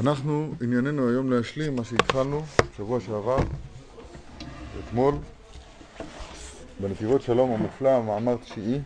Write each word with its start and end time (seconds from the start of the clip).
אנחנו, 0.00 0.54
ענייננו 0.62 1.08
היום 1.08 1.32
להשלים 1.32 1.76
מה 1.76 1.84
שהתחלנו 1.84 2.42
שבוע 2.76 3.00
שעבר, 3.00 3.36
אתמול, 4.84 5.14
בנתיבות 6.80 7.22
שלום 7.22 7.50
המופלא, 7.50 8.02
מאמר 8.02 8.36
תשיעי, 8.36 8.80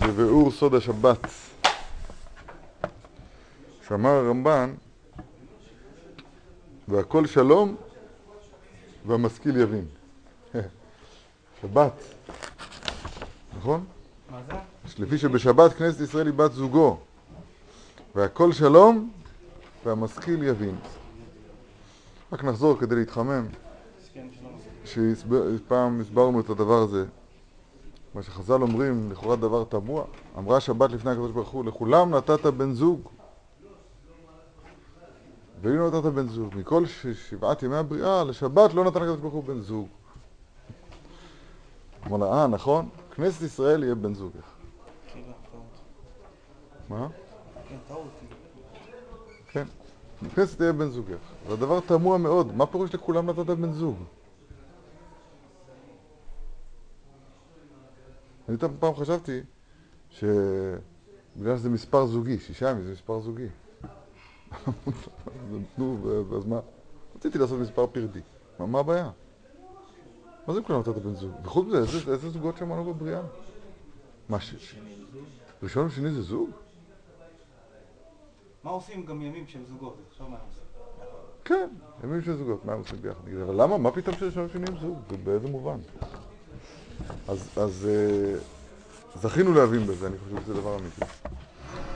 בביאור 0.00 0.50
סוד 0.50 0.74
השבת, 0.74 1.18
שאמר 3.88 4.10
הרמב"ן, 4.10 4.74
והכל 6.88 7.26
שלום 7.26 7.76
והמשכיל 9.06 9.56
יבין. 9.56 9.84
שבת, 11.62 11.92
נכון? 13.56 13.84
מה 14.30 14.40
זה? 14.46 14.56
לפי 14.98 15.18
שבשבת 15.18 15.72
כנסת 15.72 16.00
ישראל 16.00 16.26
היא 16.26 16.34
בת 16.34 16.52
זוגו 16.52 16.98
והכל 18.14 18.52
שלום 18.52 19.10
והמשכיל 19.84 20.42
יבין. 20.42 20.76
רק 22.32 22.44
נחזור 22.44 22.78
כדי 22.78 22.94
להתחמם. 22.94 23.46
שפעם 24.84 26.00
הסברנו 26.00 26.40
את 26.40 26.50
הדבר 26.50 26.82
הזה 26.82 27.04
מה 28.14 28.22
שחז"ל 28.22 28.62
אומרים, 28.62 29.12
לכאורה 29.12 29.36
דבר 29.36 29.64
תמוה 29.64 30.04
אמרה 30.38 30.60
שבת 30.60 30.90
לפני 30.90 31.10
הקדוש 31.10 31.30
ברוך 31.30 31.48
הוא 31.48 31.64
לכולם 31.64 32.14
נתת 32.14 32.46
בן 32.46 32.72
זוג 32.72 33.00
ואם 35.62 35.78
לא 35.78 35.88
נתת 35.88 36.06
בן 36.06 36.28
זוג 36.28 36.54
מכל 36.56 36.86
ש- 36.86 37.06
שבעת 37.06 37.62
ימי 37.62 37.76
הבריאה 37.76 38.24
לשבת 38.24 38.74
לא 38.74 38.84
נתן 38.84 39.02
הקדוש 39.02 39.20
ברוך 39.20 39.34
הוא 39.34 39.44
בן 39.44 39.60
זוג 39.60 39.88
אמר 42.06 42.16
לה, 42.16 42.32
אה 42.32 42.46
נכון, 42.46 42.88
כנסת 43.16 43.42
ישראל 43.42 43.82
יהיה 43.82 43.94
בן 43.94 44.14
זוגך. 44.14 44.55
מה? 46.88 47.08
כן. 49.50 49.66
בכנסת 50.22 50.58
תהיה 50.58 50.72
בן 50.72 50.88
זוגך. 50.88 51.18
זה 51.48 51.56
דבר 51.56 51.80
תמוה 51.80 52.18
מאוד. 52.18 52.56
מה 52.56 52.66
פירוש 52.66 52.94
לכולם 52.94 53.30
נתת 53.30 53.46
בן 53.46 53.72
זוג? 53.72 53.96
אני 58.48 58.56
פעם 58.80 58.94
חשבתי 58.94 59.40
שבגלל 60.10 61.56
שזה 61.56 61.70
מספר 61.70 62.06
זוגי, 62.06 62.38
שישה 62.38 62.70
ימים 62.70 62.84
זה 62.84 62.92
מספר 62.92 63.20
זוגי. 63.20 63.48
נו, 65.78 65.98
אז 66.36 66.44
מה? 66.44 66.60
רציתי 67.16 67.38
לעשות 67.38 67.60
מספר 67.60 67.86
פרדי. 67.86 68.20
מה, 68.58 68.80
הבעיה? 68.80 69.10
מה 70.46 70.54
זה 70.54 70.60
כולם 70.62 70.80
נתת 70.80 70.88
בן 70.88 71.14
זוג? 71.14 71.32
וחוץ 71.44 71.66
מזה, 71.66 71.78
איזה, 72.12 72.30
זוגות 72.30 72.56
שמענו 72.56 72.94
בבריאה? 72.94 73.20
מה, 74.28 74.38
ראשון 75.62 75.86
ושני 75.86 76.10
זה 76.10 76.22
זוג? 76.22 76.50
מה 78.66 78.72
עושים 78.72 79.06
גם 79.06 79.22
ימים 79.22 79.46
של 79.46 79.58
זוגות? 79.68 79.96
עכשיו 80.10 80.28
מה 80.28 80.36
הם 80.36 80.42
עושים? 80.48 80.62
כן, 81.44 81.68
ימים 82.04 82.22
של 82.22 82.36
זוגות, 82.36 82.64
מה 82.64 82.72
הם 82.72 82.78
עושים 82.78 83.02
ביחד? 83.02 83.20
אבל 83.44 83.62
למה? 83.62 83.78
מה 83.78 83.90
פתאום 83.90 84.16
שראשון 84.16 84.44
ושני 84.44 84.64
הם 84.68 84.78
זוג? 84.78 84.98
באיזה 85.24 85.48
מובן? 85.48 85.78
אז, 87.28 87.58
אז 87.58 87.88
אה, 87.88 88.38
זכינו 89.20 89.54
להבין 89.54 89.86
בזה, 89.86 90.06
אני 90.06 90.18
חושב 90.18 90.42
שזה 90.44 90.54
דבר 90.54 90.78
אמיתי. 90.78 91.00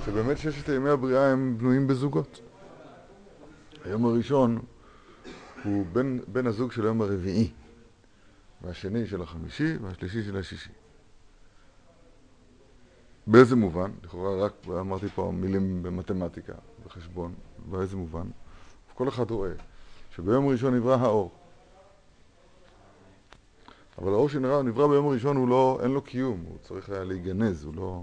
שבאמת 0.05 0.39
ששת 0.39 0.69
ימי 0.69 0.91
הבריאה 0.91 1.33
הם 1.33 1.59
בנויים 1.59 1.87
בזוגות. 1.87 2.41
היום 3.84 4.05
הראשון 4.05 4.59
הוא 5.65 5.87
בן, 5.93 6.19
בן 6.29 6.47
הזוג 6.47 6.73
של 6.73 6.84
היום 6.84 7.03
הרביעי, 7.03 7.51
והשני 8.62 9.07
של 9.07 9.23
החמישי, 9.23 9.77
והשלישי 9.83 10.23
של 10.23 10.37
השישי. 10.37 10.71
באיזה 13.27 13.57
מובן? 13.57 13.91
לכאורה 14.05 14.45
רק 14.45 14.53
אמרתי 14.69 15.09
פה 15.09 15.33
מילים 15.35 15.83
במתמטיקה, 15.83 16.53
בחשבון, 16.87 17.35
באיזה 17.71 17.97
מובן? 17.97 18.27
כל 18.95 19.09
אחד 19.09 19.31
רואה 19.31 19.51
שביום 20.17 20.49
הראשון 20.49 20.75
נברא 20.75 20.97
האור. 20.97 21.31
אבל 23.99 24.12
האור 24.12 24.28
שנברא 24.28 24.62
נברא 24.62 24.87
ביום 24.87 25.09
הראשון 25.09 25.37
הוא 25.37 25.49
לא, 25.49 25.78
אין 25.83 25.91
לו 25.91 26.03
קיום, 26.03 26.44
הוא 26.49 26.59
צריך 26.62 26.91
היה 26.91 27.05
להיגנז, 27.05 27.65
הוא 27.65 27.75
לא... 27.75 28.03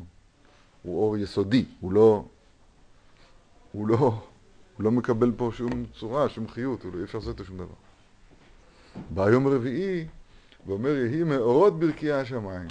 הוא 0.84 1.04
אור 1.04 1.18
יסודי, 1.18 1.66
הוא 1.80 1.92
לא... 1.92 2.26
הוא 3.72 3.88
לא... 3.88 3.98
הוא 4.78 4.84
לא 4.84 4.92
מקבל 4.92 5.32
פה 5.38 5.50
שום 5.54 5.86
צורה, 6.00 6.30
שום 6.30 6.48
חיות, 6.48 6.84
הוא 6.84 6.94
לא, 6.94 7.00
אי 7.00 7.04
אפשר 7.04 7.18
לעשות 7.18 7.40
איתו 7.40 7.44
שום 7.44 7.58
דבר. 7.58 7.74
ביום 9.10 9.48
הרביעי, 9.48 10.08
ואומר 10.68 10.90
יהי 10.90 11.24
מאורות 11.24 11.80
ברכי 11.80 12.12
השמיים. 12.12 12.68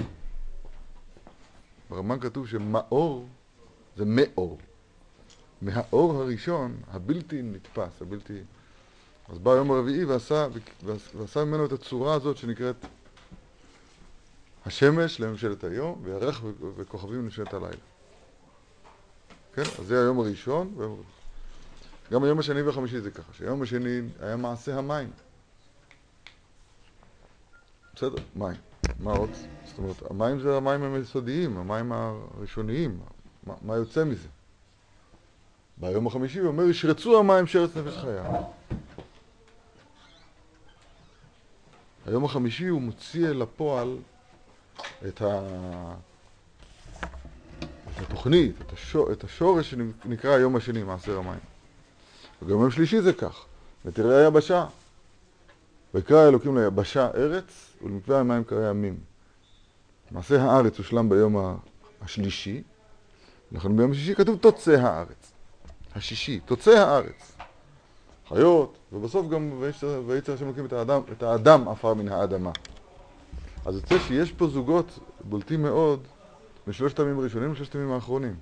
ברמן 1.91 2.21
כתוב 2.21 2.49
שמאור 2.49 3.29
זה 3.97 4.05
מאור. 4.05 4.59
מהאור 5.63 6.15
הראשון, 6.23 6.77
הבלתי 6.89 7.43
נתפס, 7.43 8.03
הבלתי... 8.03 8.41
אז 9.29 9.39
בא 9.39 9.53
היום 9.53 9.71
הרביעי 9.71 10.05
ועשה, 10.05 10.47
ועשה 11.17 11.45
ממנו 11.45 11.67
את 11.67 11.73
הצורה 11.73 12.15
הזאת 12.15 12.37
שנקראת 12.37 12.77
השמש 14.67 15.21
לממשלת 15.21 15.65
היום, 15.65 16.01
וירח 16.05 16.41
וכוכבים 16.77 17.19
לממשלת 17.19 17.55
הלילה. 17.55 17.77
כן? 19.55 19.63
אז 19.63 19.87
זה 19.87 20.01
היום 20.01 20.19
הראשון. 20.19 20.75
גם 22.13 22.25
היום 22.25 22.39
השני 22.39 22.63
והחמישי 22.63 23.01
זה 23.01 23.11
ככה, 23.11 23.33
שהיום 23.33 23.63
השני 23.63 24.01
היה 24.21 24.37
מעשה 24.37 24.79
המים. 24.79 25.11
בסדר, 27.95 28.23
מים. 28.37 28.57
מה 28.99 29.13
עוד? 29.13 29.31
זאת 29.65 29.79
אומרת, 29.79 30.11
המים 30.11 30.41
זה 30.41 30.57
המים 30.57 30.95
היסודיים, 30.95 31.57
המים 31.57 31.93
הראשוניים. 31.93 32.99
מה, 33.47 33.55
מה 33.63 33.77
יוצא 33.77 34.05
מזה? 34.05 34.29
ביום 35.77 36.07
החמישי 36.07 36.39
הוא 36.39 36.49
אומר, 36.49 36.65
ישרצו 36.65 37.19
המים 37.19 37.47
שרץ 37.47 37.77
נפש 37.77 37.97
חיה. 37.97 38.25
היום 42.07 42.25
החמישי 42.25 42.67
הוא 42.67 42.83
מוציא 42.83 43.29
אל 43.29 43.43
הפועל 43.43 43.97
את, 45.09 45.23
ה... 45.23 45.41
את 47.01 48.01
התוכנית, 48.01 48.61
את, 48.61 48.73
השור... 48.73 49.13
את 49.13 49.25
השורש 49.25 49.71
שנקרא 49.71 50.31
היום 50.31 50.57
השני, 50.57 50.83
מעשר 50.83 51.19
המים. 51.19 51.39
וגם 52.43 52.61
יום 52.61 52.71
שלישי 52.71 53.01
זה 53.01 53.13
כך, 53.13 53.45
ותראה 53.85 54.19
היבשה. 54.19 54.67
ויקרא 55.97 56.29
אלוקים 56.29 56.59
ליבשה 56.59 57.09
ארץ, 57.15 57.77
ולמקווה 57.83 58.21
המים 58.21 58.45
קרא 58.45 58.71
ימים. 58.71 58.97
מעשה 60.11 60.43
הארץ 60.43 60.79
הושלם 60.79 61.09
ביום 61.09 61.57
השלישי, 62.03 62.63
לכן 63.53 63.77
ביום 63.77 63.91
השישי 63.91 64.15
כתוב 64.15 64.39
תוצא 64.39 64.71
הארץ. 64.71 65.33
השישי, 65.95 66.41
תוצא 66.41 66.71
הארץ. 66.71 67.37
חיות, 68.29 68.79
ובסוף 68.93 69.29
גם 69.29 69.53
ויצר 70.07 70.33
השם 70.35 70.45
אלוקים 70.47 70.67
את 70.67 70.73
האדם, 70.73 71.01
את 71.13 71.23
האדם 71.23 71.69
עפר 71.69 71.95
מן 71.95 72.09
האדמה. 72.09 72.53
אז 73.65 73.75
יוצא 73.75 73.99
שיש 73.99 74.33
פה 74.33 74.47
זוגות 74.47 74.99
בולטים 75.25 75.63
מאוד 75.63 76.01
בשלושת 76.67 76.99
הימים 76.99 77.19
הראשונים 77.19 77.51
ובשלושת 77.51 77.75
הימים 77.75 77.93
האחרונים. 77.93 78.35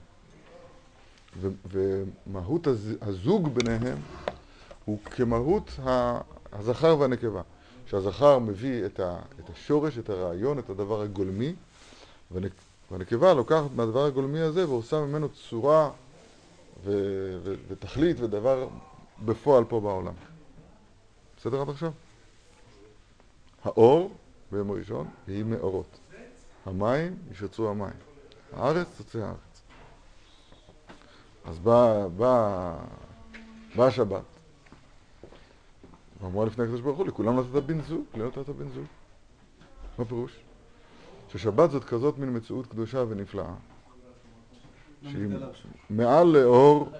ומהות 1.71 2.67
הז- 2.67 2.97
הזוג 3.03 3.49
ביניהם 3.55 3.99
הוא 4.85 4.99
כמהות 5.05 5.81
הזכר 6.55 6.97
והנקבה. 6.99 7.43
שהזכר 7.87 8.39
מביא 8.39 8.87
את, 8.87 9.01
ה- 9.01 9.19
את 9.41 9.51
השורש, 9.51 9.99
את 9.99 10.11
הרעיון, 10.11 10.59
את 10.59 10.71
הדבר 10.71 11.01
הגולמי, 11.03 11.55
והנק- 12.31 12.61
והנקבה 12.91 13.35
לוקחת 13.35 13.71
מהדבר 13.75 14.05
הגולמי 14.05 14.41
הזה 14.41 14.69
ועושה 14.69 15.01
ממנו 15.01 15.29
צורה 15.29 15.91
ו- 16.85 17.39
ו- 17.45 17.55
ותכלית 17.69 18.17
ודבר 18.21 18.69
בפועל 19.25 19.65
פה 19.65 19.81
בעולם. 19.81 20.13
בסדר 21.37 21.61
עד 21.61 21.69
עכשיו? 21.69 21.93
האור 23.65 24.13
ביום 24.53 24.71
הראשון 24.71 25.07
יהי 25.29 25.43
מאורות. 25.43 25.99
המים 26.67 27.17
ישצרו 27.33 27.69
המים. 27.69 27.93
הארץ 28.53 28.87
תוצא 28.97 29.19
הארץ. 29.19 29.63
אז 31.45 31.59
באה 31.59 32.09
בא, 32.09 32.75
בא 33.77 33.87
השבת. 33.87 34.23
ואמרה 36.25 36.47
לפני 36.47 36.65
הקדוש 36.65 36.81
ברוך 36.81 36.99
הוא, 36.99 37.07
לכולם 37.07 37.41
נתת 37.41 37.63
בן 37.67 37.81
זוג, 37.81 38.05
לי 38.15 38.25
נתת 38.27 38.49
בן 38.49 38.69
זוג. 38.69 38.85
מה 39.99 40.05
פירוש? 40.05 40.37
ששבת 41.29 41.71
זאת 41.71 41.85
כזאת 41.85 42.19
מין 42.19 42.37
מציאות 42.37 42.67
קדושה 42.67 43.05
ונפלאה. 43.09 43.55
לא 45.03 45.11
שהיא. 45.11 45.29
מעל 45.91 46.27
לאור, 46.27 46.93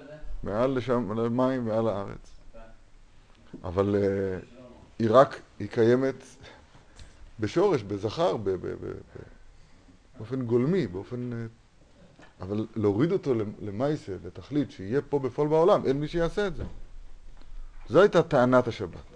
מעל 0.43 0.77
לשם, 0.77 1.19
למים, 1.19 1.65
מעל 1.65 1.87
הארץ. 1.87 2.39
אבל 3.63 3.95
אה, 3.95 4.39
היא 4.99 5.07
רק, 5.11 5.39
היא 5.59 5.69
קיימת 5.69 6.23
בשורש, 7.39 7.83
בזכר, 7.83 8.37
באופן 10.17 10.41
גולמי, 10.41 10.87
באופן... 10.87 11.33
אה, 11.33 11.45
אבל 12.41 12.67
להוריד 12.75 13.11
אותו 13.11 13.33
למייסה, 13.61 14.11
לתכלית, 14.25 14.71
שיהיה 14.71 15.01
פה 15.01 15.19
בפועל 15.19 15.47
בעולם, 15.47 15.85
אין 15.85 15.99
מי 15.99 16.07
שיעשה 16.07 16.47
את 16.47 16.55
זה. 16.55 16.63
זו 17.89 18.01
הייתה 18.01 18.23
טענת 18.23 18.67
השבת. 18.67 19.14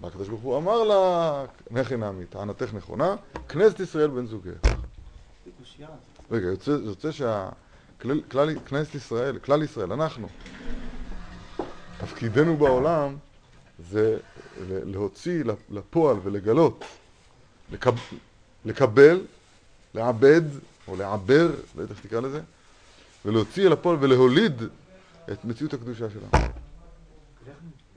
בא 0.00 0.08
הקדוש 0.08 0.28
ברוך 0.28 0.42
הוא 0.42 0.56
אמר 0.56 0.82
לה, 0.82 1.44
נכי 1.70 1.96
נעמי, 1.96 2.26
טענתך 2.26 2.74
נכונה, 2.74 3.16
כנסת 3.48 3.80
ישראל 3.80 4.10
בן 4.10 4.26
זוגך. 4.26 4.74
רגע, 6.30 6.46
יוצא, 6.46 6.70
יוצא 6.70 7.12
שה... 7.12 7.48
כלל, 8.00 8.20
כלל, 8.30 8.58
כנסת 8.60 8.94
ישראל, 8.94 9.38
כלל 9.38 9.62
ישראל, 9.62 9.92
אנחנו. 9.92 10.28
תפקידנו 12.00 12.56
בעולם 12.56 13.16
זה 13.90 14.18
להוציא 14.68 15.44
לפועל 15.70 16.16
ולגלות, 16.22 16.84
לקב, 17.72 17.94
לקבל, 18.64 19.20
לעבד 19.94 20.42
או 20.88 20.96
לעבר, 20.96 21.50
לא 21.76 21.82
יודע 21.82 21.94
איך 21.94 22.06
תקרא 22.06 22.20
לזה, 22.20 22.40
ולהוציא 23.24 23.68
לפועל 23.68 23.96
ולהוליד 24.00 24.62
את 25.32 25.44
מציאות 25.44 25.74
הקדושה 25.74 26.10
שלנו. 26.10 26.44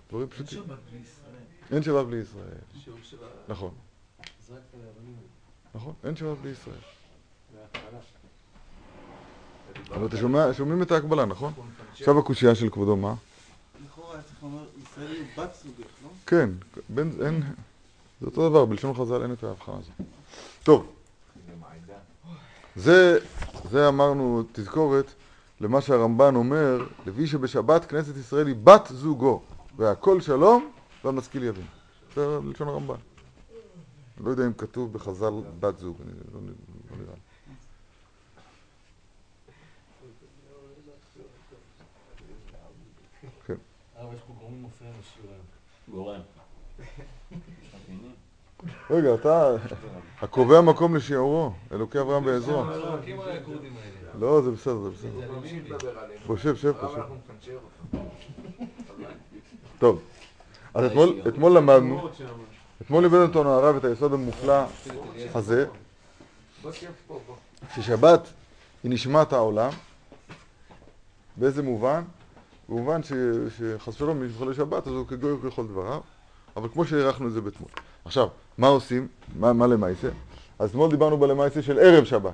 דברים 0.09 0.27
פשוטים. 0.27 0.63
אין 1.71 1.83
שבת 1.83 2.05
בלי 2.05 2.17
ישראל. 2.17 2.47
נכון. 3.47 3.71
נכון, 5.75 5.93
אין 6.03 6.15
שבת 6.15 6.37
בלי 6.37 6.51
ישראל. 6.51 6.79
אבל 9.91 10.05
אתם 10.05 10.17
שומעים 10.53 10.81
את 10.81 10.91
ההקבלה, 10.91 11.25
נכון? 11.25 11.53
עכשיו 11.91 12.19
הקושייה 12.19 12.55
של 12.55 12.69
כבודו, 12.69 12.95
מה? 12.95 13.13
לכאורה 13.85 14.13
היה 14.13 14.21
צריך 14.23 14.43
לומר, 14.43 14.63
ישראל 14.83 15.11
היא 15.11 15.23
בת 15.37 15.55
זוגך, 15.63 15.87
לא? 16.03 16.09
כן, 16.25 16.49
אין... 16.97 17.43
זה 18.21 18.25
אותו 18.25 18.49
דבר, 18.49 18.65
בלשון 18.65 18.93
חז"ל 18.93 19.21
אין 19.21 19.33
את 19.33 19.43
ההבחנה 19.43 19.75
הזאת. 19.75 20.07
טוב, 20.63 20.93
זה, 22.75 23.19
זה 23.71 23.87
אמרנו 23.87 24.43
תזכורת 24.51 25.13
למה 25.61 25.81
שהרמב"ן 25.81 26.35
אומר, 26.35 26.85
לפי 27.05 27.27
שבשבת 27.27 27.85
כנסת 27.85 28.17
ישראל 28.17 28.47
היא 28.47 28.55
בת 28.63 28.87
זוגו, 28.91 29.41
והכל 29.75 30.21
שלום 30.21 30.71
והמשכיל 31.03 31.43
יבין. 31.43 31.65
זה 32.15 32.39
לשון 32.51 32.67
הרמב"ן. 32.67 32.95
לא 34.23 34.29
יודע 34.29 34.45
אם 34.45 34.53
כתוב 34.53 34.93
בחז"ל 34.93 35.33
בת 35.59 35.77
זוג, 35.77 35.97
אני 36.01 36.11
לא, 36.33 36.39
לא 36.91 36.97
נראה 36.97 37.13
לי. 37.15 37.21
כן. 43.45 43.53
רגע, 48.89 49.13
אתה 49.13 49.55
הקובע 50.21 50.61
מקום 50.61 50.95
לשיעורו, 50.95 51.51
אלוקי 51.71 51.99
אברהם 51.99 52.25
בעזרו. 52.25 52.63
לא, 54.19 54.41
זה 54.41 54.51
בסדר, 54.51 54.79
זה 54.79 54.89
בסדר. 54.89 55.39
בוא 56.27 56.37
שב, 56.37 56.55
שב 56.55 56.73
פה, 56.73 56.87
שב. 56.95 57.97
טוב, 59.79 60.01
אז 60.77 60.85
אתמול 61.27 61.57
למדנו, 61.57 62.09
אתמול 62.81 63.03
לימד 63.03 63.17
אותנו 63.17 63.49
הרב 63.49 63.75
את 63.75 63.85
היסוד 63.85 64.13
המופלא 64.13 64.63
הזה, 65.35 65.65
ששבת 67.75 68.27
היא 68.83 68.91
נשמת 68.91 69.33
העולם, 69.33 69.69
באיזה 71.37 71.63
מובן? 71.63 72.03
במובן 72.69 73.01
שחס 73.03 73.87
ושלום 73.87 74.19
מי 74.19 74.29
שחולה 74.33 74.53
שבת 74.53 74.87
אז 74.87 74.93
הוא 74.93 75.07
כגוי 75.07 75.37
ככל 75.45 75.67
דבריו, 75.67 76.01
אבל 76.57 76.69
כמו 76.69 76.85
שהערכנו 76.85 77.27
את 77.27 77.33
זה 77.33 77.41
באתמול. 77.41 77.69
עכשיו, 78.05 78.27
מה 78.57 78.67
עושים? 78.67 79.07
מה, 79.35 79.53
מה 79.53 79.67
למעשה? 79.67 80.09
אז 80.59 80.69
אתמול 80.69 80.89
דיברנו 80.89 81.17
בלמעשה 81.17 81.61
של 81.61 81.79
ערב 81.79 82.05
שבת. 82.05 82.33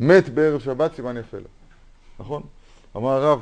מת 0.00 0.28
בערב 0.28 0.60
שבת, 0.60 0.94
סימן 0.94 1.16
יפה 1.16 1.36
לו. 1.36 1.48
נכון? 2.18 2.42
אמר 2.96 3.10
הרב, 3.10 3.40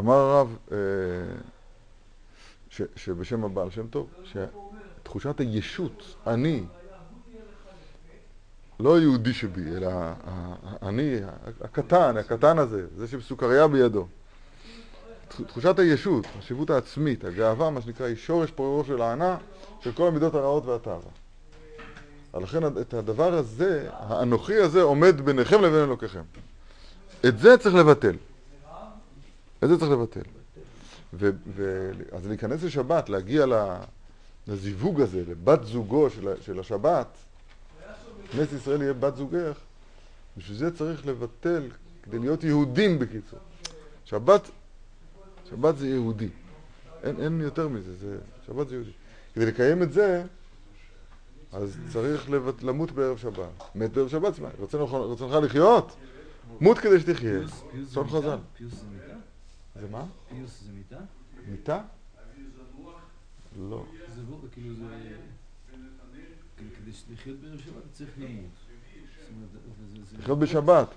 אמר 0.00 0.14
הרב 0.14 0.56
אה, 0.72 0.76
ש, 2.70 2.82
שבשם 2.96 3.44
הבעל 3.44 3.70
שם 3.70 3.86
טוב, 3.86 4.08
שתחושת 4.24 5.40
הישות, 5.40 6.14
אני, 6.26 6.64
לא 8.80 8.96
היהודי 8.96 9.34
שבי, 9.34 9.76
אלא 9.76 9.90
אני, 10.82 11.16
הקטן, 11.60 12.16
הקטן 12.16 12.58
הזה, 12.58 12.86
זה 12.96 13.08
שבסוכריה 13.08 13.68
בידו. 13.68 14.06
תחושת 15.46 15.78
הישות, 15.78 16.26
החשיבות 16.26 16.70
העצמית, 16.70 17.24
הגאווה, 17.24 17.70
מה 17.70 17.80
שנקרא, 17.80 18.06
היא 18.06 18.16
שורש 18.16 18.50
פוררו 18.50 18.84
של 18.84 19.02
הענה 19.02 19.36
של 19.80 19.92
כל 19.92 20.08
המידות 20.08 20.34
הרעות 20.34 20.66
והתאווה. 20.66 21.10
לכן 22.34 22.66
את 22.80 22.94
הדבר 22.94 23.34
הזה, 23.34 23.88
האנוכי 23.92 24.56
הזה, 24.56 24.82
עומד 24.82 25.20
ביניכם 25.20 25.62
לבין 25.62 25.82
אלוקיכם. 25.84 26.22
את 27.26 27.38
זה 27.38 27.58
צריך 27.58 27.74
לבטל. 27.74 28.16
את 29.64 29.68
זה 29.68 29.78
צריך 29.78 29.90
לבטל. 29.90 30.22
ו, 31.14 31.30
ו, 31.56 31.90
אז 32.12 32.26
להיכנס 32.26 32.62
לשבת, 32.62 33.08
להגיע 33.08 33.46
לזיווג 34.48 35.00
הזה, 35.00 35.22
לבת 35.28 35.64
זוגו 35.64 36.10
של, 36.10 36.28
של 36.40 36.60
השבת, 36.60 37.06
כנסת 38.32 38.52
ישראל 38.52 38.82
יהיה 38.82 38.92
בת 38.92 39.16
זוגך, 39.16 39.58
בשביל 40.36 40.56
זה 40.56 40.76
צריך 40.76 41.06
לבטל, 41.06 41.68
כדי 42.02 42.18
להיות 42.18 42.44
יהודים 42.44 42.98
בקיצור. 42.98 43.38
שבת 44.04 44.50
שבת 45.50 45.78
זה 45.78 45.88
יהודי. 45.88 46.28
אין, 47.02 47.20
אין 47.20 47.40
יותר 47.40 47.68
מזה, 47.68 47.96
זה, 47.96 48.18
שבת 48.46 48.68
זה 48.68 48.74
יהודי. 48.74 48.90
כדי 49.34 49.46
לקיים 49.46 49.82
את 49.82 49.92
זה, 49.92 50.22
אז 51.52 51.76
צריך 51.92 52.30
לבט, 52.30 52.62
למות 52.62 52.92
בערב 52.92 53.18
שבת. 53.18 53.48
מת 53.74 53.92
בערב 53.92 54.08
שבת, 54.08 54.34
רצונך 54.60 55.34
לחיות? 55.42 55.96
מות 56.60 56.78
כדי 56.78 57.00
שתחיה. 57.00 57.38
צאן 57.94 58.08
חז"ל. 58.08 58.38
זה 59.80 59.86
מה? 59.90 60.04
פיוס 60.28 60.62
זה 60.66 60.72
מיטה? 60.72 60.98
מיטה? 61.48 61.82
לא. 63.58 63.84
זה 64.14 64.22
לא, 64.30 64.36
כאילו 64.52 64.74
זה... 64.74 64.84
כדי 66.56 66.90
לחיות 67.12 67.38
בערב 67.40 67.58
שבת 67.60 67.82
צריך 67.92 68.10
למות. 68.18 68.50
לחיות 70.18 70.38
בשבת. 70.38 70.88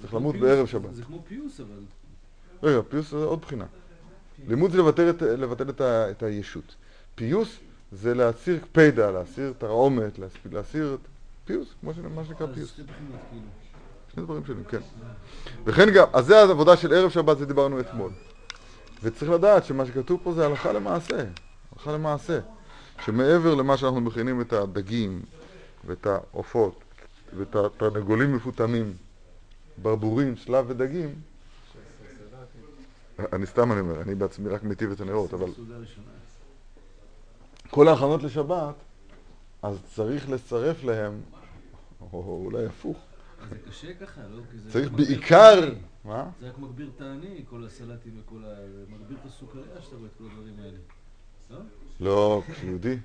צריך 0.00 0.14
למות 0.14 0.36
בערב 0.36 0.66
שבת. 0.66 0.94
זה 0.94 1.02
כמו 1.02 1.22
פיוס, 1.28 1.60
אבל... 1.60 1.82
רגע, 2.62 2.80
פיוס 2.88 3.10
זה 3.10 3.16
עוד 3.16 3.40
בחינה. 3.40 3.66
לימוד 4.48 4.70
זה 4.70 4.78
לבטל 5.36 5.70
את, 5.70 6.22
הישות. 6.22 6.74
פיוס 7.14 7.58
זה 7.92 8.14
להסיר 8.14 8.58
קפידה, 8.58 9.10
להסיר 9.10 9.52
תרעומת, 9.58 10.18
להסיר 10.52 10.96
פיוס, 11.44 11.74
כמו 11.80 11.94
שנקרא 12.24 12.46
פיוס. 12.54 12.74
כאילו. 12.74 12.86
שני 14.14 14.22
דברים 14.22 14.44
שונים, 14.46 14.64
כן. 14.64 14.80
וכן 15.64 15.94
גם, 15.94 16.06
אז 16.12 16.26
זה 16.26 16.38
העבודה 16.38 16.76
של 16.76 16.92
ערב 16.92 17.10
שבת, 17.10 17.38
זה 17.38 17.46
דיברנו 17.46 17.80
אתמול. 17.80 18.10
וצריך 19.06 19.30
לדעת 19.30 19.64
שמה 19.64 19.86
שכתוב 19.86 20.20
פה 20.22 20.32
זה 20.32 20.46
הלכה 20.46 20.72
למעשה. 20.72 21.24
הלכה 21.72 21.92
למעשה. 21.92 22.40
שמעבר 23.04 23.54
למה 23.54 23.76
שאנחנו 23.76 24.00
מכינים 24.00 24.40
את 24.40 24.52
הדגים 24.52 25.22
ואת 25.84 26.06
העופות 26.06 26.80
ואת 27.36 27.56
התרנגולים 27.56 28.36
מפותמים, 28.36 28.92
ברבורים, 29.82 30.36
שלב 30.36 30.64
ודגים, 30.68 31.14
אני 33.32 33.46
סתם 33.46 33.72
אני 33.72 33.80
אומר, 33.80 34.02
אני 34.02 34.14
בעצמי 34.14 34.48
רק 34.48 34.62
מטיב 34.62 34.90
את 34.90 35.00
הנרות, 35.00 35.34
אבל... 35.34 35.50
כל 37.70 37.88
ההכנות 37.88 38.22
לשבת, 38.22 38.74
אז 39.62 39.78
צריך 39.94 40.30
לצרף 40.30 40.84
להם, 40.84 41.20
או 42.12 42.42
אולי 42.44 42.66
הפוך. 42.66 42.96
זה 43.50 43.56
קשה 43.68 43.94
ככה, 43.94 44.20
לא? 44.30 44.42
צריך 44.68 44.90
בעיקר... 44.90 45.74
מה? 46.04 46.30
זה 46.40 46.48
רק 46.48 46.58
מגביר 46.58 46.90
את 46.96 47.00
העני, 47.00 47.44
כל 47.50 47.64
הסלטים 47.64 48.20
וכל 48.20 48.44
ה... 48.44 48.54
מגביר 48.88 49.16
את 49.20 49.26
הסוכריה 49.26 49.64
שאתה 49.80 49.96
רואה 49.96 50.08
את 50.08 50.18
כל 50.18 50.24
הדברים 50.24 50.54
האלה. 50.60 50.78
לא? 51.50 51.58
לא, 52.00 52.42
כשיהודי. 52.52 52.98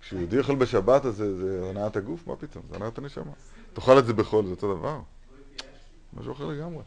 כשיהודי 0.00 0.38
אוכל 0.38 0.54
בשבת, 0.54 1.04
אז 1.04 1.14
זה 1.16 1.70
הנעת 1.70 1.96
הגוף? 1.96 2.26
מה 2.26 2.36
פתאום? 2.36 2.64
זה 2.70 2.76
הנעת 2.76 2.98
הנשמה. 2.98 3.32
תאכל 3.72 3.98
את 3.98 4.06
זה 4.06 4.12
בחול, 4.12 4.44
זה 4.46 4.50
אותו 4.50 4.76
דבר. 4.76 5.00
משהו 6.12 6.32
אחר 6.32 6.46
לגמרי. 6.46 6.82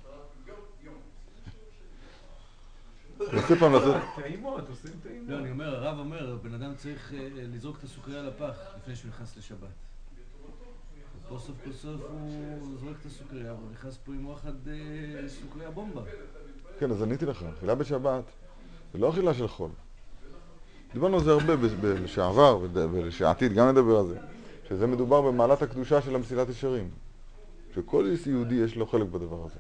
נוסיף 3.34 3.60
פעם 3.60 3.74
לעשות... 3.74 3.96
טעימות, 4.22 4.70
עושים 4.70 4.92
טעימות. 5.04 5.30
לא, 5.30 5.40
אני 5.40 5.52
אומר, 5.52 5.76
הרב 5.76 6.00
אומר, 6.00 6.38
בן 6.44 6.54
אדם 6.54 6.76
צריך 6.76 7.14
אה, 7.14 7.28
לזרוק 7.32 7.78
את 7.78 7.84
הסוכריה 7.84 8.24
לפח 8.24 8.56
לפני 8.78 8.96
שהוא 8.96 9.10
נכנס 9.10 9.38
לשבת. 9.38 9.70
פה 11.30 11.38
סוף 11.40 11.56
כל 11.64 11.72
סוף 11.72 12.02
הוא 12.62 12.78
זורק 12.80 12.96
את 13.02 13.06
הסוכריה, 13.06 13.54
והוא 13.54 13.72
נכנס 13.72 13.98
פה 14.06 14.12
עם 14.12 14.28
וואחד 14.28 14.68
אה, 14.68 15.30
סוכריה 15.30 15.72
בומבה. 15.72 16.02
כן, 16.80 16.92
אז 16.92 17.02
עניתי 17.02 17.26
לך, 17.26 17.46
אכילה 17.58 17.76
בשבת 17.76 18.24
זה 18.94 19.00
לא 19.00 19.10
אכילה 19.10 19.34
של 19.34 19.48
חול. 19.48 19.70
דיברנו 20.94 21.18
על 21.18 21.24
זה 21.24 21.32
הרבה 21.32 21.54
לשעבר 21.84 22.60
ולשעתיד, 22.74 23.54
גם 23.54 23.70
נדבר 23.70 24.00
על 24.00 24.08
זה. 24.08 24.18
שזה 24.70 24.88
מדובר 24.88 25.22
במעלת 25.22 25.62
הקדושה 25.62 26.02
של 26.02 26.16
המסילת 26.16 26.50
ישרים. 26.50 26.90
שכל 27.76 28.14
יהודי 28.26 28.56
יש 28.56 28.76
לו 28.76 28.86
חלק 28.86 29.08
בדבר 29.08 29.46
הזה. 29.46 29.60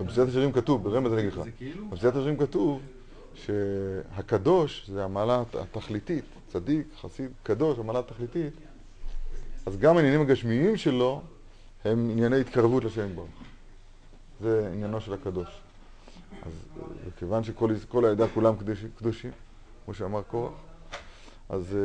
במסילת 0.00 0.28
השירים 0.28 0.52
כתוב, 0.52 0.84
ברמז 0.84 1.12
אני 1.12 1.20
אגיד 1.20 1.32
לך, 1.32 1.40
כאילו? 1.56 1.88
במסילת 1.88 2.16
השירים 2.16 2.36
כתוב 2.36 2.80
שהקדוש 3.34 4.90
זה 4.90 5.04
המעלה 5.04 5.42
התכליתית, 5.60 6.24
צדיק, 6.46 6.86
חסיד, 7.00 7.30
קדוש, 7.42 7.78
המעלה 7.78 7.98
התכליתית, 7.98 8.52
אז 9.68 9.76
גם 9.78 9.96
העניינים 9.96 10.20
הגשמיים 10.20 10.76
שלו 10.76 11.22
הם 11.84 12.08
ענייני 12.10 12.40
התקרבות 12.40 12.84
לשם 12.84 13.14
ברוך. 13.14 13.28
זה 14.40 14.68
עניינו 14.72 15.00
של 15.00 15.12
הקדוש. 15.12 15.48
אז 16.42 16.52
כיוון 17.18 17.42
שכל 17.44 18.04
העדה 18.04 18.28
כולם 18.28 18.54
קדושים, 18.98 19.30
כמו 19.84 19.94
שאמר 19.94 20.22
קורח, 20.22 20.52
אז 21.48 21.76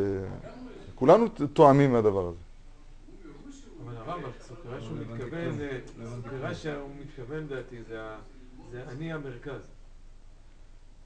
כולנו 0.96 1.26
תואמים 1.54 1.92
מהדבר 1.94 2.28
הזה. 2.28 2.38
אבל 3.86 3.98
הרמב"ם, 3.98 4.30
סוכרה 4.42 4.82
שהוא 4.82 4.98
מתכוון, 4.98 5.62
אה, 5.62 5.80
סוכרה 6.16 6.54
שהוא 6.56 6.90
מתכוון 7.02 7.44
לדעתי, 7.44 7.76
זה 8.72 8.84
אני 8.88 9.14
המרכז. 9.14 9.62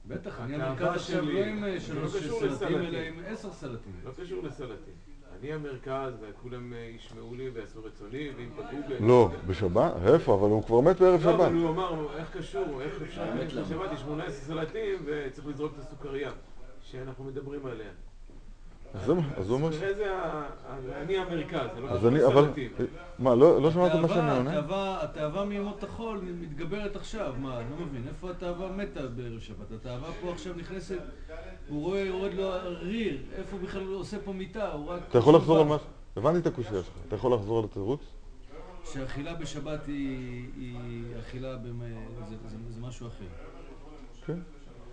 בטח, 0.08 0.40
אני 0.40 0.54
המרכז 0.62 0.86
עכשיו 0.96 1.22
שלי- 1.24 1.34
לא 1.40 1.44
עם 1.46 1.64
אה, 1.64 1.80
שלוש 1.80 2.14
לא 2.14 2.20
קשור 2.20 2.40
סלטים, 2.40 2.52
לסלטים. 2.56 2.76
אלא 2.78 2.98
עם 2.98 3.14
עשר 3.26 3.52
סלטים. 3.52 3.92
לא 4.04 4.10
קשור 4.22 4.42
לסלטים. 4.42 4.94
אני 5.40 5.52
המרכז, 5.52 6.12
וכולם 6.20 6.72
אה, 6.72 6.78
ישמעו 6.78 7.34
לי 7.34 7.48
ויעשו 7.48 7.84
רצוני, 7.84 8.30
ואם 8.36 8.48
פגעו 8.56 8.82
ב... 8.88 9.04
לא, 9.06 9.30
בשבת? 9.46 9.92
איפה? 10.06 10.34
אבל 10.34 10.48
הוא 10.48 10.62
כבר 10.62 10.80
מת 10.80 11.00
בערב 11.00 11.26
לא, 11.26 11.32
שבת. 11.32 11.40
אבל 11.40 11.54
הוא 11.54 11.70
אמר, 11.70 12.16
איך 12.16 12.36
קשור, 12.36 12.82
איך 12.82 13.02
אפשר 13.02 13.24
לשבת, 13.60 13.92
יש 13.92 14.00
18 14.00 14.30
סלטים 14.30 14.98
וצריך 15.04 15.48
לזרוק 15.48 15.72
את 15.72 15.78
הסוכריה 15.78 16.30
שאנחנו 16.80 17.24
מדברים 17.24 17.66
עליה. 17.66 17.90
אז 18.94 19.06
זה 19.06 19.14
מה- 19.14 19.22
אז 19.36 19.48
הוא 19.50 19.56
אומר... 19.56 19.70
אני 21.02 21.18
המרכז, 21.18 21.66
זה 21.74 21.80
לא 21.80 21.96
קשור 21.96 22.08
אני, 22.08 22.24
אבל... 22.26 22.44
מה, 23.18 23.34
לא 23.34 23.62
לא 23.62 23.70
שמעת 23.70 23.94
מה 23.94 24.08
שאני 24.08 24.36
עונה? 24.36 24.58
התאווה- 25.02 25.44
מימות 25.44 25.84
החול 25.84 26.20
מתגברת 26.40 26.96
עכשיו, 26.96 27.34
מה, 27.38 27.60
אני 27.60 27.70
לא 27.70 27.86
מבין, 27.86 28.08
איפה 28.08 28.30
התאווה 28.30 28.72
מתה 28.72 29.06
בערב 29.06 29.40
שבת? 29.40 29.72
התאווה 29.76 30.08
פה 30.20 30.32
עכשיו 30.32 30.54
נכנסת, 30.56 30.98
הוא 31.68 31.82
רואה, 31.82 32.00
יורד 32.00 32.34
לו 32.34 32.50
ריר, 32.80 33.18
איפה 33.36 33.56
הוא 33.56 33.66
בכלל 33.68 33.86
עושה 33.92 34.16
פה 34.24 34.32
מיטה, 34.32 34.72
הוא 34.72 34.86
רק... 34.86 35.00
אתה 35.08 35.18
יכול 35.18 35.34
לחזור 35.34 35.58
על 35.58 35.66
מה... 35.66 35.76
הבנתי 36.16 36.38
את 36.38 36.46
הקושייה 36.46 36.82
שלך. 36.82 36.94
אתה 37.08 37.16
יכול 37.16 37.34
לחזור 37.34 37.58
על 37.58 37.64
התירוץ? 37.64 38.00
שאכילה 38.84 39.34
בשבת 39.34 39.86
היא, 39.86 40.44
אכילה. 41.20 41.56
זה, 42.28 42.34
משהו 42.80 43.06
אחר. 43.06 43.24
כן. 44.26 44.38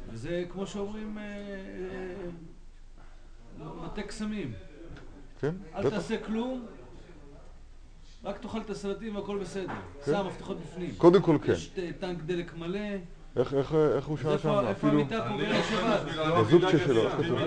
וזה 0.10 0.44
כמו 0.50 0.68
שאומרים, 0.68 1.18
אה, 1.18 1.24
אה, 1.24 2.14
מטה 3.86 4.02
קסמים. 4.02 4.52
כן? 5.42 5.52
אל 5.76 5.82
בטח. 5.84 5.90
תעשה 5.96 6.18
כלום, 6.26 6.66
רק 8.24 8.38
תאכל 8.38 8.60
את 8.62 8.70
הסלטים 8.70 9.16
והכל 9.16 9.38
בסדר. 9.38 9.68
כן. 10.06 10.12
שם 10.12 10.26
מפתחות 10.28 10.58
בפנים. 10.62 10.92
קודם 10.98 11.22
כל 11.22 11.38
כן. 11.44 11.52
יש 11.54 11.68
ט- 11.68 11.80
טנק 12.00 12.18
דלק 12.26 12.58
מלא, 12.58 12.80
איך- 13.36 13.54
איך 13.54 13.76
איך 13.96 14.06
הוא 14.06 14.18
שר 14.18 14.38
שם? 14.38 14.68
איפה 14.68 14.88
המיטה 14.88 15.20
בערב 15.38 15.64
שבת? 15.70 16.02
בזובצ'ה 16.40 16.78
שלו, 16.86 17.02
איך 17.02 17.14
כתוב? 17.18 17.40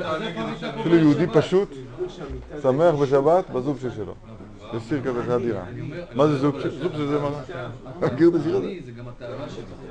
אפילו 0.80 0.96
יהודי? 0.96 1.26
פשוט, 1.34 1.68
שמח 2.62 2.94
בשבת, 2.94 3.50
בזובצ'ה 3.50 3.90
שלו. 3.90 4.14
יש 4.76 4.82
שיר 4.88 5.02
כזה 5.04 5.24
של 5.24 5.32
הדירה. 5.32 5.64
מה 6.14 6.26
זה 6.26 6.38
זובצ'ה? 6.38 6.68
זובצ'ה 6.70 7.06
זה 7.06 7.18
מה? 7.18 7.28
אתה 7.98 8.14
מכיר 8.14 8.28
את 8.28 8.34
השיר 8.34 8.56
הזה? 8.56 8.66
זה. 8.84 8.92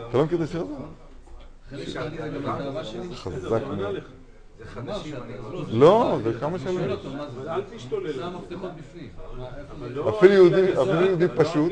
אתה 0.10 0.18
לא 0.18 0.26
מכיר 0.26 0.38
את 0.38 0.44
השיר 0.44 0.62
הזה? 0.62 0.74
חלק 1.70 1.88
שלי 1.90 2.18
זה 2.32 2.40
גם 2.40 2.56
התאווה 2.56 2.84
שלי. 2.84 3.16
חזק 3.16 3.62
מאוד. 3.78 3.96
שאתה- 5.04 5.18
לא, 5.72 6.18
זה 6.24 6.34
כמה 6.40 6.60
שואל 6.60 6.74
שנים. 6.74 6.92
אותו, 6.92 7.10
מה 7.10 7.26
זה? 7.30 7.54
אל 7.54 7.62
תשתולל. 7.76 8.14
שם 8.14 8.34
מפתחות 8.36 8.72
בפנים. 8.78 9.10
זה? 9.80 9.90
לא 9.96 10.18
אפילו 10.18 10.34
יהודי- 10.34 10.74
לא 10.74 11.28
פשוט. 11.36 11.72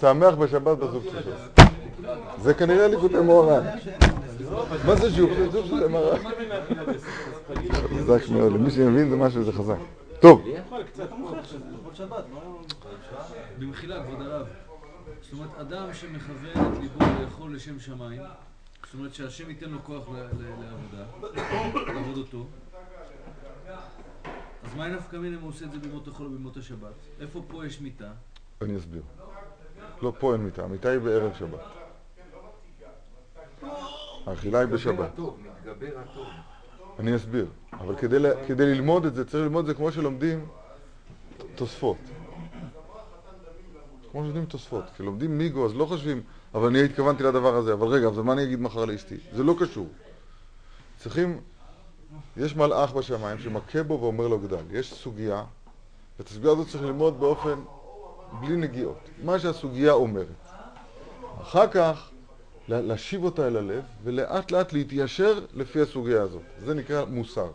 שמח 0.00 0.34
בשבת 0.34 0.78
בזובצ'ה 0.78 1.18
שלו. 1.22 1.64
זה 2.42 2.54
כנראה 2.54 2.88
ליקוטי 2.88 3.20
מוהר"ן. 3.20 3.64
מה 4.86 4.96
זה? 4.96 5.10
ז'ופצ'ה 5.10 5.50
זה 5.50 5.62
זה 5.62 5.86
גסה? 5.86 6.14
אז 6.16 7.00
חלילה. 7.48 7.74
חזק 7.74 8.28
מאוד, 8.30 8.52
למי 8.52 8.70
שמבין 8.70 9.10
זה 9.10 9.16
משהו, 9.16 9.44
זה 9.44 9.52
חזק. 9.52 9.76
טוב, 10.20 10.42
לא... 11.12 11.32
במחילה, 13.58 14.04
כבוד 14.04 14.26
הרב. 14.26 14.46
זאת 15.22 15.32
אומרת, 15.32 15.48
אדם 15.60 15.86
שמכוון 15.92 16.72
את 16.72 16.78
ליבו 16.80 17.04
לאכול 17.22 17.54
לשם 17.56 17.80
שמיים, 17.80 18.20
זאת 18.92 18.98
אומרת 18.98 19.14
שהשם 19.14 19.50
ייתן 19.50 19.70
לו 19.70 19.84
כוח 19.84 20.08
לעבודה, 20.08 21.04
לעבוד 21.92 22.16
אותו. 22.18 22.46
אז 24.64 24.74
מה 24.76 24.88
נפקא 24.88 25.16
מינה 25.16 25.36
אם 25.36 25.42
הוא 25.42 25.48
עושה 25.48 25.64
את 25.64 25.72
זה 25.72 25.78
בימות 25.78 26.08
החול 26.08 26.26
ובימות 26.26 26.56
השבת? 26.56 26.92
איפה 27.20 27.42
פה 27.48 27.66
יש 27.66 27.80
מיטה? 27.80 28.12
אני 28.62 28.76
אסביר. 28.76 29.02
לא, 30.02 30.12
פה 30.18 30.32
אין 30.32 30.44
מיטה, 30.44 30.64
המיטה 30.64 30.88
היא 30.88 30.98
בערב 30.98 31.32
שבת. 31.38 31.60
האכילה 34.26 34.58
היא 34.58 34.68
בשבת. 34.68 35.18
אני 36.98 37.16
אסביר. 37.16 37.46
אבל 37.72 37.96
כדי 38.46 38.74
ללמוד 38.74 39.04
את 39.06 39.14
זה, 39.14 39.24
צריך 39.24 39.42
ללמוד 39.42 39.60
את 39.60 39.66
זה 39.66 39.74
כמו 39.74 39.92
שלומדים 39.92 40.46
תוספות. 41.54 41.96
כמו 44.10 44.20
שלומדים 44.20 44.46
תוספות. 44.46 44.84
כשלומדים 44.94 45.38
מיגו, 45.38 45.66
אז 45.66 45.76
לא 45.76 45.86
חושבים, 45.86 46.22
אבל 46.54 46.66
אני 46.68 46.84
התכוונתי 46.84 47.22
לדבר 47.22 47.56
הזה, 47.56 47.72
אבל 47.72 47.86
רגע, 47.86 48.08
אז 48.08 48.18
מה 48.18 48.32
אני 48.32 48.44
אגיד 48.44 48.60
מחר 48.60 48.84
לאשתי? 48.84 49.16
זה 49.32 49.42
לא 49.42 49.54
קשור. 49.60 49.88
צריכים, 50.98 51.40
יש 52.36 52.56
מלאך 52.56 52.92
בשמיים 52.92 53.38
שמכה 53.38 53.82
בו 53.82 53.98
ואומר 54.00 54.28
לו 54.28 54.38
גדל. 54.38 54.64
יש 54.70 54.94
סוגיה, 54.94 55.44
ואת 56.18 56.28
הסוגיה 56.28 56.50
הזאת 56.50 56.68
צריך 56.68 56.82
ללמוד 56.82 57.20
באופן, 57.20 57.60
בלי 58.40 58.56
נגיעות. 58.56 58.98
מה 59.24 59.38
שהסוגיה 59.38 59.92
אומרת. 59.92 60.26
אחר 61.42 61.66
כך, 61.68 62.10
לה- 62.68 62.80
להשיב 62.80 63.24
אותה 63.24 63.46
אל 63.46 63.56
הלב, 63.56 63.84
ולאט 64.04 64.50
לאט 64.50 64.72
להתיישר 64.72 65.40
לפי 65.54 65.80
הסוגיה 65.80 66.22
הזאת. 66.22 66.42
זה 66.64 66.74
נקרא 66.74 67.04
מוסר. 67.04 67.50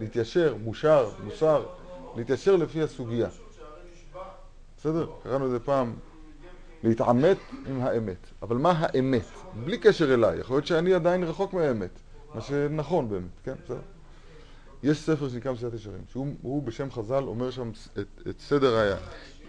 להתיישר, 0.00 0.56
מושר, 0.62 1.10
מוסר, 1.24 1.66
להתיישר 2.16 2.56
לפי 2.56 2.82
הסוגיה. 2.82 3.28
בסדר? 4.78 5.06
קראנו 5.22 5.46
לזה 5.46 5.60
פעם 5.60 5.94
להתעמת 6.84 7.36
עם 7.66 7.80
האמת. 7.80 8.26
אבל 8.42 8.56
מה 8.56 8.72
האמת? 8.76 9.24
בלי 9.64 9.78
קשר 9.78 10.14
אליי. 10.14 10.38
יכול 10.38 10.56
להיות 10.56 10.66
שאני 10.66 10.94
עדיין 10.94 11.24
רחוק 11.24 11.52
מהאמת. 11.52 11.90
מה 12.34 12.40
שנכון 12.40 13.08
באמת, 13.08 13.40
כן? 13.44 13.54
בסדר? 13.64 13.80
יש 14.82 14.98
ספר 14.98 15.28
שנקרא 15.28 15.52
מסילת 15.52 15.74
ישרים, 15.74 16.04
שהוא 16.08 16.26
הוא 16.42 16.62
בשם 16.62 16.90
חז"ל 16.90 17.22
אומר 17.22 17.50
שם 17.50 17.70
את, 17.98 18.28
את 18.28 18.40
סדר 18.40 18.96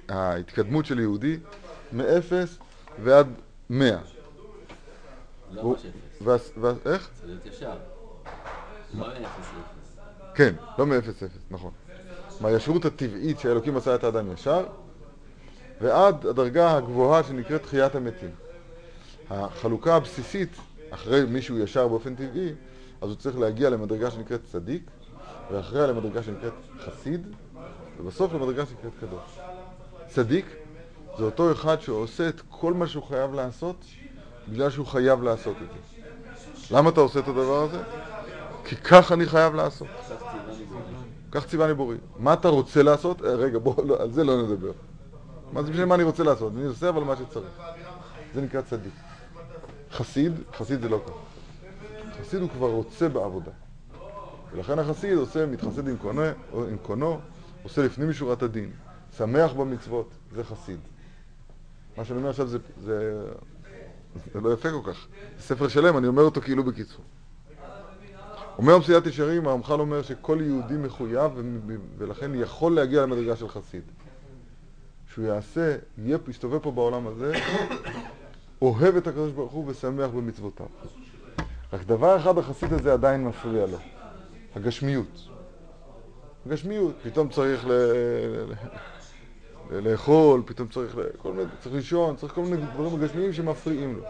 ההתקדמות 0.09 0.85
של 0.85 0.99
יהודי 0.99 1.37
מאפס 1.91 2.57
ועד 3.03 3.27
מאה. 3.69 3.99
לא 5.51 5.63
ממש 5.63 5.85
אפס. 6.27 6.51
איך? 6.85 7.09
זה 7.21 7.27
להיות 7.27 7.45
ישר. 7.45 7.77
לא 8.93 9.07
אפס 9.07 9.17
אפס. 9.17 9.99
כן, 10.35 10.55
לא 10.77 10.85
מאפס 10.85 11.23
אפס, 11.23 11.37
נכון. 11.51 11.71
מהישרות 12.41 12.85
הטבעית 12.85 13.39
שאלוקים 13.39 13.77
עשה 13.77 13.95
את 13.95 14.03
האדם 14.03 14.31
ישר, 14.33 14.65
ועד 15.82 16.25
הדרגה 16.25 16.77
הגבוהה 16.77 17.24
שנקראת 17.24 17.63
תחיית 17.63 17.96
המתים. 17.96 18.32
החלוקה 19.29 19.96
הבסיסית, 19.96 20.50
אחרי 20.89 21.25
מישהו 21.25 21.60
ישר 21.60 21.88
באופן 21.88 22.15
טבעי, 22.15 22.53
אז 23.01 23.10
הוא 23.10 23.15
צריך 23.15 23.38
להגיע 23.38 23.70
למדרגה 23.70 24.12
שנקראת 24.12 24.41
צדיק, 24.51 24.84
ואחריה 25.51 25.88
למדרגה 25.88 26.24
שנקראת 26.24 26.53
חסיד, 26.79 27.27
ובסוף 28.00 28.34
למדרגה 28.34 28.65
שנקראת 28.65 28.94
קדוש. 29.00 29.39
צדיק 30.08 30.46
זה 31.17 31.24
אותו 31.24 31.51
אחד 31.51 31.82
שעושה 31.82 32.29
את 32.29 32.41
כל 32.50 32.74
מה 32.74 32.88
שהוא 32.88 33.03
חייב 33.03 33.34
לעשות, 33.34 33.86
בגלל 34.48 34.70
שהוא 34.70 34.86
חייב 34.86 35.24
לעשות 35.24 35.55
את 35.63 35.67
זה. 35.67 36.01
למה 36.75 36.89
אתה 36.89 37.01
עושה 37.01 37.20
את 37.20 37.27
הדבר 37.27 37.63
הזה? 37.63 37.77
כי 38.65 38.75
כך 38.75 39.12
אני 39.12 39.25
חייב 39.25 39.55
לעשות. 39.55 39.88
כך 41.32 41.48
ציווני 41.48 41.74
בורי. 41.74 41.98
מה 42.17 42.34
אתה 42.34 42.48
רוצה 42.48 42.84
לעשות? 42.84 43.25
אה, 43.25 43.29
רגע, 43.29 43.60
בוא, 43.60 43.86
לא, 43.86 44.01
על 44.01 44.12
זה 44.12 44.24
לא 44.24 44.44
נדבר. 44.44 44.72
מה 45.51 45.63
זה 45.63 45.71
בשביל 45.71 45.85
מה 45.85 45.95
אני 45.95 46.03
רוצה 46.03 46.23
לעשות? 46.23 46.53
אני 46.55 46.65
עושה 46.65 46.89
אבל 46.89 47.03
מה 47.03 47.15
שצריך. 47.15 47.61
זה 48.33 48.41
נקרא 48.41 48.61
צדיק. 48.61 48.93
חסיד, 49.91 50.33
חסיד 50.57 50.81
זה 50.81 50.89
לא 50.89 51.01
ככה. 51.07 51.19
חסיד 52.21 52.41
הוא 52.41 52.49
כבר 52.49 52.69
רוצה 52.69 53.09
בעבודה. 53.09 53.51
ולכן 54.51 54.79
החסיד 54.79 55.17
עושה, 55.17 55.45
מתחסד 55.45 55.87
עם 55.87 55.97
קונו, 56.81 57.19
עושה 57.63 57.85
לפנים 57.85 58.09
משורת 58.09 58.43
הדין, 58.43 58.71
שמח 59.17 59.51
במצוות, 59.53 60.09
זה 60.35 60.43
חסיד. 60.43 60.79
מה 61.97 62.05
שאני 62.05 62.17
אומר 62.19 62.29
עכשיו 62.29 62.47
זה, 62.47 62.57
זה, 62.81 63.25
זה 64.33 64.41
לא 64.41 64.53
יפה 64.53 64.69
כל 64.71 64.91
כך. 64.93 65.07
זה 65.37 65.43
ספר 65.43 65.67
שלם, 65.67 65.97
אני 65.97 66.07
אומר 66.07 66.23
אותו 66.23 66.41
כאילו 66.41 66.63
בקיצור. 66.63 67.05
אומר 68.57 68.77
מסילת 68.77 69.05
ישרים, 69.05 69.47
הרמח"ל 69.47 69.79
אומר 69.79 70.01
שכל 70.01 70.37
יהודי 70.41 70.73
מחויב 70.73 71.31
ולכן 71.97 72.31
יכול 72.35 72.75
להגיע 72.75 73.01
למדרגה 73.01 73.35
של 73.35 73.47
חסיד. 73.47 73.81
שהוא 75.15 75.25
יעשה, 75.25 75.75
יהיה, 75.98 76.17
יסתובב 76.27 76.60
פה 76.60 76.72
בעולם 76.72 77.07
הזה, 77.07 77.34
אוהב 78.62 78.95
את 78.95 79.07
הקדוש 79.07 79.31
ברוך 79.31 79.51
הוא 79.51 79.63
ושמח 79.67 80.10
במצוותיו. 80.10 80.65
רק 81.74 81.84
דבר 81.84 82.17
אחד 82.17 82.38
החסיד 82.38 82.74
הזה 82.74 82.93
עדיין 82.93 83.24
מפריע 83.24 83.65
לו, 83.65 83.77
הגשמיות. 84.55 85.27
הגשמיות, 86.45 86.95
פתאום 87.03 87.29
צריך 87.29 87.65
ל... 87.67 87.72
לאכול, 89.72 90.41
פתאום 90.45 90.67
צריך. 90.67 90.98
כל 91.17 91.31
מיני, 91.34 91.50
צריך 91.60 91.75
לישון, 91.75 92.15
צריך 92.15 92.34
כל 92.34 92.41
מיני 92.41 92.65
דברים 92.74 93.01
גשמיים 93.01 93.34
שמפריעים 93.34 93.95
לו. 93.95 94.03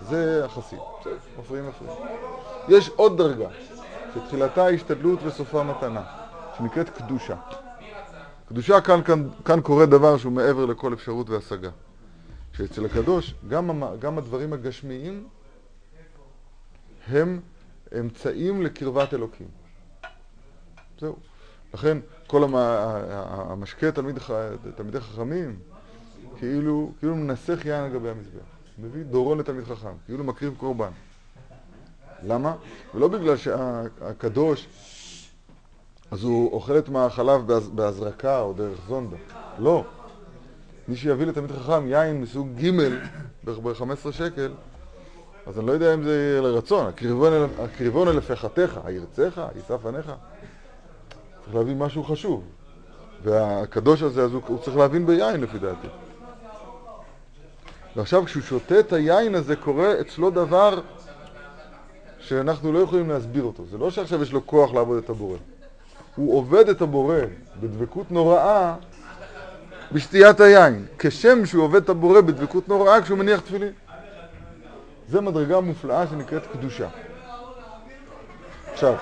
זה 0.00 0.44
החסיד, 0.44 0.78
בסדר, 1.00 1.16
מפריעים 1.38 1.68
מפריעים. 1.68 1.96
יש 2.68 2.88
עוד 2.88 3.18
דרגה, 3.18 3.48
שתחילתה 4.14 4.66
השתדלות 4.68 5.18
וסופה 5.22 5.62
מתנה, 5.62 6.02
שנקראת 6.58 6.88
קדושה. 6.88 7.36
קדושה, 8.48 8.80
כאן, 8.80 9.02
כאן, 9.02 9.28
כאן 9.44 9.60
קורה 9.60 9.86
דבר 9.86 10.18
שהוא 10.18 10.32
מעבר 10.32 10.66
לכל 10.66 10.92
אפשרות 10.94 11.30
והשגה. 11.30 11.70
שאצל 12.52 12.84
הקדוש, 12.86 13.34
גם, 13.48 13.70
המ- 13.70 13.96
גם 13.98 14.18
הדברים 14.18 14.52
הגשמיים 14.52 15.28
הם 17.08 17.40
אמצעים 18.00 18.62
לקרבת 18.62 19.14
אלוקים. 19.14 19.46
זהו. 21.00 21.16
לכן 21.74 21.98
כל 22.26 22.44
המ- 22.44 22.54
המשקה 23.50 23.92
תלמיד 23.92 24.18
תלמידי 24.76 25.00
חכמים, 25.00 25.58
כאילו, 26.38 26.92
כאילו 26.98 27.16
מנסח 27.16 27.58
יין 27.64 27.84
על 27.84 27.92
גבי 27.92 28.08
המזבח. 28.10 28.44
מביא 28.78 29.02
דורון 29.04 29.38
לתלמיד 29.38 29.64
חכם, 29.64 29.92
כאילו 30.06 30.24
מקריב 30.24 30.54
קורבן. 30.58 30.90
למה? 32.22 32.56
ולא 32.94 33.08
בגלל 33.08 33.36
שהקדוש, 33.36 34.66
אז 36.10 36.22
הוא 36.24 36.52
אוכל 36.52 36.78
את 36.78 36.88
בהז- 37.46 37.68
בהזרקה 37.74 38.40
או 38.40 38.52
דרך 38.52 38.78
זונדה. 38.88 39.16
לא. 39.58 39.84
מי 40.88 40.96
שיביא 40.96 41.26
לתלמיד 41.26 41.52
חכם 41.52 41.86
יין 41.88 42.20
מסוג 42.20 42.48
ג' 42.60 42.70
ב-15 43.44 43.82
שקל, 44.12 44.52
אז 45.46 45.58
אני 45.58 45.66
לא 45.66 45.72
יודע 45.72 45.94
אם 45.94 46.02
זה 46.02 46.14
יהיה 46.30 46.40
לרצון. 46.40 46.86
הקריבון 46.86 48.08
אל- 48.08 48.16
לפחתך, 48.16 48.80
הירצך, 48.84 49.42
יישא 49.56 49.76
פניך. 49.76 50.12
צריך 51.44 51.54
להבין 51.54 51.78
משהו 51.78 52.04
חשוב. 52.04 52.42
והקדוש 53.22 54.02
הזה, 54.02 54.22
אז 54.22 54.32
הוא 54.32 54.58
צריך 54.58 54.76
להבין 54.76 55.06
ביין 55.06 55.40
לפי 55.40 55.58
דעתי. 55.58 55.88
ועכשיו 57.96 58.24
כשהוא 58.24 58.42
שותה 58.42 58.80
את 58.80 58.92
היין 58.92 59.34
הזה, 59.34 59.56
קורה 59.56 60.00
אצלו 60.00 60.30
דבר 60.30 60.80
שאנחנו 62.20 62.72
לא 62.72 62.78
יכולים 62.78 63.08
להסביר 63.10 63.44
אותו. 63.44 63.62
זה 63.70 63.78
לא 63.78 63.90
שעכשיו 63.90 64.22
יש 64.22 64.32
לו 64.32 64.46
כוח 64.46 64.72
לעבוד 64.74 64.98
את 65.04 65.10
הבורא. 65.10 65.36
הוא 66.16 66.38
עובד 66.38 66.68
את 66.68 66.82
הבורא 66.82 67.16
בדבקות 67.60 68.10
נוראה 68.10 68.74
בשתיית 69.92 70.40
היין, 70.40 70.86
כשם 70.98 71.46
שהוא 71.46 71.64
עובד 71.64 71.82
את 71.82 71.88
הבורא 71.88 72.20
בדבקות 72.20 72.68
נוראה 72.68 73.02
כשהוא 73.02 73.18
מניח 73.18 73.40
תפילין. 73.40 73.72
זה 75.08 75.20
מדרגה 75.20 75.60
מופלאה 75.60 76.06
שנקראת 76.06 76.42
קדושה. 76.52 76.88
עכשיו, 78.72 78.94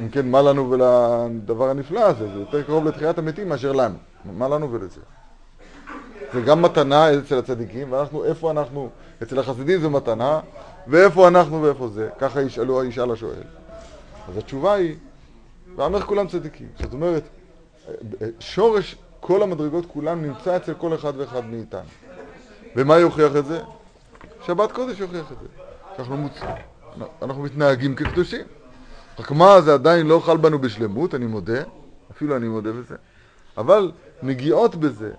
אם 0.00 0.08
כן, 0.08 0.30
מה 0.30 0.42
לנו 0.42 0.70
ולדבר 0.70 1.70
הנפלא 1.70 2.00
הזה? 2.00 2.28
זה 2.32 2.38
יותר 2.40 2.62
קרוב 2.62 2.84
לתחיית 2.84 3.18
המתים 3.18 3.48
מאשר 3.48 3.72
לנו. 3.72 3.96
מה 4.24 4.48
לנו 4.48 4.72
ולזה? 4.72 5.00
זה 6.34 6.40
גם 6.40 6.62
מתנה 6.62 7.18
אצל 7.18 7.38
הצדיקים, 7.38 7.92
ואנחנו, 7.92 8.24
איפה 8.24 8.50
אנחנו? 8.50 8.90
אצל 9.22 9.38
החסידים 9.38 9.80
זה 9.80 9.88
מתנה, 9.88 10.40
ואיפה 10.86 11.28
אנחנו 11.28 11.62
ואיפה 11.62 11.88
זה? 11.88 12.08
ככה 12.18 12.42
ישאלו, 12.42 12.84
ישאל 12.84 13.10
השואל. 13.10 13.42
אז 14.28 14.36
התשובה 14.36 14.74
היא, 14.74 14.96
ואמר 15.78 16.00
כולם 16.00 16.28
צדיקים. 16.28 16.68
זאת 16.82 16.92
אומרת, 16.92 17.22
שורש 18.40 18.96
כל 19.20 19.42
המדרגות 19.42 19.86
כולם 19.86 20.22
נמצא 20.22 20.56
אצל 20.56 20.74
כל 20.74 20.94
אחד 20.94 21.12
ואחד 21.16 21.44
מאיתנו. 21.46 21.88
ומה 22.76 22.96
יוכיח 22.96 23.36
את 23.36 23.46
זה? 23.46 23.60
שבת 24.46 24.72
קודש 24.72 25.00
יוכיח 25.00 25.32
את 25.32 25.36
זה. 25.40 25.46
שאנחנו 25.96 26.16
מוצ... 26.16 26.32
אנחנו 27.22 27.42
מתנהגים 27.42 27.94
כקדושים. 27.94 28.46
רק 29.18 29.30
מה, 29.30 29.60
זה 29.60 29.74
עדיין 29.74 30.06
לא 30.06 30.20
חל 30.24 30.36
בנו 30.36 30.58
בשלמות, 30.58 31.14
אני 31.14 31.26
מודה, 31.26 31.62
אפילו 32.10 32.36
אני 32.36 32.48
מודה 32.48 32.72
בזה, 32.72 32.96
אבל 33.56 33.92
נגיעות 34.22 34.74
בזה, 34.74 35.10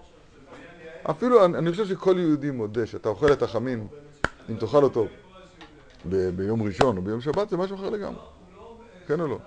אפילו 1.09 1.45
אני, 1.45 1.57
אני 1.57 1.71
חושב 1.71 1.85
שכל 1.85 2.15
יהודי 2.17 2.51
מודה 2.51 2.85
שאתה 2.85 3.09
אוכל 3.09 3.33
את 3.33 3.41
החמין, 3.41 3.87
אם 4.49 4.55
תאכל 4.55 4.83
אותו 4.83 5.07
ב- 6.09 6.29
ביום 6.29 6.63
ראשון 6.63 6.97
או 6.97 7.01
ביום 7.01 7.21
שבת, 7.21 7.49
זה 7.49 7.57
משהו 7.57 7.75
אחר 7.75 7.89
לגמרי. 7.89 8.21
כן 9.07 9.21
או 9.21 9.27
לא? 9.27 9.37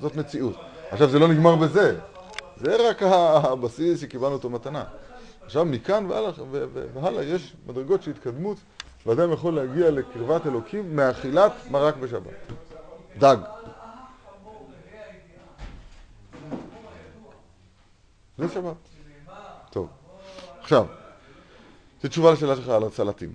זאת 0.00 0.16
מציאות. 0.16 0.56
עכשיו, 0.90 1.08
זה 1.08 1.18
לא 1.18 1.28
נגמר 1.28 1.56
בזה. 1.56 1.98
זה 2.56 2.88
רק 2.88 3.02
הבסיס 3.02 4.00
שקיבלנו 4.00 4.34
אותו 4.34 4.50
מתנה. 4.50 4.84
עכשיו, 5.44 5.64
מכאן 5.64 6.06
והלאה, 6.08 6.30
והלאה 6.94 7.24
יש 7.24 7.56
מדרגות 7.66 8.02
של 8.02 8.10
התקדמות, 8.10 8.56
ואדם 9.06 9.32
יכול 9.32 9.54
להגיע 9.54 9.90
לקרבת 9.90 10.46
אלוקים 10.46 10.96
מאכילת 10.96 11.52
מרק 11.70 11.96
בשבת. 11.96 12.32
דג. 13.18 13.36
זה 18.38 18.48
שבת. 18.48 18.74
טוב. 19.70 19.88
עכשיו, 20.60 20.86
זו 22.02 22.08
תשובה 22.08 22.32
לשאלה 22.32 22.56
שלך 22.56 22.68
על 22.68 22.84
הסלטים. 22.84 23.32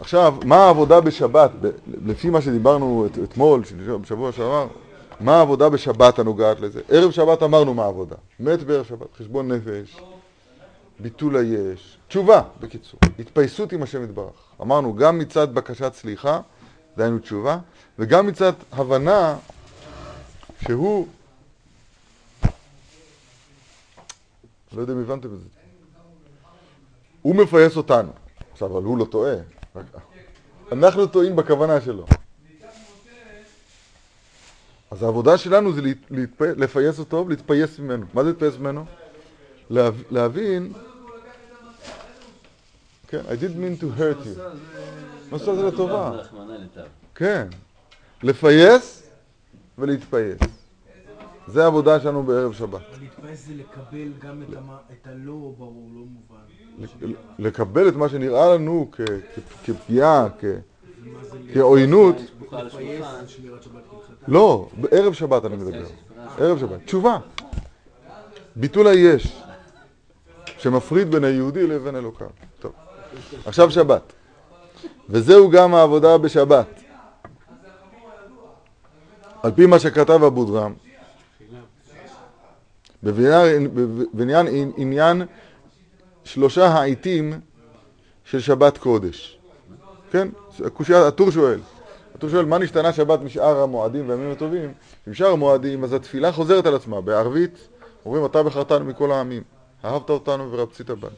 עכשיו, 0.00 0.34
מה 0.44 0.56
העבודה 0.56 1.00
בשבת, 1.00 1.50
לפי 1.86 2.30
מה 2.30 2.40
שדיברנו 2.40 3.06
את, 3.06 3.18
אתמול, 3.24 3.62
בשבוע 4.00 4.32
שעבר, 4.32 4.68
מה 5.20 5.36
העבודה 5.36 5.68
בשבת 5.68 6.18
הנוגעת 6.18 6.60
לזה? 6.60 6.80
ערב 6.88 7.10
שבת 7.10 7.42
אמרנו 7.42 7.74
מה 7.74 7.84
העבודה. 7.84 8.16
מת 8.40 8.62
בערב 8.62 8.84
שבת, 8.84 9.06
חשבון 9.18 9.52
נפש, 9.52 10.00
ביטול 11.00 11.36
היש, 11.36 11.98
תשובה, 12.08 12.42
בקיצור, 12.60 13.00
התפייסות 13.18 13.72
עם 13.72 13.82
השם 13.82 14.04
יתברך. 14.04 14.34
אמרנו, 14.62 14.94
גם 14.94 15.18
מצד 15.18 15.54
בקשת 15.54 15.92
סליחה, 15.94 16.40
דהיינו 16.96 17.18
תשובה, 17.18 17.58
וגם 17.98 18.26
מצד 18.26 18.52
הבנה 18.72 19.36
שהוא, 20.64 21.06
לא 24.72 24.80
יודע 24.80 24.92
אם 24.92 25.00
הבנתם 25.00 25.34
את 25.34 25.38
זה, 25.38 25.48
הוא 27.22 27.36
מפייס 27.36 27.76
אותנו. 27.76 28.12
עכשיו, 28.52 28.78
אבל 28.78 28.84
הוא 28.84 28.98
לא 28.98 29.04
טועה, 29.04 29.34
אנחנו 30.72 31.06
טועים 31.06 31.36
בכוונה 31.36 31.80
שלו. 31.80 32.06
אז 34.90 35.02
העבודה 35.02 35.38
שלנו 35.38 35.72
זה 35.72 35.80
להתפ... 36.10 36.40
לפייס 36.42 36.98
אותו 36.98 37.24
ולהתפייס 37.26 37.78
ממנו. 37.78 38.06
מה 38.14 38.24
זה 38.24 38.30
להתפייס 38.30 38.56
ממנו? 38.58 38.84
להב... 39.70 39.94
להבין 40.10 40.72
כן, 43.08 43.20
I 43.28 43.32
did 43.32 43.56
mean 43.56 43.82
to 43.82 43.98
hurt 44.00 44.24
you. 44.24 44.40
מה 45.30 45.38
שעשה 45.38 45.54
זה 45.54 45.62
לטובה. 45.66 46.20
ליטב. 46.58 46.80
כן. 47.14 47.48
לפייס 48.22 49.02
ולהתפייס. 49.78 50.38
זה 51.46 51.62
העבודה 51.64 52.00
שלנו 52.00 52.22
בערב 52.22 52.52
שבת. 52.52 52.80
להתפייס 53.00 53.46
זה 53.46 53.54
לקבל 53.54 54.12
גם 54.20 54.42
את 54.92 55.06
הלא 55.06 55.54
ברור, 55.58 55.90
לא 55.94 56.00
מובן. 56.00 57.12
לקבל 57.38 57.88
את 57.88 57.94
מה 57.94 58.08
שנראה 58.08 58.54
לנו 58.54 58.88
כ- 58.92 59.00
כ- 59.34 59.66
כפגיעה, 59.66 60.28
כ- 61.04 61.06
מה 61.06 61.24
זה 61.24 61.38
כעוינות. 61.54 62.16
יש 62.16 62.30
בוכה 62.38 62.58
על 62.58 62.64
להתפייס 62.64 63.00
השולחן. 63.00 63.18
על 63.18 63.26
שמירת 63.26 63.62
שבת 63.62 63.72
כהלכתה? 63.90 64.24
לא, 64.28 64.68
בערב 64.80 65.12
שבת 65.12 65.44
אני 65.44 65.56
מדבר. 65.56 65.84
ערב 66.38 66.58
שבת. 66.58 66.84
תשובה. 66.84 67.18
ביטול 68.56 68.86
היש, 68.86 69.42
שמפריד 70.58 71.10
בין 71.10 71.24
היהודי 71.24 71.66
לבין 71.66 71.96
אלוקיו. 71.96 72.26
טוב. 72.60 72.72
עכשיו 73.46 73.70
שבת. 73.70 74.02
וזהו 75.08 75.50
גם 75.50 75.74
העבודה 75.74 76.18
בשבת. 76.18 76.66
על 79.42 79.50
פי 79.52 79.66
מה 79.66 79.78
שכתב 79.78 80.22
אבודרם, 80.24 80.72
בבניין 83.02 84.46
עניין 84.76 85.22
שלושה 86.24 86.66
העיתים 86.68 87.40
של 88.24 88.40
שבת 88.40 88.78
קודש. 88.78 89.38
כן? 90.10 90.28
הקושייה, 90.66 91.06
הטור 91.06 91.30
שואל. 91.30 91.60
הטור 92.14 92.30
שואל, 92.30 92.44
מה 92.44 92.58
נשתנה 92.58 92.92
שבת 92.92 93.20
משאר 93.20 93.62
המועדים 93.62 94.08
והימים 94.08 94.30
הטובים? 94.30 94.72
בשאר 95.06 95.30
המועדים, 95.30 95.84
אז 95.84 95.92
התפילה 95.92 96.32
חוזרת 96.32 96.66
על 96.66 96.74
עצמה. 96.74 97.00
בערבית 97.00 97.68
אומרים, 98.06 98.24
אתה 98.24 98.42
בחרתנו 98.42 98.84
מכל 98.84 99.12
העמים. 99.12 99.42
אהבת 99.84 100.10
אותנו 100.10 100.52
ורצית 100.52 100.90
בנו. 100.90 101.10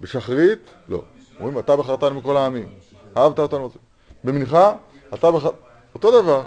בשחרית, 0.00 0.58
לא. 0.88 1.02
אומרים, 1.40 1.58
אתה 1.58 1.76
בחרתנו 1.76 2.14
מכל 2.14 2.36
העמים. 2.36 2.68
אהבת 3.16 3.38
אותנו. 3.38 3.70
במנחה, 4.24 4.72
אתה 5.14 5.30
בחר... 5.30 5.50
אותו 5.94 6.22
דבר. 6.22 6.42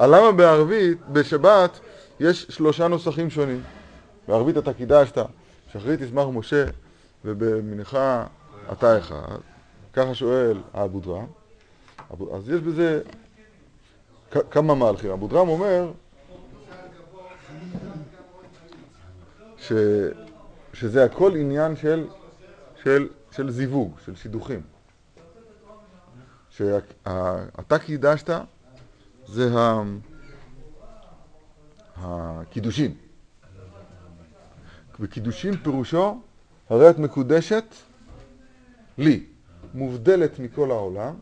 למה 0.00 0.32
בערבית, 0.32 0.98
בשבת, 1.08 1.80
יש 2.20 2.46
שלושה 2.48 2.88
נוסחים 2.88 3.30
שונים? 3.30 3.62
בערבית 4.28 4.58
אתה 4.58 4.72
קידשת, 4.72 5.18
שחרית 5.72 6.00
ישמח 6.00 6.26
משה, 6.32 6.64
ובמנחה 7.24 8.24
אתה 8.72 8.98
אחד. 8.98 9.38
ככה 9.92 10.14
שואל 10.14 10.60
האבודרם. 10.74 11.39
אבו- 12.12 12.36
אז 12.36 12.48
יש 12.48 12.60
בזה 12.60 13.02
כמה 14.50 14.74
מהלכים. 14.74 15.10
אבודרם 15.10 15.48
אומר 15.48 15.92
ש, 19.58 19.72
שזה 20.72 21.04
הכל 21.04 21.36
עניין 21.36 21.76
של, 21.76 22.06
של, 22.82 23.08
של 23.30 23.50
זיווג, 23.50 23.94
של 24.04 24.16
שידוכים. 24.16 24.60
שאתה 26.50 27.78
קידשת 27.86 28.30
זה 29.26 29.58
ה- 29.58 29.82
הקידושין. 31.96 32.94
וקידושין 35.00 35.56
פירושו, 35.56 36.20
הרי 36.70 36.90
את 36.90 36.98
מקודשת 36.98 37.64
לי, 38.98 39.24
מובדלת 39.74 40.38
מכל 40.38 40.70
העולם, 40.70 41.14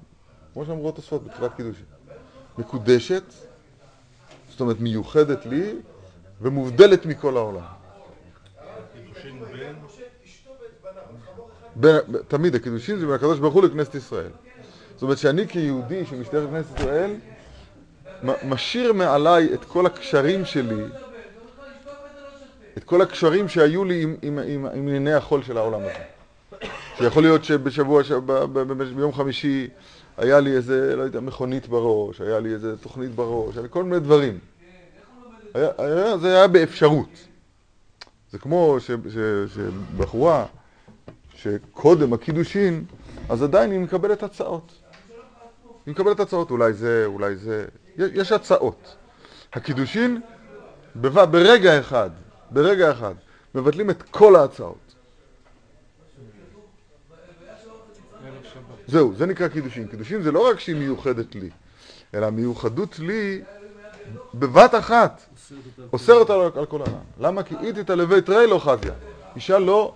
כמו 0.59 0.67
שאמרו 0.67 0.89
התוספות 0.89 1.25
בתחילת 1.25 1.55
קידושין. 1.57 1.85
מקודשת, 2.59 3.23
זאת 4.51 4.61
אומרת 4.61 4.81
מיוחדת 4.81 5.47
לי, 5.47 5.75
ומובדלת 6.41 7.07
מכל 7.07 7.37
העולם. 7.37 7.63
בין, 11.77 11.97
תמיד 12.29 12.55
הקידושין 12.55 12.99
זה 12.99 13.07
בין 13.07 13.15
הקדוש 13.15 13.39
ברוך 13.39 13.55
הוא 13.55 13.63
לכנסת 13.63 13.95
ישראל. 13.95 14.31
זאת 14.95 15.03
אומרת 15.03 15.19
שאני 15.19 15.49
כיהודי 15.49 16.07
שמשתייך 16.07 16.45
לכנסת 16.45 16.79
ישראל, 16.79 17.15
משאיר 18.23 18.93
מעליי 18.93 19.55
את 19.55 19.65
כל 19.65 19.87
הקשרים 19.87 20.45
שלי, 20.45 20.85
את 22.77 22.85
כל 22.85 23.03
הקשרים 23.03 23.49
שהיו 23.49 23.85
לי 23.85 24.07
עם, 24.23 24.39
ענייני 24.75 25.15
החול 25.15 25.43
של 25.43 25.57
העולם 25.57 25.81
הזה. 25.81 26.05
שיכול 26.99 27.23
להיות 27.23 27.45
שבשבוע, 27.45 28.03
ביום 28.97 29.13
חמישי 29.13 29.69
היה 30.19 30.41
לי 30.41 30.57
איזה, 30.57 30.97
לא 30.97 31.03
יודע, 31.03 31.21
מכונית 31.21 31.69
בראש, 31.69 32.21
היה 32.21 32.41
לי 32.41 32.53
איזה 32.53 32.77
תוכנית 32.77 33.11
בראש, 33.11 33.59
כל 33.71 33.85
מיני 33.85 34.01
דברים. 34.01 34.39
זה 36.21 36.37
היה 36.37 36.49
באפשרות. 36.49 37.09
זה 38.31 38.39
כמו 38.39 38.77
שבחורה, 39.55 40.47
שקודם 41.35 42.13
הקידושין, 42.13 42.85
אז 43.29 43.43
עדיין 43.43 43.71
היא 43.71 43.81
מקבלת 43.81 44.23
הצעות. 44.23 44.73
היא 45.87 45.93
מקבלת 45.95 46.21
הצעות, 46.21 46.51
אולי 46.51 46.73
זה, 46.73 47.03
אולי 47.07 47.37
זה, 47.37 47.65
יש, 47.97 48.33
הצעות. 48.33 48.97
הקידושין, 49.53 50.21
ברגע 50.95 51.81
אחד, 51.81 52.11
ברגע 52.51 52.93
אחד, 52.93 53.15
מבטלים 53.55 53.91
את 53.91 54.03
כל 54.03 54.37
ההצעות. 54.37 54.95
ערב 58.25 58.45
שבת. 58.45 58.78
זהו, 58.89 59.15
זה 59.17 59.27
נקרא 59.27 59.49
קידושין. 59.49 59.87
קידושין 59.87 60.23
זה 60.23 60.33
לא 60.33 60.51
רק 60.51 60.61
שהיא 60.61 60.77
מיוחדת 60.77 61.35
לי, 61.35 61.51
אלא 62.15 62.27
המיוחדות 62.27 62.99
לי 62.99 63.43
בבת 64.35 64.75
אחת. 64.75 65.23
אוסר 65.93 66.13
אותה 66.15 66.59
על 66.59 66.67
כל 66.67 66.81
העולם. 66.81 67.01
למה? 67.21 67.43
כי 67.43 67.55
איתית 67.63 67.91
לבית 67.91 68.29
רי 68.29 68.47
לא 68.47 68.59
חזיה. 68.59 68.95
אישה 69.37 69.59
לא, 69.59 69.95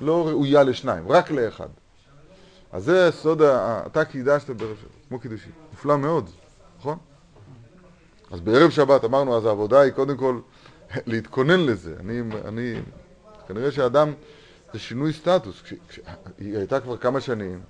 לא 0.00 0.28
ראויה 0.28 0.62
לשניים, 0.62 1.08
רק 1.08 1.30
לאחד. 1.30 1.68
אז 2.72 2.84
זה 2.84 3.10
סוד, 3.12 3.42
אתה 3.42 4.04
קידשת 4.04 4.50
בערב 4.50 4.76
שבת, 4.76 4.90
כמו 5.08 5.18
קידושין. 5.18 5.52
נפלא 5.72 5.98
מאוד, 5.98 6.30
נכון? 6.78 6.98
אז 8.30 8.40
בערב 8.40 8.70
שבת 8.70 9.04
אמרנו, 9.04 9.36
אז 9.36 9.44
העבודה 9.44 9.80
היא 9.80 9.92
קודם 9.92 10.16
כל 10.16 10.40
להתכונן 11.06 11.60
לזה. 11.60 11.94
אני, 12.00 12.22
אני, 12.44 12.74
כנראה 13.48 13.70
שאדם, 13.70 14.12
זה 14.72 14.78
שינוי 14.78 15.12
סטטוס. 15.12 15.62
כש, 15.62 15.74
כש, 15.88 16.00
היא 16.38 16.56
הייתה 16.56 16.80
כבר 16.80 16.96
כמה 16.96 17.20
שנים, 17.20 17.60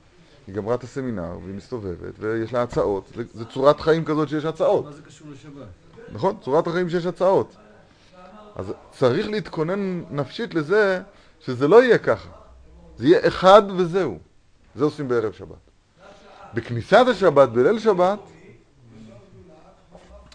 היא 0.46 0.54
גמרה 0.54 0.74
את 0.74 0.84
הסמינר, 0.84 1.38
והיא 1.44 1.54
מסתובבת, 1.54 2.14
ויש 2.18 2.52
לה 2.52 2.62
הצעות. 2.62 3.12
זה, 3.34 3.44
צורת 3.44 3.80
חיים 3.80 4.04
כזאת 4.04 4.28
שיש 4.28 4.44
הצעות. 4.44 4.84
מה 4.84 4.92
זה 4.92 5.02
קשור 5.02 5.28
לשבת? 5.30 5.66
נכון? 6.12 6.36
צורת 6.42 6.66
החיים 6.66 6.90
שיש 6.90 7.06
הצעות. 7.06 7.56
אז 8.56 8.72
צריך 8.90 9.28
להתכונן 9.28 10.04
נפשית 10.10 10.54
לזה 10.54 11.02
שזה 11.40 11.68
לא 11.68 11.82
יהיה 11.82 11.98
ככה. 11.98 12.28
זה 12.96 13.06
יהיה 13.06 13.28
אחד 13.28 13.62
וזהו. 13.76 14.18
זה 14.74 14.84
עושים 14.84 15.08
בערב 15.08 15.32
שבת. 15.32 15.56
בכניסת 16.54 17.04
השבת, 17.10 17.48
בליל 17.48 17.78
שבת, 17.78 18.18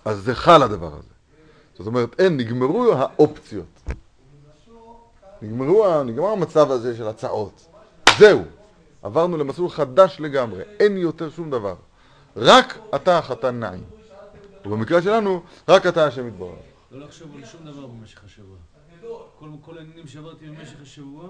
אז 0.06 0.18
זה 0.18 0.36
חל 0.36 0.64
הדבר 0.64 0.94
הזה. 0.94 1.14
זאת 1.78 1.88
אומרת, 1.88 2.20
אין, 2.20 2.38
נגמרו 2.38 2.94
האופציות. 2.94 3.92
נגמרו, 5.42 6.04
נגמר 6.04 6.28
המצב 6.28 6.72
הזה 6.72 6.98
של 6.98 7.08
הצעות. 7.08 7.68
זהו. 8.18 8.42
עברנו 9.02 9.38
למסלול 9.38 9.70
חדש 9.70 10.18
לגמרי. 10.20 10.64
אין 10.80 10.98
יותר 10.98 11.30
שום 11.30 11.52
דבר. 11.52 11.76
רק 12.38 12.78
אתה 12.96 13.18
החתן 13.18 13.60
נעים. 13.60 13.84
ובמקרה 14.66 15.02
שלנו, 15.02 15.44
רק 15.68 15.86
אתה 15.86 16.06
השם 16.06 16.28
יתברך. 16.28 16.60
לא 16.92 17.06
לחשוב 17.06 17.36
על 17.36 17.46
שום 17.46 17.66
דבר 17.66 17.88
במשך 17.88 18.24
השבוע. 18.26 18.58
כל, 19.40 19.50
כל 19.62 19.78
העניינים 19.78 20.08
שעברתי 20.08 20.48
במשך 20.48 20.82
השבוע, 20.82 21.28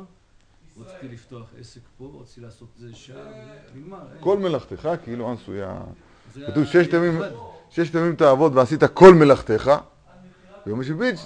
רציתי 0.79 1.07
לפתוח 1.07 1.47
עסק 1.59 1.81
פה, 1.97 2.19
רציתי 2.21 2.41
לעשות 2.41 2.67
זה 2.77 2.87
שם, 2.93 3.13
נגמר. 3.75 3.97
כל 4.19 4.37
מלאכתך 4.37 4.89
כאילו 5.03 5.31
עשויה. 5.31 5.81
כתוב 6.47 6.63
ששת 7.69 7.93
ימים, 7.93 8.15
תעבוד 8.15 8.57
ועשית 8.57 8.83
כל 8.83 9.13
מלאכתך, 9.13 9.71
ויום 10.65 10.83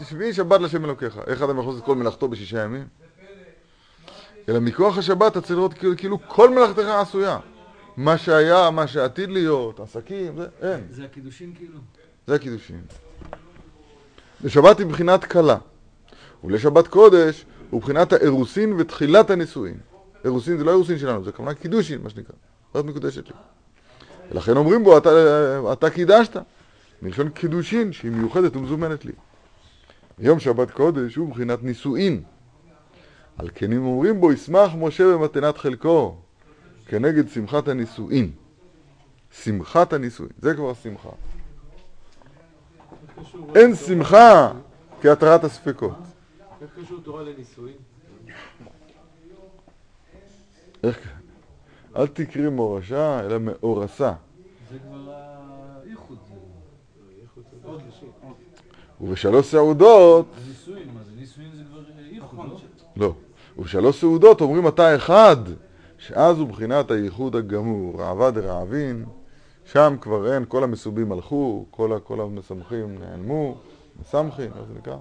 שביעי 0.09 0.33
שבת 0.33 0.61
לשם 0.61 0.85
אלוקיך. 0.85 1.19
איך 1.27 1.41
אדם 1.41 1.59
יכול 1.59 1.71
לעשות 1.71 1.85
כל 1.85 1.95
מלאכתו 1.95 2.27
בשישה 2.27 2.63
ימים? 2.63 2.87
אלא 4.49 4.59
מכוח 4.59 4.97
השבת 4.97 5.31
אתה 5.31 5.41
צריך 5.41 5.51
לראות 5.51 5.73
כאילו, 5.73 5.97
כאילו 5.97 6.19
כל 6.27 6.49
מלאכתך 6.49 6.85
עשויה. 6.87 7.39
מה 7.97 8.17
שהיה, 8.17 8.69
מה 8.71 8.87
שעתיד 8.87 9.29
להיות, 9.29 9.79
עסקים, 9.79 10.37
זה, 10.37 10.47
אין. 10.61 10.83
זה 10.89 11.03
הקידושין 11.05 11.53
כאילו? 11.55 11.79
זה 12.27 12.35
הקידושין. 12.35 12.81
לשבת 14.43 14.79
היא 14.79 14.87
בחינת 14.87 15.25
כלה, 15.25 15.57
ולשבת 16.43 16.87
קודש 16.87 17.45
הוא 17.69 17.81
בחינת 17.81 18.13
האירוסין 18.13 18.73
ותחילת 18.77 19.29
הנישואין. 19.29 19.77
אירוסין 20.25 20.57
זה 20.57 20.63
לא 20.63 20.71
אירוסין 20.71 20.97
שלנו, 20.97 21.23
זה 21.23 21.31
כמובן 21.31 21.53
קידושין, 21.53 22.01
מה 22.01 22.09
שנקרא. 22.09 22.35
זאת 22.73 22.85
מקודשת 22.85 23.27
לי. 23.27 23.33
ולכן 24.31 24.57
אומרים 24.57 24.83
בו, 24.83 24.97
אתה, 24.97 25.09
אתה 25.73 25.89
קידשת. 25.89 26.37
מלשון 27.01 27.29
קידושין, 27.29 27.93
שהיא 27.93 28.11
מיוחדת 28.11 28.55
ומזומנת 28.55 29.05
לי. 29.05 29.11
יום 30.19 30.39
שבת 30.39 30.71
קודש 30.71 31.15
הוא 31.15 31.29
בחינת 31.29 31.63
נישואין. 31.63 32.23
על 33.37 33.49
כן 33.55 33.73
אם 33.73 33.85
אומרים 33.85 34.21
בו, 34.21 34.33
ישמח 34.33 34.71
משה 34.77 35.03
במתנת 35.13 35.57
חלקו, 35.57 36.15
כנגד 36.85 37.29
שמחת 37.29 37.67
הנישואין. 37.67 38.31
שמחת 39.43 39.93
הנישואין, 39.93 40.31
זה 40.39 40.53
כבר 40.53 40.73
שמחה. 40.73 41.09
אין 43.55 43.75
שמחה 43.75 44.51
כהתרת 45.01 45.43
הספקות. 45.43 45.93
איך 46.61 46.69
קשור 46.85 46.99
תורה 47.03 47.23
לנישואין? 47.23 47.73
אל 51.95 52.07
תקרי 52.07 52.49
מורשה, 52.49 53.19
אלא 53.25 53.37
מאורסה. 53.39 54.13
זה 54.71 54.79
כבר 54.79 55.13
האיחוד. 55.13 56.17
זה- 56.29 56.35
עוד 57.63 57.81
שלישית. 57.81 58.09
ובשלוש 59.01 59.45
סעודות, 59.45 60.25
נישואין, 60.47 60.87
מה 60.93 61.03
זה? 61.03 61.11
נישואין 61.19 61.49
זה 61.55 61.63
כבר 61.69 61.81
איחוד, 62.11 62.49
לא? 62.49 62.57
לא, 62.95 63.13
ובשלוש 63.57 64.01
סעודות 64.01 64.41
אומרים 64.41 64.67
אתה 64.67 64.95
אחד, 64.95 65.35
שאז 65.97 66.39
הוא 66.39 66.47
בחינת 66.47 66.91
הייחוד 66.91 67.35
הגמור, 67.35 68.01
רעבה 68.01 68.31
דרעבין, 68.31 69.05
שם 69.65 69.95
כבר 70.01 70.33
אין, 70.33 70.45
כל 70.47 70.63
המסובים 70.63 71.11
הלכו, 71.11 71.65
כל, 71.71 71.97
כל 72.03 72.21
המשמחים 72.21 72.99
נעלמו, 72.99 73.57
מסמכים, 73.99 74.51
איך 74.55 74.63
זה 74.67 74.73
נקרא? 74.79 74.97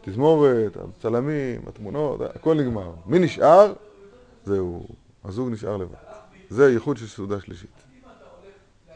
תזמורת, 0.00 0.76
הצלמים, 0.76 1.60
התמונות, 1.66 2.20
הכל 2.20 2.54
נגמר. 2.54 2.92
מי 3.06 3.18
נשאר? 3.18 3.72
זהו, 4.44 4.86
הזוג 5.24 5.50
נשאר 5.50 5.76
לבד. 5.76 5.94
זה 6.48 6.66
הייחוד 6.66 6.96
של 6.96 7.06
סעודה 7.06 7.40
שלישית. 7.40 7.70
אה, 8.88 8.94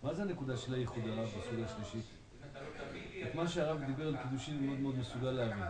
מה 0.02 0.14
זה 0.14 0.22
הנקודה 0.22 0.56
של 0.56 0.74
האיחוד 0.74 1.02
הרב 1.08 1.28
בסוגיה 1.48 1.66
השלישית? 1.66 2.04
את 3.22 3.34
מה 3.34 3.48
שהרב 3.48 3.80
דיבר 3.86 4.08
על 4.08 4.16
קידושין 4.22 4.56
הוא 4.58 4.66
מאוד 4.66 4.80
מאוד 4.80 4.98
מסוגל 4.98 5.30
להבין. 5.30 5.64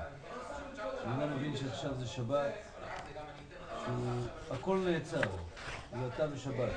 אני 1.07 1.21
לא 1.21 1.37
מבין 1.37 1.57
שעכשיו 1.57 1.91
זה 1.99 2.07
שבת. 2.07 2.53
הכל 4.51 4.79
נעצר. 4.85 5.21
זה 6.01 6.07
אתה 6.15 6.27
ושבת. 6.33 6.73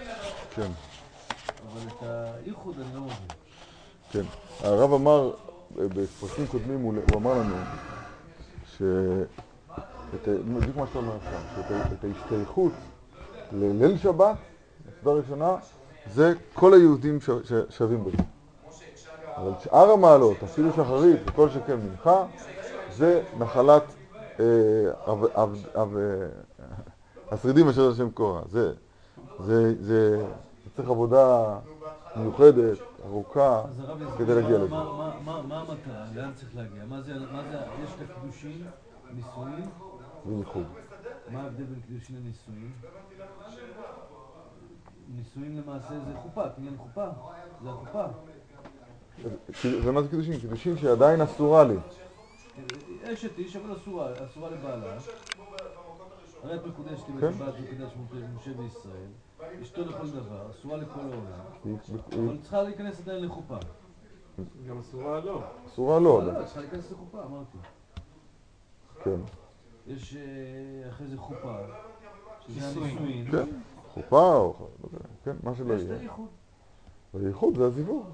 כן, 0.56 0.72
אבל 1.68 1.88
את 1.88 2.04
האיחוד 2.04 2.80
אני 2.80 2.96
לא 2.96 3.02
מבין. 3.02 3.28
כן. 4.12 4.24
הרב 4.60 4.94
אמר, 4.94 5.32
אה, 5.80 5.88
בפרקים 5.88 6.48
קודמים 6.48 6.82
הוא 6.82 6.94
אמר 7.16 7.34
לנו, 7.34 7.56
ש... 8.78 8.82
בדיוק 10.24 10.78
מה 10.78 10.88
שאתה 10.88 11.00
אומר 11.00 11.16
עכשיו, 11.16 11.64
שאת 11.90 12.04
ההשתייכות 12.04 12.74
לליל 13.52 13.98
שבת, 13.98 14.36
נקודה 14.88 15.12
ראשונה, 15.12 15.56
זה 16.14 16.34
כל 16.54 16.74
היהודים 16.74 17.20
שווים 17.70 18.04
בזה. 18.04 18.24
אבל 19.41 19.51
שאר 19.63 19.91
המעלות, 19.91 20.43
אפילו 20.43 20.73
שחרית 20.73 21.19
וכל 21.25 21.49
שכן 21.49 21.80
מנחה, 21.80 22.25
זה 22.91 23.23
נחלת 23.39 23.84
אה, 24.39 24.45
השרידים 27.32 27.67
אשר 27.69 27.89
השם 27.91 28.12
קורא. 28.12 28.41
זה, 28.49 28.73
זה, 29.39 29.84
זה, 29.84 30.25
צריך 30.75 30.89
עבודה 30.89 31.58
מיוחדת, 32.15 32.77
ארוכה, 33.06 33.62
כדי 34.17 34.36
להגיע 34.36 34.58
לזה. 34.58 34.67
מה- 34.67 35.43
המטרה? 35.69 36.06
לאן 36.15 36.32
צריך 36.36 36.56
להגיע? 36.56 36.84
מה 36.89 37.01
זה, 37.01 37.13
מה 37.32 37.41
זה, 37.51 37.58
יש 37.84 37.89
את 37.93 38.10
הקידושין, 38.10 38.63
נישואין, 39.15 39.65
וייחוד. 40.25 40.63
מה 41.32 41.41
ההבדל 41.41 41.63
בין 41.63 41.80
קידושין 41.88 42.15
לנישואין? 42.15 42.71
נישואין 45.15 45.58
למעשה 45.58 45.89
זה 45.89 46.13
חופה, 46.23 46.49
קניין 46.49 46.77
חופה, 46.77 47.06
זה 47.63 47.69
החופה. 47.69 48.04
זה 49.84 49.91
מה 49.91 50.01
זה 50.01 50.10
קידושין? 50.10 50.39
קידושין 50.39 50.77
שעדיין 50.77 51.21
אסורה 51.21 51.63
לי. 51.63 51.75
אשת 53.03 53.38
איש 53.38 53.55
אבל 53.55 53.75
אסורה, 53.75 54.12
אסורה 54.25 54.49
לבעלה. 54.49 54.97
הרי 56.43 56.55
את 56.55 56.65
מקודשת 56.65 57.05
כן. 57.05 57.29
בשבת 57.31 57.53
מקודש 57.60 57.91
משה 58.36 58.51
וישראל. 58.57 59.07
אשתו 59.62 59.81
לכל 59.81 60.10
דבר, 60.10 60.51
אסורה 60.51 60.77
לכל 60.77 60.99
העולם. 60.99 61.77
אבל 62.12 62.38
צריכה 62.41 62.63
להיכנס 62.63 62.99
עדיין 63.01 63.23
לחופה. 63.23 63.57
גם 64.67 64.77
אסורה 64.79 65.19
לא. 65.19 65.43
אסורה 65.67 65.99
לא, 65.99 66.23
לא, 66.23 66.45
צריכה 66.45 66.60
להיכנס 66.60 66.91
לחופה, 66.91 67.23
אמרתי. 67.23 67.57
כן. 69.03 69.19
יש 69.88 70.15
אה, 70.15 70.89
אחרי 70.89 71.07
זה 71.07 71.17
חופה, 71.17 71.55
שזה 72.47 72.67
הנישואין. 72.67 73.31
כן. 73.31 73.45
חופה 73.93 74.36
או... 74.36 74.67
כן, 75.23 75.36
מה 75.43 75.55
שלא 75.55 75.73
יש 75.73 75.81
את 75.81 75.88
יהיה. 75.88 75.99
הייחוד. 75.99 76.27
בייחוד 77.13 77.57
זה 77.57 77.65
הזיווג. 77.65 78.05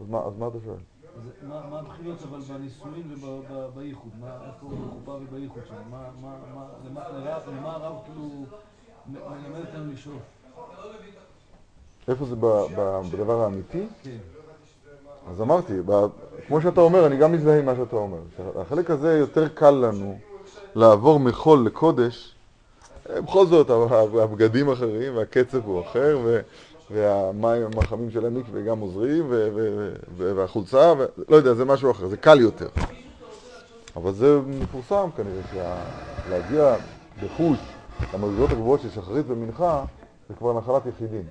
אז 0.00 0.08
מה- 0.08 0.18
אז 0.26 0.32
מה 0.38 0.48
אתה 0.48 0.58
שואל? 0.64 0.76
מה 1.48 1.78
הבחינות 1.78 2.18
אבל 2.30 2.40
בנישואין 2.40 3.14
ובייחוד? 3.14 4.10
איפה 4.46 4.66
בחופה 4.66 5.10
ובייחוד 5.10 5.62
שם? 5.68 5.74
מה, 5.90 5.98
מה, 6.22 6.36
מה, 6.54 6.64
למה- 6.90 7.70
הרב 7.70 7.94
כאילו 8.04 8.44
מלמד 9.06 9.60
אותנו 9.66 9.92
לשאוף? 9.92 10.22
איפה 12.08 12.24
זה 12.24 12.36
בדבר 13.12 13.40
האמיתי? 13.40 13.86
כן. 14.02 14.16
אז 15.30 15.40
אמרתי, 15.40 15.72
כמו 16.48 16.60
שאתה 16.60 16.80
אומר, 16.80 17.06
אני 17.06 17.16
גם 17.16 17.32
מזדהה 17.32 17.58
עם 17.58 17.66
מה 17.66 17.74
שאתה 17.76 17.96
אומר. 17.96 18.18
החלק 18.60 18.90
הזה 18.90 19.18
יותר 19.18 19.48
קל 19.48 19.70
לנו 19.70 20.18
לעבור 20.74 21.20
מחול 21.20 21.66
לקודש. 21.66 22.34
בכל 23.12 23.46
זאת, 23.46 23.70
הבגדים 24.22 24.70
אחרים, 24.70 25.16
והקצב 25.16 25.64
הוא 25.64 25.80
אחר, 25.80 26.18
והמים 26.90 27.78
החמים 27.78 28.10
של 28.10 28.26
המקווה 28.26 28.62
גם 28.62 28.80
עוזרים, 28.80 29.32
והחולצה, 30.16 30.92
לא 31.28 31.36
יודע, 31.36 31.54
זה 31.54 31.64
משהו 31.64 31.90
אחר, 31.90 32.08
זה 32.08 32.16
קל 32.16 32.40
יותר. 32.40 32.68
אבל 33.96 34.12
זה 34.12 34.40
מפורסם 34.46 35.08
כנראה, 35.16 35.42
שלהגיע 36.26 36.76
בחוש 37.22 37.58
למדרגות 38.14 38.50
הגבוהות 38.50 38.80
של 38.80 38.90
שחרית 38.90 39.24
ומנחה, 39.28 39.84
זה 40.28 40.34
כבר 40.34 40.58
נחלת 40.58 40.86
יחידים. 40.86 41.24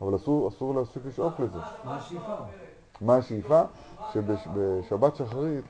אבל 0.00 0.16
אסור, 0.16 0.48
אסור 0.48 0.74
להפסיק 0.74 1.02
לשאוף 1.06 1.40
לזה. 1.40 1.58
מה 1.84 1.96
השאיפה? 1.96 2.34
מה 3.00 3.16
השאיפה? 3.16 3.62
שבשבת 4.14 5.16
שחרית, 5.16 5.64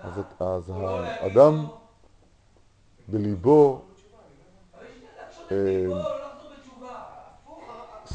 אז, 0.00 0.12
אז 0.40 0.72
האדם 0.74 1.66
בליבו 3.08 3.80
אה, 5.50 5.56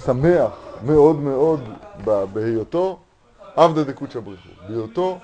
שמח 0.05 0.51
מאוד 0.85 1.15
מאוד 1.15 1.59
בהיותו 2.33 2.99
עבדא 3.55 3.83
דקודשא 3.83 4.19
בריחו, 4.19 4.49
בהיותו 4.67 5.19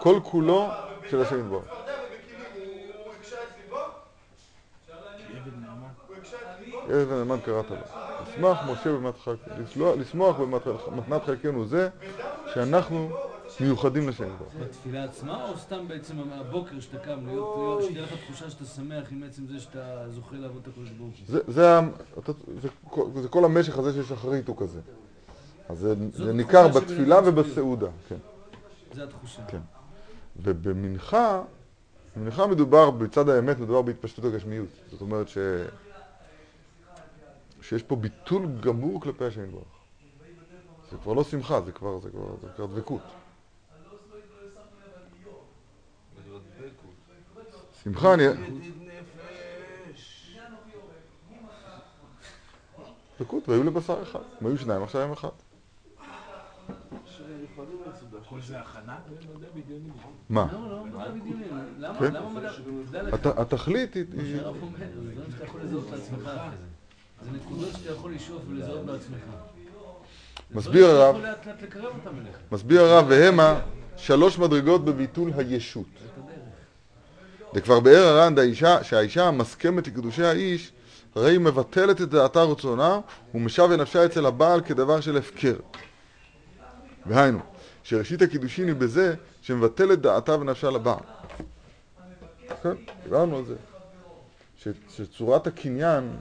כל 0.00 0.20
כולו 0.22 0.68
של 1.10 1.22
השם 1.22 1.40
יתברך. 1.40 1.64
עבד 6.88 7.12
הנאמן 7.12 7.40
קראת 7.40 7.70
לו. 7.70 7.76
ישמח 8.32 8.58
משה 8.66 8.90
במתנת 10.90 11.24
חלקנו 11.24 11.64
זה 11.64 11.88
שאנחנו 12.54 13.10
מיוחדים 13.60 14.08
לשם 14.08 14.24
יתברך. 14.24 14.54
בתפילה 14.68 15.04
עצמה, 15.04 15.48
או 15.50 15.56
סתם 15.58 15.88
בעצם 15.88 16.16
הבוקר 16.32 16.80
שאתה 16.80 16.98
קם, 16.98 17.26
שתהיה 17.82 18.02
לך 18.02 18.12
תחושה 18.26 18.50
שאתה 18.50 18.64
שמח 18.64 19.12
עם 19.12 19.22
עצם 19.22 19.46
זה 19.46 19.60
שאתה 19.60 20.10
זוכה 20.10 20.36
לעבוד 20.36 20.62
את 20.62 20.68
הקדוש 20.68 20.90
ברוך 20.90 21.14
הוא? 21.18 21.26
זה, 21.26 21.40
זה, 21.46 21.80
זה, 22.62 22.68
כל- 22.90 23.06
זה 23.22 23.28
כל 23.28 23.44
המשך 23.44 23.78
הזה 23.78 23.92
של 23.92 24.04
שחרית 24.04 24.48
הוא 24.48 24.56
כזה. 24.56 24.80
אז 25.68 25.78
זה, 25.78 25.94
זה 26.12 26.32
ניכר 26.32 26.68
בתפילה 26.68 27.20
ובסעודה, 27.24 27.88
כן. 28.08 28.16
זה 28.92 29.04
התחושה. 29.04 29.42
כן. 29.48 29.60
ובמנחה, 30.36 31.42
במנחה 32.16 32.46
מדובר, 32.46 32.90
בצד 32.90 33.28
האמת 33.28 33.58
מדובר 33.58 33.82
בהתפשטות 33.82 34.24
הגשמיות. 34.24 34.68
זאת 34.90 35.00
אומרת 35.00 35.28
ש... 35.28 35.38
שיש 37.62 37.82
פה 37.82 37.96
ביטול 37.96 38.46
גמור 38.60 39.00
כלפי 39.00 39.24
השם 39.24 39.44
יתברך. 39.44 39.62
זה 40.90 40.96
כבר 41.02 41.12
לא 41.12 41.24
שמחה, 41.24 41.60
זה 41.60 41.72
כבר, 41.72 42.00
זה 42.00 42.10
כבר, 42.10 42.26
זה 42.42 42.48
כבר 42.56 42.66
דבקות. 42.66 43.00
שמחה, 47.84 48.14
אני... 48.14 48.24
דבקות, 53.20 53.48
והיו 53.48 53.64
לבשר 53.64 54.02
אחד. 54.02 54.20
הם 54.40 54.46
היו 54.46 54.58
שניים, 54.58 54.82
עכשיו 54.82 55.02
הם 55.02 55.12
אחד. 55.12 55.28
כל 58.28 58.40
זה 58.40 58.60
הכנה? 58.60 58.96
מה? 60.28 60.46
לא, 60.52 60.84
לא? 61.78 61.88
כן. 61.98 62.12
התכלית 63.36 63.94
היא... 63.94 64.04
זה 67.22 67.30
נקודות 67.32 67.68
שאתה 67.72 67.92
יכול 67.92 68.14
לשאוף 68.14 68.42
ולזהות 68.48 68.86
בעצמך. 68.86 69.18
זה 70.50 70.56
מסביר 70.58 70.86
הרב. 70.86 71.16
מסביר 72.52 72.82
הרב 72.82 73.06
והמה 73.08 73.60
שלוש 73.96 74.38
מדרגות 74.38 74.84
בביטול 74.84 75.32
הישות. 75.36 75.86
זה 77.54 77.60
כבר 77.60 77.80
באר 77.80 78.06
הר"ן 78.06 78.34
דאישה, 78.34 78.84
שהאישה 78.84 79.28
המסכמת 79.28 79.86
לקדושי 79.86 80.24
האיש, 80.24 80.72
הרי 81.14 81.30
היא 81.30 81.40
מבטלת 81.40 82.00
את 82.00 82.08
דעתה 82.08 82.42
רצונה 82.42 83.00
ומשווה 83.34 83.76
נפשה 83.76 84.04
אצל 84.04 84.26
הבעל 84.26 84.60
כדבר 84.60 85.00
של 85.00 85.16
הפקר. 85.16 85.56
והיינו, 87.06 87.38
שראשית 87.82 88.22
הקידושין 88.22 88.68
היא 88.68 88.76
בזה 88.76 89.14
שמבטלת 89.42 90.00
דעתה 90.00 90.34
ונפשה 90.40 90.70
לבעל. 90.70 90.98
כן, 92.62 92.74
דיברנו 93.04 93.36
על 93.36 93.44
זה. 93.44 93.54
ש, 94.56 94.68
שצורת 94.88 95.46
הקניין, 95.46 96.16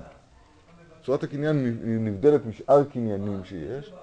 צורת 1.06 1.24
הקניין 1.24 1.78
נבדלת 2.06 2.46
משאר 2.46 2.84
קניינים 2.84 3.41
שיש, 3.46 3.94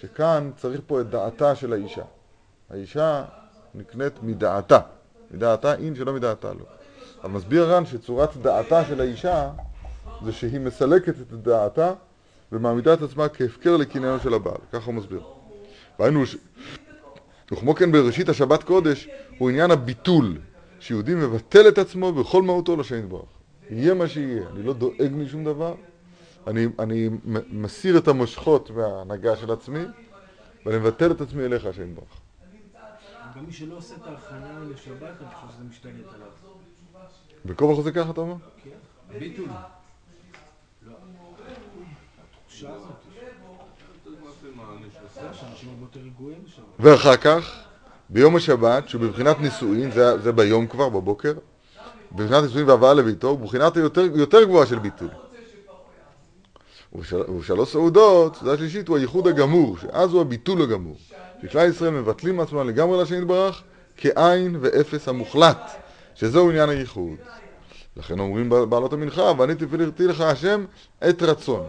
שכאן 0.00 0.50
צריך 0.56 0.80
פה 0.86 1.00
את 1.00 1.10
דעתה 1.10 1.54
של 1.54 1.72
האישה. 1.72 2.04
האישה 2.70 3.24
נקנית 3.74 4.22
מדעתה. 4.22 4.80
מדעתה 5.32 5.74
אין 5.74 5.94
שלא 5.94 6.12
מדעתה 6.12 6.52
לא. 6.52 6.64
אבל 7.24 7.30
מסביר 7.32 7.74
רן 7.74 7.86
שצורת 7.86 8.36
דעתה 8.36 8.84
של 8.84 9.00
האישה 9.00 9.50
זה 10.24 10.32
שהיא 10.32 10.60
מסלקת 10.60 11.14
את 11.20 11.32
דעתה 11.32 11.92
ומעמידה 12.52 12.94
את 12.94 13.02
עצמה 13.02 13.28
כהפקר 13.28 13.76
לקניינו 13.76 14.20
של 14.20 14.34
הבעל. 14.34 14.58
ככה 14.72 14.86
הוא 14.86 14.94
מסביר. 14.94 15.22
והיינו, 15.98 16.26
ש... 16.26 16.36
וכמו 17.52 17.74
כן 17.74 17.92
בראשית 17.92 18.28
השבת 18.28 18.62
קודש 18.62 19.08
הוא 19.38 19.50
עניין 19.50 19.70
הביטול, 19.70 20.38
שיהודי 20.80 21.14
מבטל 21.14 21.68
את 21.68 21.78
עצמו 21.78 22.12
בכל 22.12 22.42
מהותו 22.42 22.76
לשם 22.76 22.98
יתברך. 22.98 23.28
יהיה 23.70 23.94
מה 23.94 24.08
שיהיה, 24.08 24.42
אני 24.54 24.62
לא 24.62 24.72
דואג 24.72 25.10
משום 25.12 25.44
דבר, 25.44 25.74
אני, 26.46 26.66
אני 26.78 27.08
מסיר 27.50 27.98
את 27.98 28.08
המושכות 28.08 28.70
מההנהגה 28.70 29.36
של 29.36 29.52
עצמי 29.52 29.84
ואני 30.66 30.78
מבטל 30.78 31.10
את 31.10 31.20
עצמי 31.20 31.44
אליך 31.44 31.66
השם 31.66 31.90
יתברך. 31.90 32.21
גם 33.36 33.46
מי 33.46 33.52
שלא 33.52 33.76
עושה 33.76 33.94
את 33.94 34.06
ההכנה 34.06 34.60
לשבת, 34.70 35.02
אני 35.20 35.34
חושב 35.34 35.54
שזה 35.54 35.64
משתלט 35.64 36.14
עליו. 36.14 36.28
בכל 37.44 37.64
וכל 37.64 37.82
זה 37.82 37.92
ככה 37.92 38.10
אתה 38.10 38.20
אומר? 38.20 38.34
ביטול. 39.18 39.48
התחושה 42.30 42.74
הזאת, 42.74 42.90
יותר. 45.80 46.62
ואחר 46.80 47.16
כך, 47.16 47.60
ביום 48.08 48.36
השבת, 48.36 48.88
שהוא 48.88 49.02
בבחינת 49.02 49.40
נישואין, 49.40 49.90
זה, 49.90 50.18
זה 50.18 50.32
ביום 50.32 50.66
כבר, 50.66 50.88
בבוקר, 50.88 51.32
בבחינת 52.12 52.42
נישואין 52.42 52.68
והבאה 52.68 52.94
לביתו, 52.94 53.28
הוא 53.28 53.38
בבחינת 53.38 53.76
היותר 53.76 54.00
יותר 54.00 54.44
גבוהה 54.44 54.66
של 54.66 54.78
ביטול. 54.78 55.08
ובשלוש 56.94 57.72
סעודות, 57.72 58.36
סעודה 58.36 58.56
שלישית 58.56 58.88
הוא 58.88 58.96
הייחוד 58.96 59.26
הגמור, 59.26 59.76
שאז 59.78 60.12
הוא 60.12 60.20
הביטול 60.20 60.62
הגמור. 60.62 60.96
שכלל 61.42 61.70
ישראל 61.70 61.90
מבטלים 61.90 62.40
עצמם 62.40 62.68
לגמרי 62.68 63.02
לשם 63.02 63.22
יתברך, 63.22 63.62
כעין 63.96 64.56
ואפס 64.60 65.08
המוחלט, 65.08 65.70
שזהו 66.14 66.50
עניין 66.50 66.68
הייחוד. 66.68 67.16
לכן 67.96 68.18
אומרים 68.18 68.48
בעלות 68.48 68.92
המנחה, 68.92 69.32
ואני 69.38 69.54
תפילתי 69.54 70.06
לך 70.06 70.20
השם 70.20 70.64
עת 71.00 71.22
רצון. 71.22 71.66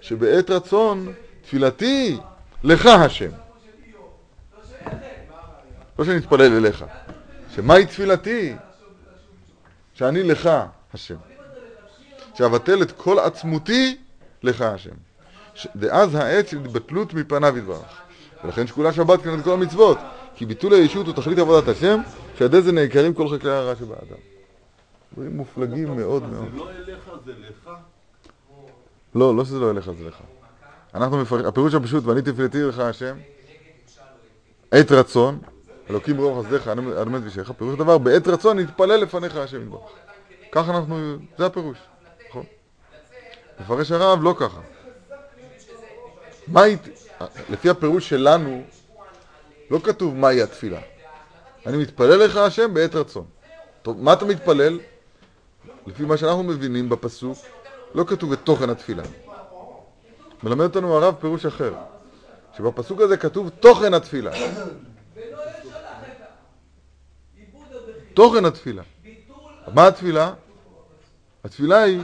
שבעת 0.00 0.50
רצון 0.50 1.12
תפילתי 1.42 2.18
לך 2.64 2.86
השם. 2.86 3.30
לא 5.98 6.04
שאני 6.04 6.16
אתפלל 6.16 6.56
אליך. 6.56 6.84
שמהי 7.54 7.86
תפילתי? 7.86 8.54
שאני 9.94 10.22
לך 10.22 10.50
השם. 10.94 11.16
שאבטל 12.34 12.82
את 12.82 12.92
כל 12.92 13.18
עצמותי 13.18 13.96
לך 14.42 14.60
השם. 14.60 14.94
דאז 15.76 16.14
העת 16.14 16.48
של 16.48 16.58
התבטלות 16.58 17.14
מפניו 17.14 17.58
יתברך. 17.58 18.00
ולכן 18.44 18.66
שקולה 18.66 18.92
שבת 18.92 19.22
כנגד 19.22 19.44
כל 19.44 19.52
המצוות. 19.52 19.98
כי 20.34 20.46
ביטול 20.46 20.72
הישות 20.72 21.06
הוא 21.06 21.14
תכלית 21.14 21.38
עבודת 21.38 21.68
השם, 21.68 22.00
שעל 22.38 22.46
ידי 22.46 22.62
זה 22.62 22.72
נעקרים 22.72 23.14
כל 23.14 23.28
חלקי 23.28 23.48
הרע 23.48 23.76
שבאדם. 23.76 24.18
דברים 25.12 25.36
מופלגים 25.36 25.96
מאוד 25.96 26.22
מאוד. 26.22 26.48
זה 26.52 26.58
לא 26.58 26.70
אליך, 26.70 27.10
זה 27.24 27.32
לך. 27.32 27.70
לא, 29.14 29.36
לא 29.36 29.44
שזה 29.44 29.58
לא 29.60 29.70
ילך, 29.70 29.90
זה 29.98 30.04
לך. 30.04 30.16
אנחנו 30.94 31.18
מפרש... 31.18 31.44
הפירוש 31.44 31.74
הפשוט, 31.74 32.04
ואני 32.04 32.22
תפילתי 32.22 32.62
לך 32.62 32.78
השם, 32.78 33.16
עת 34.70 34.92
רצון, 34.92 35.38
אלוקים 35.90 36.16
ברוב 36.16 36.44
חסדיך, 36.44 36.68
אדמת 36.68 37.20
וישך, 37.24 37.50
פירוש 37.58 37.76
דבר, 37.76 37.98
בעת 37.98 38.28
רצון 38.28 38.58
נתפלל 38.58 38.96
לפניך 38.96 39.36
השם 39.36 39.62
יתברך. 39.62 39.80
ככה 40.52 40.76
אנחנו, 40.76 41.16
זה 41.38 41.46
הפירוש? 41.46 41.78
מפרש 43.60 43.92
הרב 43.92 44.22
לא 44.22 44.34
ככה. 44.38 44.60
לפי 47.50 47.70
הפירוש 47.70 48.08
שלנו, 48.08 48.62
לא 49.70 49.78
כתוב 49.78 50.16
מהי 50.16 50.42
התפילה. 50.42 50.80
אני 51.66 51.76
מתפלל 51.76 52.24
לך 52.24 52.36
השם 52.36 52.74
בעת 52.74 52.94
רצון. 52.94 53.24
טוב, 53.82 54.02
מה 54.02 54.12
אתה 54.12 54.24
מתפלל? 54.24 54.78
לפי 55.86 56.04
מה 56.04 56.16
שאנחנו 56.16 56.42
מבינים 56.42 56.88
בפסוק, 56.88 57.38
לא 57.94 58.04
כתוב 58.04 58.32
את 58.32 58.38
תוכן 58.44 58.70
התפילה. 58.70 59.02
מלמד 60.42 60.64
אותנו 60.64 60.96
הרב 60.96 61.14
פירוש 61.20 61.46
אחר, 61.46 61.74
שבפסוק 62.56 63.00
הזה 63.00 63.16
כתוב 63.16 63.48
תוכן 63.48 63.94
התפילה. 63.94 64.30
תוכן 68.14 68.44
התפילה. 68.44 68.82
מה 69.74 69.86
התפילה? 69.86 70.32
התפילה 71.44 71.82
היא 71.82 72.02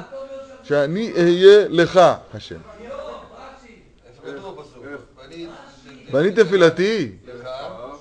שאני 0.64 1.12
אהיה 1.12 1.68
לך, 1.68 2.00
השם. 2.34 2.60
ואני 6.12 6.30
תפילתי. 6.32 7.12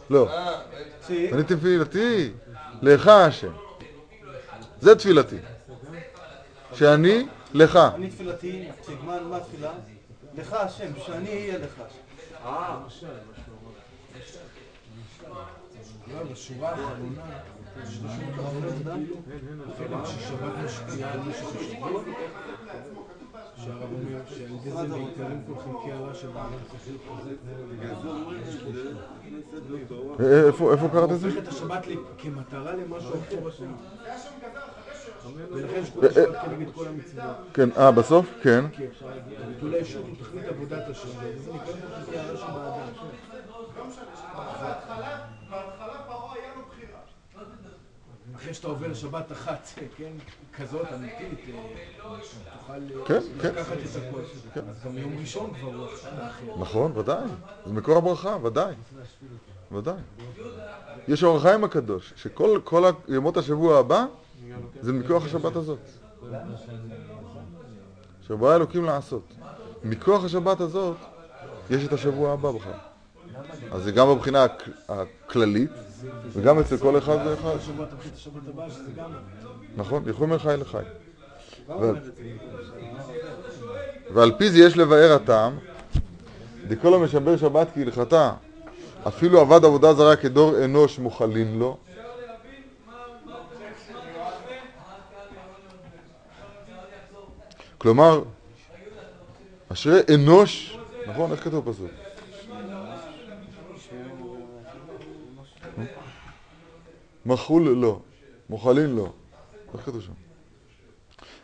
לא. 0.10 0.30
ואני 1.10 1.44
תפילתי 1.44 2.32
לך, 2.82 3.08
השם. 3.08 3.52
זה 4.82 4.96
תפילתי. 4.96 5.36
שאני 6.74 7.26
לך. 7.54 7.80
אני 7.96 8.10
תפילתי, 8.10 8.68
מה 9.04 9.22
מה 9.22 9.38
התפילה? 9.38 9.72
לך 10.38 10.54
השם, 10.54 10.92
שאני 11.06 11.30
אהיה 11.30 11.58
לך. 11.58 11.82
אה, 12.46 12.80
בשורה 16.32 16.70
האחרונה, 16.70 17.24
בשורה 17.82 18.14
האחרונה, 18.38 20.06
ששבת 20.06 20.52
משפיעה 20.66 21.12
על 21.14 21.20
משך 21.20 21.46
השבוע, 21.60 22.02
שהרב 23.56 23.90
אומר 23.94 24.20
שעל 24.26 24.42
ידי 24.52 24.72
זה 24.72 24.88
מתקרבים 24.88 25.42
כל 25.48 25.54
חלקי 25.60 25.92
הרע 25.92 26.14
שבעולם 26.14 26.50
אה, 30.20 30.48
איפה 30.48 30.90
קראת 30.92 31.12
את 31.12 31.20
זה? 31.20 31.28
הופך 31.28 31.40
את 31.44 31.48
השבת 31.48 31.88
ל- 31.88 31.96
כמטרה 32.18 32.72
למשהו 32.76 33.10
אחר 33.30 33.48
השם. 33.48 33.72
ולכן 35.52 35.82
יש 35.82 36.18
אה, 36.18 36.42
כנגד 36.46 36.72
כל 36.76 36.88
המצוות. 36.88 37.36
כן, 37.54 37.70
אה, 37.78 37.92
בסוף? 37.92 38.26
כן. 38.44 38.66
כי 38.72 38.88
אפשר 38.88 39.06
להגיד, 39.06 39.40
ביטול 39.56 39.74
הישות 39.74 40.04
הוא 40.08 40.16
תכלית 40.20 40.46
עבודת 40.46 40.90
השם, 40.90 41.08
וזה 41.24 41.52
נקרא 41.54 41.74
חלקי 42.06 42.18
הרע 42.18 42.38
שבאדם. 42.38 42.88
שאתה 48.54 48.68
עובר 48.68 48.88
לשבת 48.88 49.32
אחת, 49.32 49.68
כן, 49.98 50.12
כזאת 50.58 50.88
אמיתית, 50.96 51.40
אה, 51.54 51.60
תוכל 52.58 52.74
אה, 52.74 53.06
כן, 53.06 53.20
כן. 53.42 53.48
לקחת 53.56 53.74
את 53.78 54.10
הכל. 54.10 54.20
אז 54.70 54.84
גם 54.86 54.98
יום 54.98 55.18
ראשון 55.20 55.54
כבר 55.60 55.74
הוא 55.76 55.86
אחר. 55.86 56.10
נכון, 56.60 56.98
ודאי. 56.98 57.24
זה 57.66 57.74
מקור 57.74 57.98
הברכה, 57.98 58.38
ודאי. 58.44 58.74
ודאי. 59.72 59.96
יש 61.08 61.24
אור 61.24 61.38
החיים 61.38 61.64
הקדוש, 61.64 62.14
שכל 62.16 62.60
כל 62.64 62.84
ימות 63.08 63.38
השבוע 63.38 63.80
הבא 63.80 64.06
זה 64.82 64.94
מכוח 64.94 65.26
השבת 65.26 65.56
הזאת. 65.56 65.80
שבא 68.28 68.56
אלוקים 68.56 68.86
לעשות. 68.86 69.34
מכוח 69.84 70.24
השבת 70.24 70.62
הזאת 70.62 70.98
יש 71.70 71.86
את 71.86 71.94
השבוע 71.94 72.34
הבא 72.34 72.52
בכלל. 72.52 72.72
אז 73.72 73.84
זה 73.84 73.92
גם 73.92 74.08
בבחינה 74.08 74.46
הכ- 74.46 74.70
הכללית 74.90 75.70
וגם 76.34 76.60
אצל 76.60 76.78
כל 76.78 76.98
אחד 76.98 77.18
ואחד. 77.26 77.56
נכון, 79.78 80.04
יכולים 80.10 80.34
מחי 80.36 80.54
לחי. 80.60 80.78
ועל- 84.14 84.32
פי 84.38 84.50
זה 84.50 84.60
יש 84.60 84.78
לבאר 84.78 85.12
הטעם, 85.14 85.58
דכל 86.68 86.94
המשבר 86.94 87.38
שבת 87.38 87.68
כהלכתה, 87.74 88.32
אפילו 89.08 89.40
עבד 89.42 89.66
עבודה 89.66 89.94
זרה 89.94 90.16
כדור 90.16 90.64
אנוש 90.66 91.00
מוכלין 91.00 91.60
לו. 91.60 91.78
כלומר, 97.78 98.22
אשרי 99.70 100.00
אנוש, 100.16 100.78
נכון? 101.08 101.32
איך 101.32 101.44
כתוב 101.44 101.70
בפסוק? 101.70 102.03
מחול 107.26 107.70
לו, 107.70 108.00
מוכלין 108.50 108.96
לו. 108.96 109.12
איך 109.74 109.86
כתוב 109.86 110.02
שם? 110.02 110.12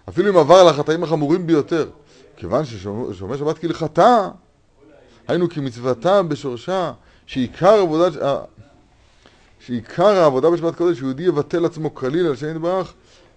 אפילו 0.10 0.30
אם 0.30 0.38
עבר 0.38 0.56
על 0.56 0.68
החטאים 0.68 1.04
החמורים 1.04 1.48
ביותר, 1.48 1.90
כיוון 2.38 2.66
ששומר 2.66 3.38
שבת 3.38 3.58
כהלכתה, 3.58 4.30
היינו 5.28 5.50
כמצוותה 5.50 6.24
בשורשה, 6.24 6.92
שעיקר 7.26 7.74
עבודת, 7.74 8.22
ה- 8.22 8.42
שעיקר 9.60 10.08
העבודה 10.08 10.50
בשבת 10.50 10.76
קודש, 10.76 10.98
שיהודי 10.98 11.24
יבטל 11.24 11.66
עצמו 11.66 11.94
כליל 11.96 12.26
על 12.28 12.36
שם 12.36 12.50
יתברך, 12.56 12.94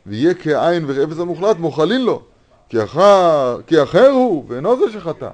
ויהיה 0.07 0.35
כעין 0.35 0.85
ורפס 0.87 1.19
המוחלט, 1.19 1.57
מוכלין 1.57 2.05
לו, 2.05 2.23
כי 2.69 2.85
אחר, 2.85 3.61
כי 3.67 3.83
אחר 3.83 4.09
הוא, 4.11 4.45
ואינו 4.49 4.77
זה 4.79 4.93
שחטא. 4.93 5.31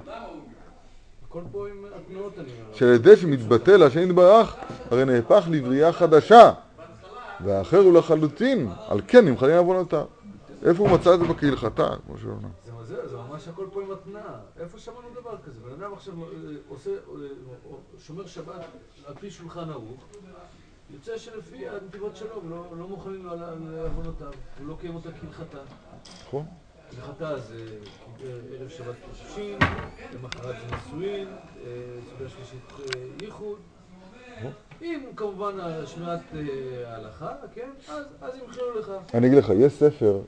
שעל 2.74 2.88
ידי 2.88 3.16
שמתבטל 3.16 3.82
השם 3.82 4.10
יתברך, 4.10 4.56
הרי 4.90 5.04
נהפך 5.04 5.44
לבריאה 5.50 5.92
חדשה, 5.92 6.52
והאחר 7.44 7.78
הוא 7.78 7.94
לחלוטין, 7.98 8.68
על 8.88 9.00
כן 9.08 9.24
נמחלים 9.28 9.56
עוונותיו. 9.56 10.04
איפה 10.64 10.82
הוא 10.82 10.90
מצא 10.98 11.14
את 11.14 11.18
זה 11.18 11.24
בכהלכתה, 11.24 11.88
כמו 12.06 12.18
שהוא 12.18 12.32
אומר? 12.32 12.48
זה 12.66 12.94
זה, 12.96 13.08
זה 13.08 13.16
ממש 13.16 13.48
הכל 13.48 13.66
פה 13.72 13.82
עם 13.82 13.90
התנעה. 13.92 14.40
איפה 14.60 14.78
שמענו 14.78 15.08
דבר 15.20 15.36
כזה? 15.46 15.60
בן 15.60 15.82
אדם 15.82 15.92
עכשיו 15.92 16.14
אה, 16.22 16.28
עושה, 16.68 16.90
אה, 16.90 16.96
שומר 17.98 18.26
שבת 18.26 18.64
על 19.06 19.14
פי 19.20 19.30
שולחן 19.30 19.70
ערוך, 19.70 20.04
יוצא 20.90 21.18
שלפי 21.18 21.68
הנתיבות 21.68 22.16
שלו, 22.16 22.40
לא- 22.50 22.66
לא 22.78 22.88
מוכנים 22.88 23.24
לו 23.26 23.32
על 23.32 23.42
עוונותיו, 23.84 24.32
הוא 24.58 24.68
לא 24.68 24.76
קיים 24.80 24.94
אותה 24.94 25.08
כהלכתה. 25.12 25.58
נכון? 26.26 26.44
כהלכתה 26.90 27.38
זה 27.38 27.66
אה, 28.24 28.28
ערב 28.58 28.68
שבת 28.68 28.94
קידושין, 29.04 29.58
למחרת 30.14 30.56
זה 30.60 30.76
נישואין, 30.76 31.28
אה, 31.28 31.72
סוגיה 32.10 32.28
שלישית 32.28 32.72
אה, 32.80 33.00
ייחוד. 33.20 33.58
אם 34.82 35.00
כמובן 35.16 35.52
שמירת 35.86 36.20
אה, 36.34 36.40
ההלכה, 36.92 37.32
כן, 37.54 37.70
אז 38.20 38.32
ימחילו 38.42 38.78
לך. 38.78 38.92
אני 39.14 39.26
אגיד 39.26 39.38
לך, 39.38 39.52
יש 39.56 39.72
ספר, 39.72 40.20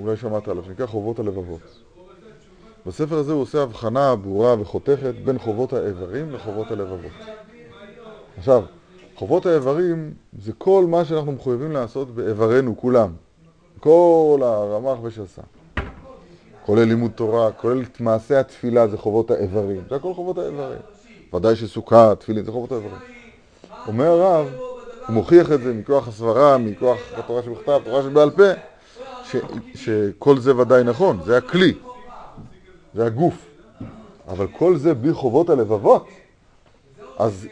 אולי 0.00 0.16
שמעת 0.16 0.48
עליו, 0.48 0.64
שנקרא 0.64 0.86
חובות 0.86 1.18
הלבבות. 1.18 1.60
בספר 2.86 3.18
הזה 3.18 3.32
הוא 3.32 3.42
עושה 3.42 3.62
הבחנה 3.62 4.16
ברורה 4.16 4.60
וחותכת 4.60 5.14
בין 5.24 5.38
חובות 5.38 5.72
האיברים 5.72 6.32
לחובות 6.32 6.70
הלבבות. 6.70 7.12
עכשיו, 8.38 8.62
חובות 9.14 9.46
האיברים 9.46 10.14
זה 10.38 10.52
כל 10.58 10.84
מה 10.88 11.04
שאנחנו 11.04 11.32
מחויבים 11.32 11.72
לעשות 11.72 12.10
באיברנו, 12.10 12.76
כולם. 12.76 13.10
כל 13.80 14.40
הרמ"ח 14.42 14.98
ושס"ה. 15.02 15.42
כולל 16.66 16.84
לימוד 16.84 17.10
תורה, 17.10 17.52
כולל 17.52 17.82
את 17.82 18.00
מעשה 18.00 18.40
התפילה, 18.40 18.88
זה 18.88 18.98
חובות 18.98 19.30
האיברים. 19.30 19.82
זה 19.90 19.96
הכל 19.96 20.14
חובות 20.14 20.38
האיברים. 20.38 20.78
ודאי 21.34 21.56
שסוכה, 21.56 22.14
תפילין, 22.14 22.44
זה 22.44 22.52
חובות 22.52 22.72
האיברים. 22.72 23.17
אומר 23.88 24.06
הרב, 24.06 24.46
הוא 25.06 25.14
מוכיח 25.14 25.52
את 25.52 25.60
זה 25.60 25.74
מכוח 25.74 26.08
הסברה, 26.08 26.58
מכוח 26.58 26.98
התורה 27.16 27.42
שבכתב, 27.42 27.80
תורה 27.84 28.02
שבעל 28.02 28.30
פה, 28.30 28.42
ש, 29.24 29.36
שכל 29.74 30.38
זה 30.38 30.56
ודאי 30.56 30.84
נכון, 30.84 31.20
זה 31.24 31.36
הכלי, 31.38 31.74
זה 32.94 33.06
הגוף. 33.06 33.46
אבל 34.28 34.46
כל 34.58 34.76
זה 34.76 34.94
בלי 34.94 35.12
חובות 35.12 35.50
הלבבות, 35.50 36.08
אז 37.18 37.48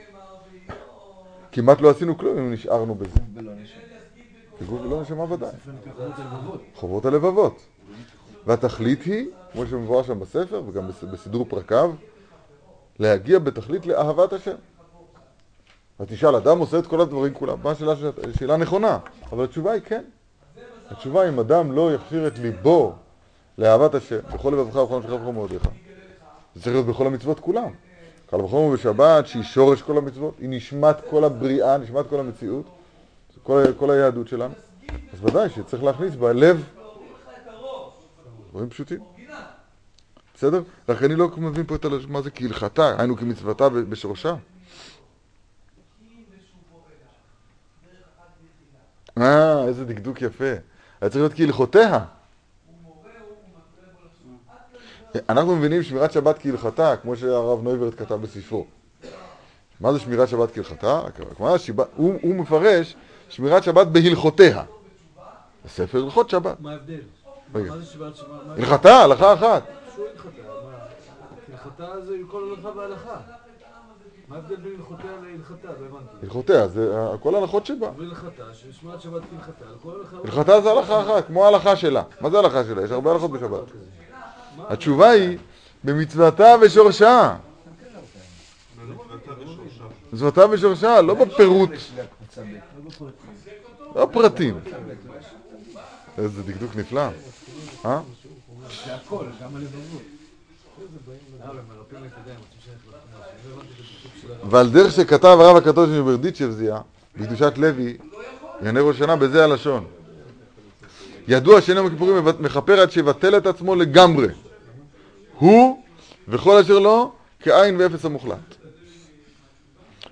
כמעט 1.52 1.80
לא 1.80 1.90
עשינו 1.90 2.18
כלום 2.18 2.38
אם 2.38 2.52
נשארנו 2.52 2.94
בזה. 2.94 3.20
כי 4.58 4.64
גוף 4.64 4.80
ולא 4.80 5.02
נשמה 5.02 5.32
ודאי. 5.32 5.50
חובות 6.74 7.04
הלבבות. 7.06 7.60
והתכלית 8.46 9.02
היא, 9.02 9.26
כמו 9.52 9.66
שמבואר 9.66 10.02
שם 10.02 10.20
בספר 10.20 10.62
וגם 10.68 10.88
בס- 10.88 11.04
בסידור 11.04 11.46
פרקיו, 11.48 11.92
להגיע 12.98 13.38
בתכלית 13.38 13.86
לאהבת 13.86 14.32
השם. 14.32 14.54
ותשאל, 16.00 16.34
אדם 16.34 16.58
עושה 16.58 16.78
את 16.78 16.86
כל 16.86 17.00
הדברים 17.00 17.34
כולם. 17.34 17.58
מה 17.62 17.70
השאלה, 17.70 17.94
שאלה 18.38 18.56
נכונה, 18.56 18.98
אבל 19.32 19.44
התשובה 19.44 19.72
היא 19.72 19.82
כן. 19.84 20.02
התשובה 20.90 21.22
היא, 21.22 21.30
אם 21.30 21.40
אדם 21.40 21.72
לא 21.72 21.94
יכשיר 21.94 22.26
את 22.26 22.38
ליבו 22.38 22.94
לאהבת 23.58 23.94
השם, 23.94 24.18
בכל 24.34 24.50
לבבך 24.50 24.76
ובכל 24.76 24.98
נפשך 24.98 25.12
ובכל 25.12 25.32
מאודיך, 25.32 25.62
זה 26.54 26.62
צריך 26.62 26.74
להיות 26.74 26.86
בכל 26.86 27.06
המצוות 27.06 27.40
כולם. 27.40 27.70
קל 28.30 28.40
וחומר 28.40 28.74
בשבת, 28.74 29.26
שהיא 29.26 29.42
שורש 29.42 29.82
כל 29.82 29.98
המצוות, 29.98 30.34
היא 30.38 30.48
נשמת 30.48 30.96
כל 31.10 31.24
הבריאה, 31.24 31.78
נשמת 31.78 32.08
כל 32.08 32.20
המציאות, 32.20 32.64
כל, 33.42 33.62
כל 33.78 33.90
היהדות 33.90 34.28
שלנו. 34.28 34.54
אז 35.12 35.24
ודאי 35.24 35.50
שצריך 35.50 35.82
להכניס 35.82 36.14
בלב 36.14 36.64
דברים 38.50 38.68
פשוטים. 38.68 39.00
בסדר? 40.34 40.62
רק 40.88 41.02
אני 41.02 41.16
לא 41.16 41.28
מבין 41.36 41.66
פה 41.66 41.74
את 41.74 41.84
מה 42.08 42.22
זה 42.22 42.30
כהלכתה, 42.30 42.94
היינו 42.98 43.16
כמצוותה 43.16 43.68
בשורשה. 43.68 44.34
אה, 49.20 49.64
איזה 49.64 49.84
דקדוק 49.84 50.22
יפה. 50.22 50.44
היה 51.00 51.10
צריך 51.10 51.16
להיות 51.16 51.32
כהלכותיה. 51.34 52.04
אנחנו 55.28 55.56
מבינים 55.56 55.82
שמירת 55.82 56.12
שבת 56.12 56.38
כהלכתה, 56.38 56.96
כמו 56.96 57.16
שהרב 57.16 57.62
נויברט 57.62 57.94
כתב 57.98 58.14
בספרו. 58.14 58.66
מה 59.80 59.92
זה 59.92 59.98
שמירת 59.98 60.28
שבת 60.28 60.54
כהלכתה? 60.54 61.02
כלומר, 61.36 61.56
הוא, 61.96 62.14
הוא 62.22 62.34
מפרש 62.34 62.96
שמירת 63.28 63.62
שבת 63.62 63.86
בהלכותיה. 63.86 64.62
בספר 65.64 66.04
הלכות 66.04 66.30
שבת. 66.30 66.60
מה 66.60 66.70
ההבדל? 66.70 67.00
רגע. 67.54 67.72
הלכתה, 68.56 68.96
הלכה 68.96 69.34
אחת. 69.34 69.62
הלכתה 71.52 72.00
זה 72.06 72.14
כל 72.30 72.54
הלכה 72.56 72.78
והלכה. 72.78 73.16
מה 74.28 74.36
ההבדל 74.36 74.56
בין 74.56 74.72
הלכותיה 74.76 75.10
להלכתה? 75.22 75.68
לא 75.68 75.86
הבנתי. 75.86 76.16
הלכותיה, 76.22 76.68
זה 76.68 76.92
כל 77.20 77.34
ההלכות 77.34 77.66
שבה. 77.66 77.90
והלכתה, 77.96 78.42
ששמירת 78.54 79.00
שבת 79.00 79.22
כהלכתה. 79.30 79.64
הלכתה 80.24 80.60
זה 80.60 80.70
הלכה 80.70 81.02
אחת, 81.02 81.26
כמו 81.26 81.44
ההלכה 81.44 81.76
שלה. 81.76 82.02
מה 82.20 82.30
זה 82.30 82.38
הלכה 82.38 82.64
שלה? 82.64 82.84
יש 82.84 82.90
הרבה 82.90 83.12
הלכות 83.12 83.30
בשבת. 83.30 83.62
התשובה 84.58 85.10
היא, 85.10 85.38
במצוותה 85.84 86.54
ושורשה. 86.62 87.36
במצוותה 88.80 89.32
ושורשה. 89.40 89.84
מצוותה 90.12 90.50
ושורשה, 90.50 91.02
לא 91.02 91.14
בפירוט, 91.14 91.70
לא 93.96 94.08
פרטים. 94.12 94.60
איזה 96.18 96.42
דקדוק 96.42 96.76
נפלא. 96.76 97.08
אה? 97.84 98.00
זה 98.86 98.94
הכל, 98.94 99.26
גם 99.42 99.56
הלבבות. 99.56 100.15
ועל 104.50 104.70
דרך 104.70 104.92
שכתב 104.92 105.38
הרב 105.40 105.56
הקדוש 105.56 105.88
מברדיצ'ב 105.88 106.50
זיעה, 106.50 106.80
בקדושת 107.16 107.58
לוי, 107.58 107.96
ענייני 108.60 108.80
ראש 108.80 108.96
השנה 108.96 109.16
בזה 109.16 109.44
הלשון. 109.44 109.84
ידוע 111.28 111.60
שאין 111.60 111.76
יום 111.76 111.86
הכיפורים 111.86 112.24
מכפר 112.40 112.80
עד 112.80 112.90
שיבטל 112.90 113.36
את 113.36 113.46
עצמו 113.46 113.74
לגמרי. 113.74 114.28
הוא 115.38 115.82
וכל 116.28 116.58
אשר 116.58 116.78
לו 116.78 117.12
כאין 117.40 117.76
ואפס 117.78 118.04
המוחלט. 118.04 118.54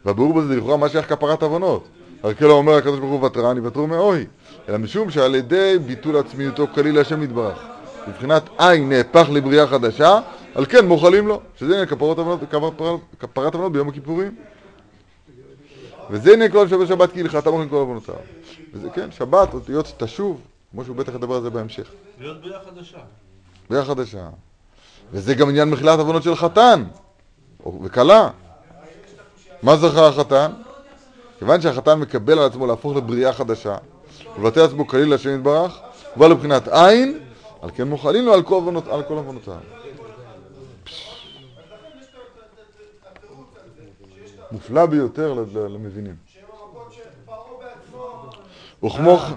והבירור 0.05 0.35
בזה 0.35 0.47
זה 0.47 0.57
לכאורה 0.57 0.77
מה 0.77 0.89
שייך 0.89 1.09
כפרת 1.09 1.43
עוונות. 1.43 1.89
הרי 2.23 2.35
כאילו 2.35 2.53
אומר 2.53 2.73
הקדוש 2.73 2.99
ברוך 2.99 3.21
הוא 3.21 3.27
ותרן 3.27 3.57
יוותרו 3.57 3.87
מאוהי. 3.87 4.25
אלא 4.69 4.79
משום 4.79 5.11
שעל 5.11 5.35
ידי 5.35 5.79
ביטול 5.87 6.17
עצמיותו 6.17 6.67
כליל 6.75 6.99
השם 6.99 7.23
יתברך. 7.23 7.74
מבחינת 8.09 8.43
עין 8.59 8.89
נהפך 8.89 9.27
לבריאה 9.33 9.67
חדשה, 9.67 10.21
על 10.55 10.67
כן 10.67 10.87
מוחלים 10.87 11.29
לו. 11.29 11.41
שזה 11.57 11.73
עניין 11.73 11.87
כפרות 11.87 12.19
עוונות, 12.19 12.41
כפר- 12.51 12.97
כפרת 13.21 13.55
עוונות 13.55 13.73
ביום 13.73 13.89
הכיפורים. 13.89 14.35
וזה 16.11 16.33
עניין 16.33 16.53
כל 16.53 16.69
שבת 16.69 16.89
שבת 16.89 17.13
כהלכתה 17.13 17.51
מוכן 17.51 17.69
כל 17.69 17.77
עוונותיו. 17.77 18.15
וזה 18.75 18.91
כן, 18.91 19.11
שבת, 19.11 19.55
אותיות 19.55 19.93
תשוב, 19.97 20.41
כמו 20.71 20.85
שהוא 20.85 20.97
בטח 20.97 21.15
ידבר 21.15 21.35
על 21.35 21.43
זה 21.43 21.51
בהמשך. 21.51 21.89
להיות 22.21 22.41
בריאה 22.41 22.59
חדשה. 22.71 22.99
בריאה 23.71 23.85
חדשה. 23.85 24.29
וזה 25.13 25.35
גם 25.35 25.49
עניין 25.49 25.71
מחילת 25.71 25.99
עוונות 25.99 26.23
של 26.23 26.35
חתן 26.35 26.85
וכלה. 27.83 28.29
מה 29.63 29.77
זכה 29.77 30.09
החתן? 30.09 30.51
כיוון 31.39 31.61
שהחתן 31.61 31.99
מקבל 32.01 32.39
על 32.39 32.45
עצמו 32.47 32.67
להפוך 32.67 32.97
לבריאה 32.97 33.33
חדשה, 33.33 33.77
ולבטא 34.37 34.61
עצמו 34.61 34.87
כליל 34.89 35.11
להשם 35.11 35.35
יתברך, 35.35 35.79
הוא 36.15 36.21
בא 36.21 36.27
לבחינת 36.27 36.69
עין, 36.69 37.19
על 37.65 37.71
כן 37.75 37.89
מוחלים 37.89 38.25
לו 38.25 38.35
על 38.35 38.43
כל 38.43 38.55
עוונותיו. 39.17 39.55
מופלא 44.53 44.87
ביותר 44.87 45.35
למבינים. 45.69 46.17
וכמו 48.85 49.19
כן- 49.19 49.35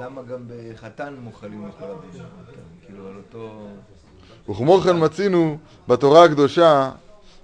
למה 0.00 0.22
גם 0.22 0.44
בחתן 0.48 1.14
מוכלים 1.20 1.68
לכל 1.68 1.84
הבנים? 1.84 2.22
כאילו 2.86 3.08
על 3.08 3.16
אותו... 3.16 3.66
וכמו 4.50 4.78
כן 4.80 5.04
מצינו 5.04 5.58
בתורה 5.88 6.24
הקדושה 6.24 6.90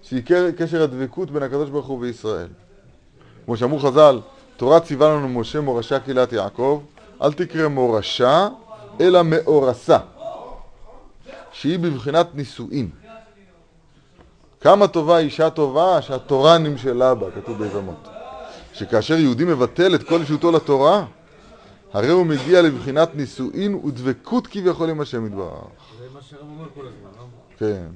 שהיא 0.02 0.22
קשר 0.56 0.82
הדבקות 0.82 1.30
בין 1.30 1.42
הקדוש 1.42 1.70
ברוך 1.70 1.86
הוא 1.86 1.98
וישראל. 2.00 2.48
כמו 3.44 3.56
שאמרו 3.56 3.78
חז"ל, 3.78 4.20
תורה 4.56 4.80
ציווה 4.80 5.08
לנו 5.08 5.28
משה 5.28 5.60
מורשה 5.60 6.00
קהילת 6.00 6.32
יעקב, 6.32 6.82
אל 7.22 7.32
תקרא 7.32 7.68
מורשה, 7.68 8.48
אלא 9.00 9.22
מאורסה, 9.24 9.98
שהיא 11.52 11.78
בבחינת 11.78 12.26
נישואין. 12.34 12.90
כמה 14.60 14.88
טובה 14.88 15.18
אישה 15.18 15.50
טובה 15.50 16.02
שהתורה 16.02 16.58
נמשלה 16.58 17.14
בה, 17.14 17.30
כתוב 17.30 17.58
ביזמות. 17.58 18.08
שכאשר 18.72 19.14
יהודי 19.14 19.44
מבטל 19.44 19.94
את 19.94 20.02
כל 20.02 20.20
אישותו 20.20 20.52
לתורה, 20.52 21.04
הרי 21.92 22.08
הוא 22.08 22.26
מגיע 22.26 22.62
לבחינת 22.62 23.14
נישואין 23.14 23.74
ודבקות 23.74 24.46
כביכול 24.46 24.90
עם 24.90 25.00
השם 25.00 25.26
יתברך. 25.26 25.50
זה 25.98 26.06
מה 26.14 26.20
שהרב 26.22 26.42
אומר 26.42 26.68
כל 26.74 26.80
הזמן, 26.80 27.10
לא? 27.18 27.24
כן. 27.58 27.86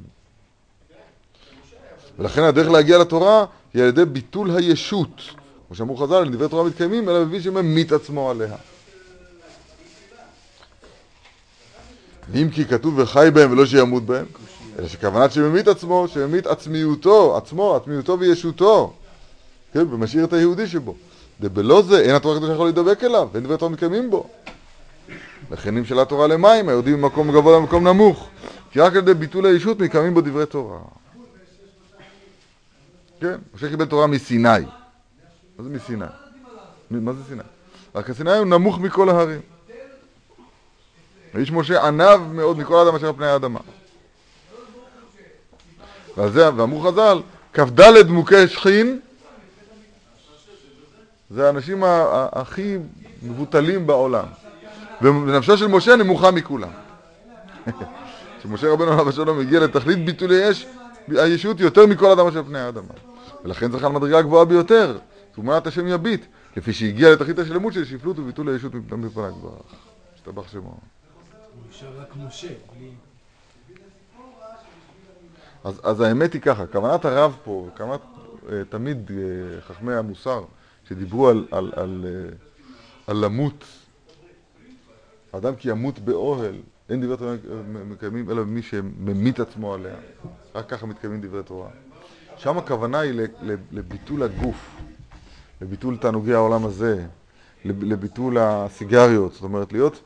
ולכן 2.19 2.43
הדרך 2.43 2.71
להגיע 2.71 2.99
לתורה 2.99 3.45
היא 3.75 3.83
על 3.83 3.89
ידי 3.89 4.05
ביטול 4.05 4.57
הישות. 4.57 5.23
כמו 5.67 5.77
שאמרו 5.77 5.97
חז"ל, 5.97 6.29
דברי 6.29 6.49
תורה 6.49 6.65
מתקיימים, 6.65 7.09
אלא 7.09 7.25
מביא 7.25 7.41
שממית 7.41 7.93
עצמו 7.93 8.31
עליה. 8.31 8.57
ואם 12.33 12.49
כי 12.51 12.64
כתוב 12.64 12.99
וחי 12.99 13.29
בהם 13.35 13.53
ולא 13.53 13.66
שימות 13.66 14.07
בהם, 14.07 14.27
אלא 14.79 14.89
שכוונת 14.89 15.33
שממית 15.33 15.68
עצמו, 15.68 16.09
שממית 16.09 16.47
עצמיותו, 16.47 17.37
עצמו, 17.37 17.77
עצמיותו 17.77 18.18
וישותו. 18.18 18.93
כן, 19.72 19.87
ומשאיר 19.91 20.25
את 20.25 20.33
היהודי 20.33 20.66
שבו. 20.66 20.95
דבלא 21.41 21.83
זה, 21.83 22.01
אין 22.01 22.14
התורה 22.14 22.35
הקדושה 22.35 22.53
יכול 22.53 22.66
להידבק 22.66 23.05
אליו, 23.05 23.29
ואין 23.33 23.45
דברי 23.45 23.59
תורה 23.59 23.70
מתקיימים 23.70 24.11
בו. 24.11 24.27
לכן 25.51 25.75
נמשלה 25.75 26.05
תורה 26.05 26.27
למים, 26.27 26.68
היורדים 26.68 27.01
ממקום 27.01 27.33
גבוה 27.33 27.59
למקום 27.59 27.89
נמוך. 27.89 28.29
כי 28.70 28.81
רק 28.81 28.93
על 28.93 28.99
ידי 28.99 29.14
ביטול 29.14 29.47
הישות 29.47 29.81
מקיימים 29.81 30.14
בו 30.14 30.20
דברי 30.20 30.47
תורה. 30.47 30.79
כן, 33.20 33.37
משה 33.55 33.68
קיבל 33.68 33.85
תורה 33.85 34.07
מסיני. 34.07 34.49
מה 35.59 35.64
זה 35.64 35.70
מסיני? 35.70 36.05
מה 36.91 37.12
זה 37.12 37.25
סיני? 37.29 37.43
רק 37.95 38.11
הסיני 38.11 38.37
הוא 38.37 38.47
נמוך 38.47 38.79
מכל 38.79 39.09
ההרים. 39.09 39.41
האיש 41.35 41.53
משה 41.53 41.87
ענב 41.87 42.20
מאוד 42.32 42.59
מכל 42.59 42.76
האדם 42.76 42.95
אשר 42.95 43.07
על 43.07 43.12
פני 43.12 43.26
האדמה. 43.26 43.61
ועל 46.16 46.30
ואמרו 46.57 46.80
חז"ל, 46.80 47.22
כ"ד 47.53 48.09
מוכי 48.09 48.49
שכין 48.49 49.01
זה 51.30 51.47
האנשים 51.47 51.82
הכי 52.32 52.76
מבוטלים 53.22 53.87
בעולם. 53.87 54.24
ונפשו 55.03 55.57
של 55.57 55.66
משה 55.66 55.97
נמוכה 55.97 56.30
מכולם. 56.30 56.68
שמשה 58.43 58.72
רבנו 58.72 58.93
עליו 58.93 59.09
השלום 59.09 59.41
הגיע 59.41 59.61
לתכלית 59.61 60.05
ביטול 60.05 60.30
היש, 60.30 60.66
הישות 61.09 61.61
יותר 61.61 61.87
מכל 61.87 62.11
אדם 62.11 62.26
אשר 62.26 62.43
פני 62.43 62.59
האדמה. 62.59 62.95
ולכן 63.45 63.72
זכה 63.72 63.89
למדרגה 63.89 64.18
הגבוהה 64.18 64.45
ביותר, 64.45 64.99
תרומת 65.35 65.66
השם 65.66 65.87
יביט, 65.87 66.24
לפי 66.57 66.72
שהגיע 66.72 67.12
לתכלית 67.12 67.39
השלמות 67.39 67.72
של 67.72 67.85
שפלות 67.85 68.18
וביטול 68.18 68.49
הישות 68.49 68.74
מפני 68.74 69.24
הגבוהה. 69.26 69.57
השתבח 70.14 70.49
שמו. 70.53 70.78
בלי... 72.75 72.91
אז, 75.65 75.81
אז 75.83 76.01
האמת 76.01 76.33
היא 76.33 76.43
ככה, 76.43 76.67
כוונת 76.67 77.05
הרב 77.05 77.37
פה, 77.45 77.69
כוונת 77.77 78.01
אה, 78.53 78.63
תמיד 78.69 79.11
אה, 79.11 79.61
חכמי 79.61 79.95
המוסר, 79.95 80.45
שדיברו 80.89 81.29
על, 81.29 81.47
על, 81.51 81.73
על, 81.77 82.07
אה, 82.09 82.31
על 83.07 83.25
למות, 83.25 83.65
אדם 85.33 85.57
כי 85.57 85.71
ימות 85.71 85.99
באוהל, 85.99 86.55
אין 86.89 87.01
דברי 87.01 87.17
תורה 87.17 87.35
מקיימים 87.87 88.31
אלא 88.31 88.45
מי 88.45 88.63
שממית 88.63 89.41
עצמו 89.41 89.75
עליה, 89.75 89.95
רק 90.55 90.69
ככה 90.69 90.87
מתקיימים 90.87 91.21
דברי 91.21 91.43
תורה. 91.43 91.69
שם 92.37 92.59
הכוונה 92.59 93.01
היא 93.01 93.21
לביטול 93.73 94.23
הגוף, 94.23 94.77
לביטול 95.63 95.97
תענוגי 95.97 96.35
העולם 96.35 96.67
הזה, 96.67 97.07
לב- 97.65 97.85
לביטול 97.85 98.39
הסיגריות, 98.39 99.33
זאת 99.33 99.43
אומרת 99.43 99.73
להיות, 99.73 100.01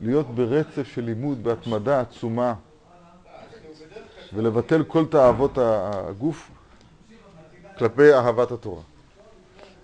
להיות 0.00 0.34
ברצף 0.34 0.86
של 0.86 1.04
לימוד, 1.04 1.44
בהתמדה 1.44 2.00
עצומה. 2.00 2.54
ולבטל 4.34 4.84
כל 4.84 5.06
תאוות 5.06 5.58
הגוף 5.58 6.50
כלפי 7.78 8.14
אהבת 8.14 8.50
התורה. 8.50 8.82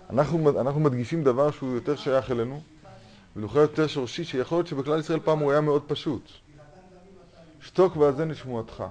אנחנו, 0.09 0.59
אנחנו 0.61 0.79
מדגישים 0.79 1.23
דבר 1.23 1.51
שהוא 1.51 1.73
יותר 1.73 1.95
שייך 1.95 2.31
אלינו, 2.31 2.61
ולכאורה 3.35 3.61
יותר 3.61 3.87
שורשי, 3.87 4.23
שיכול 4.23 4.57
להיות 4.57 4.67
שבכלל 4.67 4.99
ישראל 4.99 5.19
פעם 5.19 5.39
הוא 5.39 5.51
היה 5.51 5.61
מאוד 5.61 5.83
פשוט. 5.87 6.29
שתוק 7.61 7.97
ואזן 7.97 8.29
לשמועתך. 8.29 8.83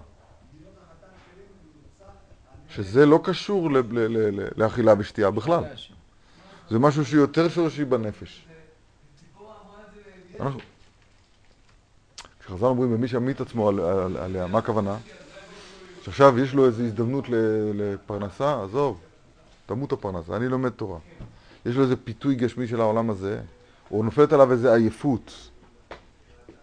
שזה 2.68 3.06
לא 3.06 3.20
קשור 3.24 3.70
לאכילה 4.56 4.94
ושתייה 4.98 5.30
בכלל. 5.30 5.64
זה 6.70 6.78
משהו 6.78 7.04
שיותר 7.04 7.48
שורשי 7.48 7.84
בנפש. 7.84 8.46
אנחנו... 10.40 10.60
כשחז"ל 12.52 12.66
אומרים 12.66 12.92
במי 12.92 13.08
שמית 13.08 13.40
עצמו 13.40 13.68
על, 13.68 13.80
על, 13.80 14.16
עליה, 14.16 14.46
מה 14.46 14.58
הכוונה? 14.58 14.96
שעכשיו 16.02 16.38
יש 16.38 16.54
לו 16.54 16.66
איזו 16.66 16.82
הזדמנות 16.82 17.24
לפרנסה, 17.74 18.62
עזוב, 18.62 18.98
תמות 19.66 19.92
הפרנסה, 19.92 20.36
אני 20.36 20.48
לומד 20.48 20.70
תורה. 20.70 20.98
יש 21.66 21.76
לו 21.76 21.82
איזה 21.82 21.96
פיתוי 21.96 22.34
גשמי 22.34 22.68
של 22.68 22.80
העולם 22.80 23.10
הזה, 23.10 23.40
או 23.90 24.02
נופלת 24.02 24.32
עליו 24.32 24.52
איזה 24.52 24.74
עייפות. 24.74 25.50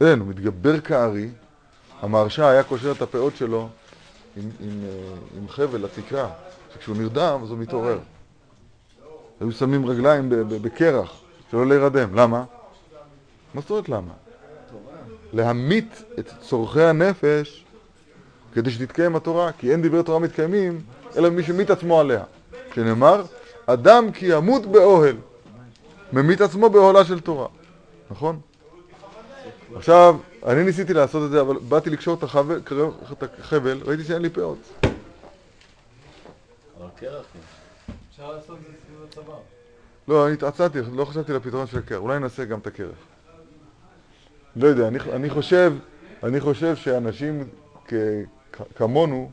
אין, 0.02 0.20
הוא 0.20 0.28
מתגבר 0.28 0.80
כארי, 0.80 1.30
המהרשע 2.02 2.48
היה 2.48 2.64
קושר 2.64 2.92
את 2.92 3.02
הפאות 3.02 3.36
שלו 3.36 3.70
עם, 4.38 4.50
עם, 4.60 4.70
אה, 4.84 5.16
עם 5.38 5.50
חבל 5.50 5.82
לתקרה, 5.82 6.30
שכשהוא 6.74 6.98
נרדם 6.98 7.40
אז 7.44 7.50
הוא 7.50 7.58
מתעורר. 7.58 8.00
היו 9.40 9.52
שמים 9.52 9.86
רגליים 9.86 10.30
בקרח, 10.48 11.22
שלא 11.52 11.68
להירדם. 11.68 12.16
למה? 12.16 12.44
מה 13.54 13.62
זאת 13.62 13.70
אומרת 13.70 13.90
למה? 13.90 14.29
להמית 15.34 16.04
את 16.20 16.32
צורכי 16.42 16.84
הנפש 16.84 17.66
כדי 18.54 18.72
שתתקיים 18.72 19.16
התורה, 19.16 19.52
כי 19.52 19.72
אין 19.72 19.82
דברי 19.82 20.04
תורה 20.04 20.20
מתקיימים, 20.20 20.82
אלא 21.18 21.30
מי 21.30 21.44
שמית 21.44 21.70
עצמו 21.70 22.00
עליה. 22.00 22.24
שנאמר, 22.76 23.24
אדם 23.66 24.12
כי 24.12 24.26
ימות 24.26 24.66
באוהל, 24.66 25.16
ממית 26.14 26.42
עצמו 26.42 26.70
באוהלה 26.70 27.06
של 27.06 27.20
תורה. 27.20 27.48
נכון? 28.12 28.40
עכשיו, 29.76 30.16
אני 30.46 30.64
ניסיתי 30.64 30.94
לעשות 30.94 31.26
את 31.26 31.32
זה, 31.32 31.42
אבל 31.42 31.58
באתי 31.58 31.90
לקשור 31.90 32.14
את 32.18 32.24
החבל, 32.24 32.62
את 33.12 33.40
החבל 33.40 33.80
ראיתי 33.86 34.04
שאין 34.04 34.22
לי 34.22 34.30
פאות. 34.30 34.58
אפשר 38.12 38.32
לעשות 38.32 38.58
את 38.58 38.62
זה 38.62 38.78
סביב 38.86 39.04
הצוואר. 39.10 39.40
לא, 40.08 40.26
אני 40.26 40.34
התעצתי, 40.34 40.80
לא 40.94 41.06
חשבתי 41.06 41.34
לפתרון 41.34 41.68
של 41.68 41.78
הקרח. 41.78 41.98
אולי 41.98 42.20
נעשה 42.20 42.46
גם 42.46 42.60
את 42.60 42.68
הקרח. 42.68 42.96
לא 44.56 44.68
יודע, 44.68 44.88
אני, 44.88 45.00
אני 45.14 45.30
חושב, 45.30 45.74
אני 46.24 46.40
חושב 46.40 46.76
שאנשים 46.76 47.44
כ, 47.88 47.94
כ, 48.52 48.62
כמונו, 48.76 49.32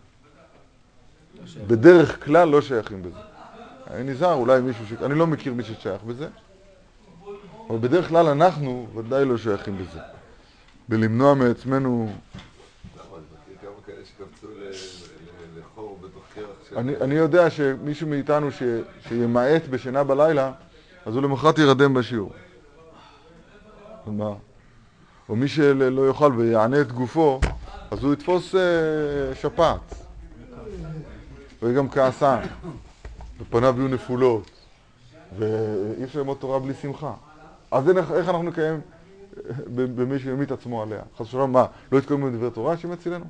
בדרך 1.66 2.24
כלל 2.24 2.48
לא 2.48 2.60
שייכים 2.60 3.02
בזה. 3.02 3.18
אני 3.90 4.04
נזהר, 4.10 4.34
אולי 4.34 4.60
מישהו 4.60 4.86
ש... 4.86 4.92
אני 4.92 5.14
לא 5.14 5.26
מכיר 5.26 5.54
מי 5.54 5.62
ששייך 5.62 6.02
בזה, 6.02 6.28
אבל 7.70 7.78
בדרך 7.78 8.08
כלל 8.08 8.26
אנחנו 8.26 8.86
ודאי 8.94 9.24
לא 9.24 9.36
שייכים 9.36 9.78
בזה. 9.78 10.00
בלמנוע 10.88 11.34
מעצמנו... 11.34 12.12
אני. 16.76 16.96
אני, 16.96 17.14
יודע 17.14 17.50
שמישהו 17.50 18.08
מאיתנו 18.08 18.50
ש, 18.52 18.62
שימעט 19.08 19.62
בשינה 19.70 20.04
בלילה, 20.04 20.52
אז 21.06 21.14
הוא 21.14 21.22
למחרת 21.22 21.58
ירדם 21.58 21.94
בשיעור. 21.94 22.32
מה? 24.06 24.34
או 25.28 25.36
מי 25.36 25.48
שלא 25.48 26.08
יאכל 26.08 26.32
ויענה 26.36 26.80
את 26.80 26.92
גופו, 26.92 27.40
אז 27.90 28.02
הוא 28.02 28.12
יתפוס 28.12 28.54
אה, 28.54 28.60
שפעת. 29.34 29.94
ויהיה 31.62 31.76
גם 31.76 31.88
כעסן, 31.88 32.38
ופניו 33.40 33.74
יהיו 33.78 33.88
נפולות, 33.88 34.50
ואי 35.38 36.04
אפשר 36.04 36.18
ללמוד 36.18 36.36
תורה 36.40 36.58
בלי 36.58 36.74
שמחה. 36.82 37.12
אז 37.70 37.88
איך 37.88 38.28
אנחנו 38.28 38.42
נקיים 38.42 38.80
אה, 39.36 39.52
במי 39.68 40.18
שממית 40.18 40.52
עצמו 40.52 40.82
עליה? 40.82 41.00
חס 41.18 41.20
ושלום, 41.20 41.52
מה, 41.52 41.66
לא 41.92 41.98
יתקיימו 41.98 42.26
בדברי 42.26 42.50
תורה 42.50 42.76
שימצילנו? 42.76 43.24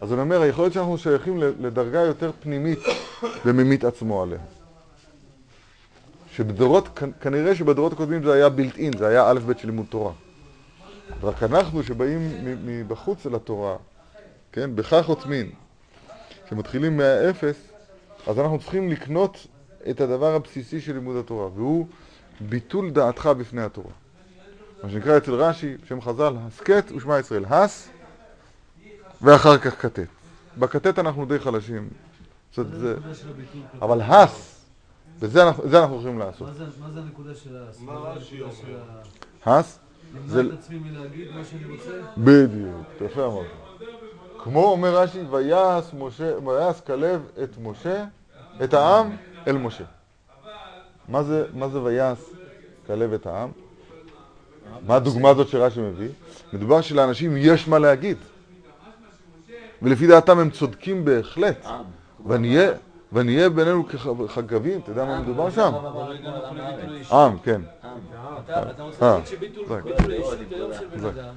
אז 0.00 0.12
אני 0.12 0.20
אומר, 0.20 0.44
יכול 0.44 0.64
להיות 0.64 0.72
שאנחנו 0.72 0.98
שייכים 0.98 1.38
לדרגה 1.38 2.00
יותר 2.00 2.30
פנימית 2.40 2.78
בממית 3.44 3.84
עצמו 3.84 4.22
עליה. 4.22 4.38
שבדורות, 6.32 7.00
כנראה 7.20 7.54
שבדורות 7.54 7.92
הקודמים 7.92 8.22
זה 8.22 8.32
היה 8.32 8.48
בילט 8.48 8.76
אין, 8.76 8.96
זה 8.98 9.08
היה 9.08 9.30
א' 9.30 9.38
ב' 9.46 9.58
של 9.58 9.68
לימוד 9.68 9.86
תורה. 9.88 10.12
רק 11.22 11.42
אנחנו 11.42 11.82
שבאים 11.82 12.20
מבחוץ 12.66 13.26
אל 13.26 13.34
התורה, 13.34 13.76
כן, 14.52 14.76
בכך 14.76 15.06
עוצמין, 15.08 15.50
שמתחילים 16.50 16.96
מהאפס, 16.96 17.56
אז 18.26 18.38
אנחנו 18.38 18.58
צריכים 18.58 18.90
לקנות 18.90 19.46
את 19.90 20.00
הדבר 20.00 20.34
הבסיסי 20.34 20.80
של 20.80 20.92
לימוד 20.92 21.16
התורה, 21.16 21.46
והוא 21.54 21.86
ביטול 22.40 22.90
דעתך 22.90 23.26
בפני 23.38 23.62
התורה. 23.62 23.90
מה 24.82 24.90
שנקרא 24.90 25.16
אצל 25.16 25.34
רש"י, 25.34 25.76
שם 25.88 26.00
חז"ל, 26.00 26.34
הסכת 26.46 26.84
ושמע 26.96 27.18
ישראל, 27.18 27.44
הס 27.44 27.88
ואחר 29.22 29.58
כך 29.58 29.82
כתת. 29.82 30.06
בכתת 30.58 30.98
אנחנו 30.98 31.26
די 31.26 31.38
חלשים, 31.38 31.88
זאת, 32.54 32.66
זה, 32.80 32.96
אבל 33.82 34.00
הס, 34.00 34.64
וזה 35.18 35.42
אנחנו, 35.48 35.68
זה 35.68 35.78
אנחנו 35.80 35.96
יכולים 35.96 36.18
לעשות. 36.18 36.48
מה 36.48 36.54
זה- 36.54 36.64
מה 36.80 36.90
זה 36.90 37.00
הנקודה 37.00 37.34
של 37.34 37.56
ה... 37.56 37.64
מה 37.80 37.92
רש"י 37.92 38.40
אומר? 38.42 38.52
הס, 39.46 39.78
למנוע 40.14 40.54
את 40.54 40.58
עצמי 40.58 40.78
מלהגיד 40.78 41.28
מה 41.34 41.44
שאני 41.44 41.64
רוצה? 41.64 41.90
בדיוק, 42.18 42.86
יפה 43.00 43.26
אמרת. 43.26 43.46
כמו 44.42 44.64
אומר 44.64 44.96
רש"י, 44.96 45.22
ויעש 45.30 45.84
משה, 45.98 46.38
ויעש 46.44 46.80
כלב 46.80 47.20
את 47.42 47.50
משה, 47.62 48.04
את 48.64 48.74
העם 48.74 49.16
אל 49.46 49.56
משה. 49.56 49.84
מה 51.08 51.22
זה, 51.22 51.46
מה 51.54 51.68
זה 51.68 51.82
ויעש 51.82 52.18
כלב 52.86 53.12
את 53.12 53.26
העם? 53.26 53.50
מה 54.86 54.96
הדוגמה 54.96 55.28
הזאת 55.30 55.48
שרש"י 55.48 55.80
מביא? 55.80 56.08
מדובר 56.52 56.80
שלאנשים 56.80 57.36
יש 57.36 57.68
מה 57.68 57.78
להגיד. 57.78 58.16
ולפי 59.82 60.06
דעתם 60.06 60.38
הם 60.38 60.50
צודקים 60.50 61.04
בהחלט. 61.04 61.66
עם. 61.66 61.84
ונהיה, 62.26 62.72
ונהיה 63.12 63.50
בינינו 63.50 63.84
כחגבים, 64.28 64.80
אתה 64.80 64.90
יודע 64.90 65.04
מה 65.04 65.20
מדובר 65.20 65.50
שם? 65.50 65.72
עם, 67.12 67.38
כן. 67.38 67.60
אתה 68.46 68.82
רוצה 68.82 69.06
אה, 69.06 69.12
להגיד 69.12 69.26
שביטול 69.26 69.66
זה. 69.68 69.80
ביטול 69.80 70.12
האישיות 70.12 70.52
היום 70.52 70.72
של 70.74 70.86
בן. 70.86 71.04
אדם, 71.04 71.34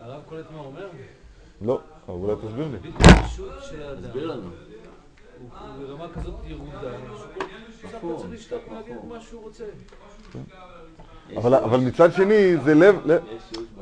הרב 0.00 0.22
קולט 0.28 0.46
מה 0.56 0.60
אומר? 0.60 0.86
לא, 1.62 1.80
אבל 2.08 2.16
אולי 2.16 2.36
תסביר 2.36 2.68
לי. 2.68 2.78
ביטול 2.78 3.02
האישות 3.06 3.52
של 3.70 3.82
האדם. 3.82 4.40
הוא 5.40 5.48
ברמה 5.86 6.06
כזאת 6.14 6.34
ירודה, 6.44 6.90
שהוא 8.00 8.18
צריך 8.18 8.32
לשתוק 8.32 8.60
ולהגיד 8.70 8.96
מה 9.08 9.20
שהוא 9.20 9.42
רוצה. 9.42 9.64
אבל, 11.36 11.54
אבל 11.54 11.80
מצד 11.80 12.12
שני, 12.12 12.56
זה 12.56 12.74
לב, 12.74 12.96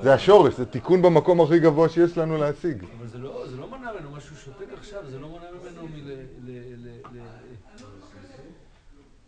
זה 0.03 0.15
השורש, 0.15 0.55
זה 0.55 0.67
תיקון 0.67 1.03
במקום 1.03 1.41
הכי 1.41 1.59
גבוה 1.59 1.89
שיש 1.89 2.19
לנו 2.19 2.39
להשיג. 2.39 2.85
אבל 2.99 3.07
זה 3.07 3.19
לא, 3.19 3.47
זה 3.47 3.57
לא 3.57 3.71
מנע 3.71 3.93
ממנו, 3.93 4.11
מה 4.11 4.21
שהוא 4.21 4.37
שותק 4.37 4.67
עכשיו, 4.79 5.01
זה 5.11 5.19
לא 5.19 5.29
מנע 5.29 5.47
ממנו 5.51 5.89
מל... 5.89 6.13
ל... 6.45 6.51
ל... 6.51 6.91
ל... 7.13 7.21
יש 7.57 7.83
לך 7.83 7.85
אפשרות 7.85 7.93
לקיים 8.25 8.49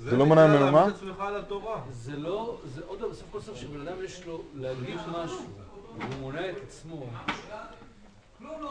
זה. 0.00 0.10
כן, 0.10 0.16
לא 0.16 0.26
מנע 0.26 0.46
ממנו 0.46 0.72
מה? 0.72 0.86
זה 1.90 2.16
לא, 2.16 2.58
זה 2.74 2.82
עוד 2.86 3.00
סוף 3.12 3.24
כל 3.32 3.40
סוף 3.40 3.56
שבן 3.56 3.80
אדם 3.80 3.96
יש 4.04 4.26
לו 4.26 4.42
להגיד 4.54 4.96
משהו, 4.96 5.44
והוא 5.98 6.20
מונע 6.20 6.50
את 6.50 6.56
עצמו, 6.62 7.06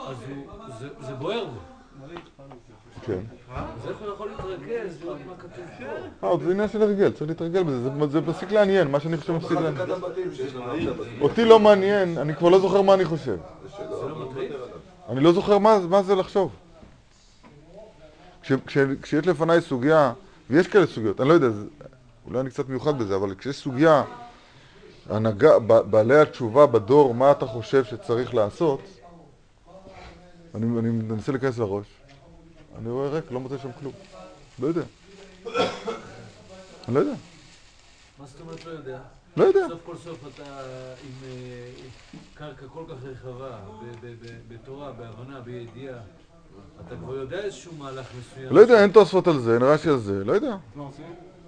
אז 0.08 0.18
זה, 0.80 0.88
זה 1.00 1.14
בוער 1.14 1.46
בו. 1.46 1.60
כן. 3.02 3.20
אז 3.56 3.88
איך 3.88 3.98
הוא 3.98 4.08
יכול 4.14 4.30
להתרכז 4.30 5.02
ולראות 5.02 5.18
מה 5.28 5.34
כתוב 5.38 5.66
פה? 6.20 6.28
אה, 6.28 6.38
זה 6.38 6.52
עניין 6.52 6.70
של 6.70 6.82
הרגל, 6.82 7.12
צריך 7.12 7.30
להתרגל 7.30 7.64
בזה, 7.64 7.90
זה, 8.08 8.22
מפסיק 8.22 8.52
לעניין, 8.52 8.92
מה 8.92 9.00
שאני 9.00 9.18
חושב 9.18 9.34
מפסיק 9.34 9.52
לעניין. 9.52 9.90
אותי 11.22 11.46
לא 11.46 11.60
מעניין, 11.60 12.18
אני 12.18 12.36
כבר 12.36 12.50
לא 12.50 12.60
זוכר 12.60 12.82
מה 12.82 12.94
אני 12.94 13.06
חושב. 13.06 13.38
זה 13.78 14.08
לא 14.10 14.30
מטריד? 14.30 14.52
אני 15.10 15.20
לא 15.20 15.32
זוכר 15.32 15.58
מה, 15.58 15.80
מה 15.90 16.04
זה 16.04 16.16
לחשוב. 16.16 16.52
כש, 18.50 18.54
כש, 18.66 18.78
כשיש 19.02 19.28
לפניי 19.28 19.62
סוגיה, 19.62 20.14
ויש 20.50 20.68
כאלה 20.68 20.88
סוגיות, 20.88 21.22
אני 21.22 21.30
לא 21.30 21.34
יודע, 21.34 21.48
אולי 22.26 22.40
אני 22.40 22.50
קצת 22.50 22.70
מיוחד 22.70 23.00
בזה, 23.00 23.16
אבל 23.16 23.36
כשיש 23.36 23.56
סוגיה, 23.56 24.04
הנהגה, 25.10 25.60
בעלי 25.60 26.20
התשובה 26.20 26.66
בדור, 26.66 27.14
מה 27.14 27.32
אתה 27.32 27.46
חושב 27.46 27.84
שצריך 27.84 28.36
לעשות, 28.36 28.82
אני, 30.56 30.80
אני 30.80 30.90
מנסה 30.90 31.32
להיכנס 31.32 31.58
לראש, 31.58 31.86
אני 32.78 32.90
רואה 32.90 33.10
ריק, 33.10 33.32
לא 33.32 33.40
מוצא 33.40 33.58
שם 33.58 33.70
כלום. 33.80 33.94
לא 34.60 34.68
יודע. 34.68 34.82
אני 36.88 36.96
לא 36.96 37.00
יודע. 37.00 37.14
מה 38.20 38.26
זאת 38.26 38.42
אומרת 38.42 38.66
לא 38.66 38.72
יודע? 38.72 39.00
לא 39.38 39.44
יודע. 39.44 39.68
סוף 39.70 39.80
כל 39.86 39.98
סוף 39.98 40.18
אתה 40.36 40.44
עם 41.04 41.14
אה, 41.24 41.72
קרקע 42.34 42.66
כל 42.74 42.84
כך 42.90 43.04
רחבה, 43.04 43.60
בתורה, 44.48 44.92
בהבנה, 44.92 45.42
בידיעה, 45.42 46.00
אתה 46.88 46.96
כבר 46.96 47.16
יודע 47.16 47.38
איזשהו 47.38 47.72
מהלך 47.78 48.08
מסוים. 48.20 48.56
לא 48.56 48.60
יודע, 48.60 48.82
אין 48.82 48.92
תוספות 48.92 49.28
על 49.28 49.40
זה, 49.40 49.54
אין 49.54 49.64
רש"י 49.64 49.90
על 49.90 49.98
זה, 49.98 50.24
לא 50.26 50.34
יודע. 50.34 50.56
לא 50.78 50.84
עושים? 50.84 51.06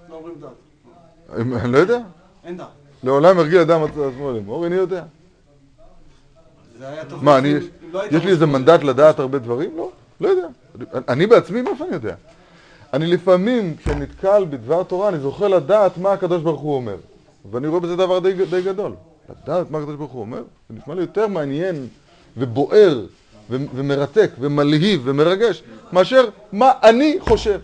לא 0.09 0.15
אומרים 0.15 0.35
דת. 0.41 1.59
אני 1.61 1.71
לא 1.71 1.77
יודע. 1.77 1.99
אין 2.43 2.57
דת. 2.57 2.65
לעולם 3.03 3.37
ירגיל 3.39 3.59
אדם 3.59 3.83
עצמו 3.83 4.31
לאמור, 4.31 4.65
אני 4.65 4.75
יודע. 4.75 5.03
מה, 7.21 7.37
אני, 7.37 7.53
לא 7.91 8.01
יש 8.11 8.23
לי 8.25 8.31
איזה 8.31 8.45
מנדט 8.45 8.83
לדעת 8.83 9.19
הרבה 9.19 9.39
דברים? 9.39 9.77
לא, 9.77 9.91
לא 10.21 10.27
יודע. 10.29 10.47
אני- 11.07 11.27
בעצמי, 11.27 11.61
מאיפה 11.61 11.85
אני 11.85 11.93
יודע? 11.93 12.15
אני 12.93 13.07
לפעמים, 13.07 13.75
כשאני 13.77 13.99
נתקל 13.99 14.45
בדבר 14.49 14.83
תורה, 14.83 15.09
אני 15.09 15.19
זוכה 15.19 15.47
לדעת 15.47 15.97
מה 15.97 16.11
הקדוש 16.11 16.41
ברוך 16.43 16.61
הוא 16.61 16.75
אומר. 16.75 16.95
ואני 17.51 17.67
רואה 17.67 17.79
בזה 17.79 17.95
דבר 17.95 18.19
די, 18.19 18.33
די 18.45 18.61
גדול. 18.61 18.91
לדעת 19.29 19.71
מה 19.71 19.77
הקדוש 19.77 19.95
ברוך 19.95 20.11
הוא 20.11 20.21
אומר, 20.21 20.43
זה 20.69 20.75
נשמע 20.75 20.95
לי 20.95 21.01
יותר 21.01 21.27
מעניין 21.27 21.87
ובוער 22.37 23.05
ומרתק 23.51 24.31
ומלהיב 24.39 25.01
ומרגש, 25.05 25.63
מאשר 25.93 26.29
מה 26.51 26.71
אני 26.83 27.17
חושב. 27.19 27.59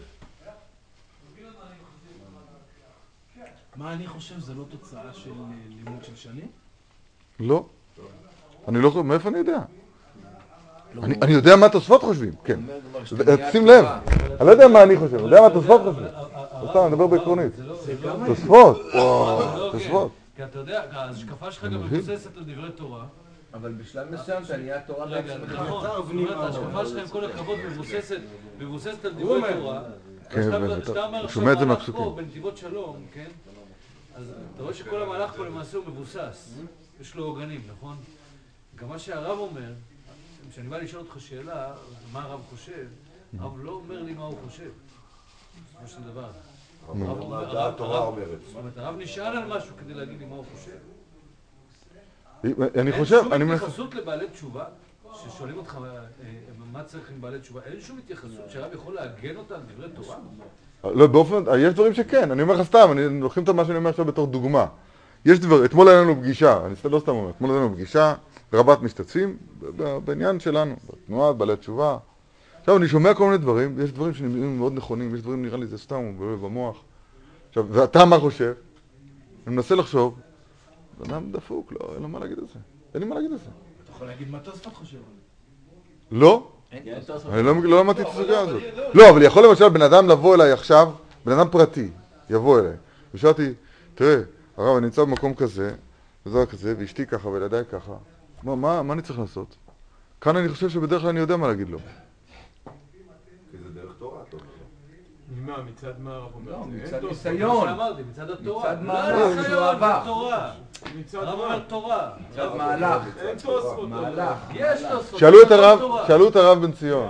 מה 3.75 3.93
אני 3.93 4.07
חושב 4.07 4.39
זה 4.39 4.53
לא 4.53 4.63
תוצאה 4.69 5.13
של 5.13 5.29
אה, 5.29 5.35
לימוד 5.69 6.03
של 6.03 6.15
שנים? 6.15 6.47
לא. 7.39 7.65
אני 8.67 8.81
לא 8.81 8.89
חושב, 8.89 9.01
מאיפה 9.01 9.29
אני 9.29 9.37
יודע? 9.37 9.59
לא, 10.93 11.03
אני 11.21 11.33
יודע 11.33 11.55
מה 11.55 11.69
תוספות 11.69 12.01
חושבים, 12.01 12.33
כן. 12.43 12.59
שים 13.51 13.67
לב. 13.67 13.85
אני 14.39 14.47
לא 14.47 14.51
יודע 14.51 14.67
מה 14.67 14.83
אני 14.83 14.97
חושב, 14.97 15.13
אני 15.15 15.23
יודע 15.23 15.41
מה 15.41 15.49
תוספות 15.49 15.81
חושבים. 15.81 16.07
סתם, 16.69 16.79
אני 16.79 16.87
מדבר 16.87 17.07
בעקרונית. 17.07 17.51
תוספות. 18.25 18.81
תוספות. 19.71 20.11
כי 20.35 20.43
אתה 20.43 20.59
יודע, 20.59 20.83
ההשקפה 20.91 21.51
שלך 21.51 21.63
גם. 21.63 21.83
מבוססת 21.83 22.37
על 22.37 22.43
דברי 22.43 22.71
תורה. 22.71 23.05
אבל 23.53 23.71
בשלב 23.73 24.11
מסוים 24.13 24.43
אתה 24.43 24.57
נהיה 24.57 24.81
תורה 24.81 25.05
בעצמך. 25.05 25.51
נכון, 25.51 25.81
זאת 25.81 26.11
אומרת, 26.11 26.37
ההשקפה 26.37 26.85
שלך 26.85 26.97
עם 27.01 27.07
כל 27.07 27.25
הכבוד 27.25 27.57
מבוססת, 27.65 28.19
מבוססת 28.57 29.05
על 29.05 29.11
דברי. 29.13 29.53
תורה. 29.53 29.83
כן, 30.29 30.41
כשאתה- 30.41 30.55
אומר 31.35 31.53
את 31.53 31.59
זה 31.59 31.65
מהפסוקים. 31.65 32.15
בנתיבות 32.15 32.57
שלום, 32.57 33.05
כן? 33.13 33.27
אז 34.15 34.33
אתה 34.55 34.63
רואה 34.63 34.73
שכל 34.73 35.01
המהלך 35.01 35.33
פה 35.35 35.45
למעשה 35.45 35.77
הוא 35.77 35.85
מבוסס. 35.87 36.53
יש 37.01 37.15
לו 37.15 37.25
עוגנים, 37.25 37.61
נכון? 37.77 37.97
גם 38.75 38.87
מה 38.89 38.99
שהרב 38.99 39.37
אומר, 39.39 39.71
כשאני 40.51 40.67
בא 40.69 40.77
לשאול 40.77 41.01
אותך 41.01 41.21
שאלה, 41.21 41.73
מה 42.13 42.21
הרב 42.23 42.41
חושב, 42.49 42.85
הרב 43.39 43.53
לא 43.63 43.71
אומר 43.71 44.03
לי 44.03 44.13
מה 44.13 44.23
הוא 44.23 44.35
חושב. 44.45 44.69
בסופו 45.83 45.87
של 45.87 46.09
דבר. 46.11 46.29
הרב 46.87 46.97
מה 46.97 47.09
אומר- 47.11 47.43
דעת 47.45 47.53
הרב- 47.55 47.77
תורה 47.77 47.97
הרב- 47.97 48.07
אומרת. 48.13 48.39
זאת 48.47 48.55
אומרת, 48.55 48.77
הרב 48.77 48.95
נשאל 48.97 49.37
על 49.37 49.45
משהו 49.57 49.75
כדי 49.79 49.93
להגיד 49.93 50.19
לי 50.19 50.25
מה 50.25 50.35
הוא 50.35 50.45
חושב. 50.55 50.77
אני 52.43 52.53
אין 52.75 52.91
חושב, 52.91 53.21
שום 53.23 53.33
אני 53.33 53.43
מנסה... 53.43 53.55
התייחסות 53.65 53.95
לבעלי 53.95 54.25
תשובה, 54.33 54.63
ששואלים 55.13 55.57
אותך 55.57 55.77
אה, 55.83 55.99
מה 56.71 56.83
צריך 56.83 57.09
עם 57.15 57.21
בעלי 57.21 57.39
תשובה, 57.39 57.61
אין 57.65 57.81
שום 57.81 57.97
התייחסות 57.97 58.49
שהרב 58.49 58.73
יכול 58.73 58.95
לעגן 58.95 59.35
אותה 59.35 59.55
על 59.55 59.61
דברי 59.75 59.89
תורה? 59.95 60.15
לא, 60.83 61.07
באופן, 61.07 61.43
יש 61.59 61.73
דברים 61.73 61.93
שכן, 61.93 62.31
אני 62.31 62.41
אומר 62.41 62.53
לך 62.53 62.67
סתם, 62.67 62.87
אני 62.91 63.21
לוקחים 63.21 63.43
את 63.43 63.49
מה 63.49 63.65
שאני 63.65 63.77
אומר 63.77 63.89
עכשיו 63.89 64.05
בתור 64.05 64.27
דוגמה. 64.27 64.65
יש 65.25 65.39
דבר, 65.39 65.65
אתמול 65.65 65.87
היה 65.87 66.01
לנו 66.01 66.15
פגישה, 66.15 66.65
אני 66.65 66.75
סתם- 66.75 66.89
לא 66.91 66.99
סתם 66.99 67.11
אומר, 67.11 67.29
אתמול 67.29 67.51
היה 67.51 67.59
לנו 67.59 67.73
פגישה, 67.73 68.13
רבת 68.53 68.81
משתתפים, 68.81 69.37
בעניין 70.05 70.39
שלנו, 70.39 70.75
בתנועה, 70.89 71.33
בעלי 71.33 71.55
תשובה. 71.55 71.97
עכשיו, 72.59 72.77
אני 72.77 72.87
שומע 72.87 73.13
כל 73.13 73.25
מיני 73.25 73.37
דברים, 73.37 73.81
יש 73.81 73.91
דברים 73.91 74.13
שנראים 74.13 74.57
מאוד 74.57 74.73
נכונים, 74.73 75.15
יש 75.15 75.21
דברים, 75.21 75.41
נראה 75.41 75.57
לי, 75.57 75.67
זה 75.67 75.77
סתם, 75.77 75.95
הוא 75.95 76.37
במוח. 76.37 76.77
עכשיו, 77.49 77.65
ואתה 77.69 78.05
מה 78.05 78.19
חושב? 78.19 78.53
אני 79.47 79.55
מנסה 79.55 79.75
לחשוב, 79.75 80.15
אדם 81.05 81.31
דפוק, 81.31 81.71
לא, 81.71 81.93
אין 81.93 82.01
לו 82.01 82.07
מה 82.07 82.19
להגיד 82.19 82.39
על 82.39 82.45
זה. 82.53 82.59
אין 82.93 83.01
לי 83.01 83.07
מה 83.09 83.15
להגיד 83.15 83.31
על 83.31 83.37
זה. 83.37 83.49
אתה 83.83 83.91
יכול 83.91 84.07
להגיד 84.07 84.29
מה 84.29 84.39
תוספות 84.39 84.73
חושב 84.73 84.97
על 84.97 85.03
זה. 85.03 86.17
לא. 86.19 86.51
אני 86.71 87.43
לא, 87.43 87.63
לא 87.63 87.79
למדתי 87.79 88.01
את 88.01 88.07
הסוגיה 88.07 88.39
הזאת. 88.39 88.61
לא, 88.93 89.09
אבל 89.09 89.21
יכול 89.21 89.45
למשל 89.45 89.69
בן 89.69 89.81
אדם 89.81 90.09
לבוא 90.09 90.35
אליי 90.35 90.51
עכשיו, 90.51 90.91
בן 91.25 91.31
אדם 91.31 91.49
פרטי, 91.49 91.89
יבוא 92.29 92.59
אליי, 92.59 92.73
ושאלתי, 93.13 93.53
תראה, 93.95 94.21
הרב, 94.57 94.77
אני 94.77 94.85
נמצא 94.85 95.01
במקום 95.01 95.33
כזה, 95.33 95.75
וזה 96.25 96.45
כזה, 96.45 96.75
ואשתי 96.79 97.05
ככה, 97.05 97.27
וילדיי 97.27 97.65
ככה, 97.71 97.93
מה, 98.43 98.55
מה, 98.55 98.83
מה 98.83 98.93
אני 98.93 99.01
צריך 99.01 99.19
לעשות? 99.19 99.55
כאן 100.21 100.37
אני 100.37 100.49
חושב 100.49 100.69
שבדרך 100.69 101.01
כלל 101.01 101.09
אני 101.09 101.19
יודע 101.19 101.37
מה 101.37 101.47
להגיד 101.47 101.69
לו. 101.69 101.79
כי 103.51 103.57
זה 103.63 103.81
דרך 103.81 103.93
תורה, 103.99 104.21
אתה 104.29 104.37
אומר. 104.37 104.47
ממה, 105.47 105.63
מצד 105.63 105.91
מה 105.99 106.13
הרב 106.15 106.29
אומר? 106.35 106.51
לא, 106.51 106.65
מצד. 106.65 107.03
ניסיון. 107.03 107.77
מה 107.77 107.89
מצד 108.11 108.29
התורה. 108.29 108.73
מצד 108.73 108.81
לא, 108.81 108.93
מהלך 108.93 109.37
ניסיון, 109.37 109.45
שהוא 109.45 109.65
עבר. 109.65 110.53
מצד 110.99 111.17
הרב 111.17 111.37
מה? 111.37 111.43
אומר 111.43 111.59
תורה. 111.59 112.09
מצד 112.29 112.55
מהלך. 112.57 113.03
אין 113.17 113.37
תוספות. 113.37 113.89
מהלך. 113.89 114.37
יש 114.53 114.81
תוספות. 114.91 115.19
שאלו 115.19 115.41
את 115.41 115.51
הרב. 115.51 115.79
שאלו 116.07 116.27
את 116.29 116.35
הרב 116.35 116.61
בן 116.65 116.71
ציון, 116.71 117.09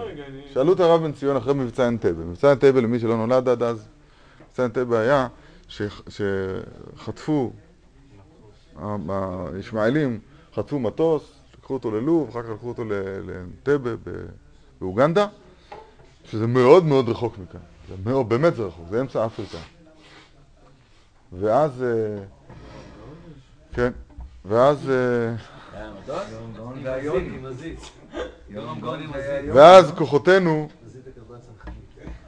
שאלו 0.54 0.74
את 0.74 0.80
הרב 0.80 1.02
בן 1.02 1.12
ציון 1.12 1.38
אחרי 1.38 1.54
מבצע 1.54 1.88
אנטבה. 1.88 2.24
מבצע 2.24 2.52
אנטבה, 2.52 2.82
למי 2.82 3.00
שלא 3.00 3.18
נולד 3.18 3.50
עד 3.50 3.64
אז, 3.64 3.88
מבצע 4.50 4.66
אנטבה 4.66 5.00
היה 5.00 5.28
ש- 5.68 5.82
שחטפו, 6.98 7.52
הישמעאלים 9.56 10.20
חטפו 10.56 10.80
מטוס, 10.80 11.24
לקחו 11.58 11.74
אותו 11.74 11.92
ללוב, 11.92 12.30
אחר 12.30 12.44
כך 12.44 12.50
לקחו 12.50 12.68
אותו 12.68 12.84
לאנטבה 13.26 13.90
באוגנדה, 14.82 15.28
שזה 16.26 16.48
מאוד 16.48 16.86
מאוד 16.86 17.10
רחוק 17.10 17.38
מכאן. 17.38 17.60
זה 17.88 17.96
מאוד, 18.06 18.30
באמת 18.30 18.56
זה 18.56 18.64
רחוק, 18.64 18.86
זה 18.90 19.02
אמצע 19.02 19.26
אפריקה. 19.26 19.58
ואז, 21.40 21.84
אה, 21.84 22.24
כן, 23.74 23.92
ואז... 24.46 24.90
אה. 24.90 25.36
ואז 29.54 29.92
כוחותינו. 29.98 30.68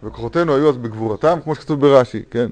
וכוחותינו 0.03 0.55
היו 0.55 0.69
אז 0.69 0.77
בגבורתם, 0.77 1.39
כמו 1.43 1.55
שכתוב 1.55 1.81
ברש"י, 1.81 2.23
כן, 2.31 2.51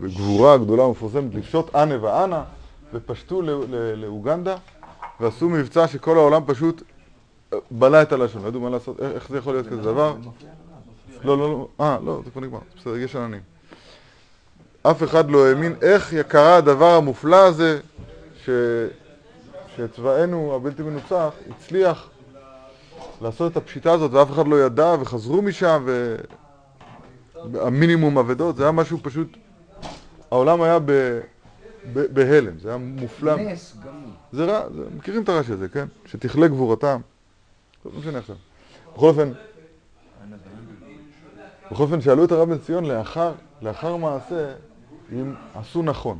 בגבורה 0.00 0.58
גדולה 0.58 0.82
ומפורסמת, 0.82 1.34
לפשוט 1.34 1.74
אנה 1.74 2.04
ואנה, 2.04 2.44
ופשטו 2.94 3.42
לאוגנדה, 3.96 4.56
ועשו 5.20 5.48
מבצע 5.48 5.88
שכל 5.88 6.16
העולם 6.16 6.42
פשוט 6.46 6.82
אה, 7.52 7.58
בלע 7.70 8.02
את 8.02 8.12
הלשון, 8.12 8.42
לא 8.42 8.48
ידעו 8.48 8.60
מה 8.60 8.70
לעשות, 8.70 9.00
איך 9.00 9.28
זה 9.28 9.38
יכול 9.38 9.54
להיות 9.54 9.66
כזה 9.66 9.82
דבר? 9.82 10.16
לא, 11.24 11.38
לא, 11.38 11.48
לא, 11.48 11.68
אה, 11.80 11.98
לא, 12.04 12.20
זה 12.24 12.30
כבר 12.30 12.40
נגמר, 12.40 12.58
בסדר, 12.76 12.96
יש 12.96 13.16
עננים. 13.16 13.40
אף 14.82 15.02
אחד 15.02 15.30
לא 15.30 15.46
האמין 15.46 15.74
איך 15.82 16.14
קרה 16.28 16.56
הדבר 16.56 16.94
המופלא 16.94 17.46
הזה, 17.46 17.80
ש... 18.44 18.50
שצבאנו 19.76 20.54
הבלתי 20.54 20.82
מנוצח 20.82 21.30
הצליח 21.50 22.10
לעשות 23.20 23.52
את 23.52 23.56
הפשיטה 23.56 23.92
הזאת 23.92 24.12
ואף 24.12 24.30
אחד 24.30 24.48
לא 24.48 24.66
ידע 24.66 24.94
וחזרו 25.00 25.42
משם 25.42 25.86
והמינימום 27.52 28.18
אבדות, 28.18 28.56
זה 28.56 28.62
היה 28.62 28.72
משהו 28.72 28.98
פשוט, 29.02 29.36
העולם 30.30 30.62
היה 30.62 30.78
ב... 30.78 30.90
ב... 31.92 32.00
בהלם, 32.12 32.58
זה 32.58 32.68
היה 32.68 32.78
מופלא, 32.78 33.36
נס 33.36 33.76
גמור. 33.84 34.10
זה 34.32 34.44
רע, 34.44 34.70
זה... 34.74 34.82
מכירים 34.96 35.22
את 35.22 35.28
הרש"י 35.28 35.52
הזה, 35.52 35.68
כן? 35.68 35.86
שתכלה 36.06 36.48
גבורתם, 36.48 37.00
לא 37.84 37.92
משנה 37.98 38.18
עכשיו. 38.18 38.36
בכל 38.94 39.06
אופן, 39.06 39.32
בכל 41.70 41.82
אופן 41.82 42.00
שאלו 42.00 42.24
את 42.24 42.32
הרב 42.32 42.48
בן 42.48 42.58
ציון 42.58 42.84
לאחר, 42.84 43.32
לאחר 43.62 43.96
מעשה 43.96 44.54
אם 45.12 45.34
עשו 45.54 45.82
נכון. 45.82 46.18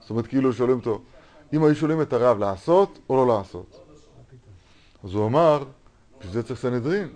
זאת 0.00 0.10
אומרת 0.10 0.26
כאילו 0.26 0.52
שואלים 0.52 0.76
אותו, 0.76 1.00
אם 1.52 1.64
היו 1.64 1.74
שואלים 1.74 2.02
את 2.02 2.12
הרב 2.12 2.38
לעשות 2.38 2.98
או 3.10 3.16
לא 3.16 3.36
לעשות. 3.36 3.80
אז 5.04 5.14
הוא 5.14 5.26
אמר, 5.26 5.64
בשביל 6.18 6.32
זה 6.32 6.42
צריך 6.42 6.60
סנהדרין. 6.60 7.08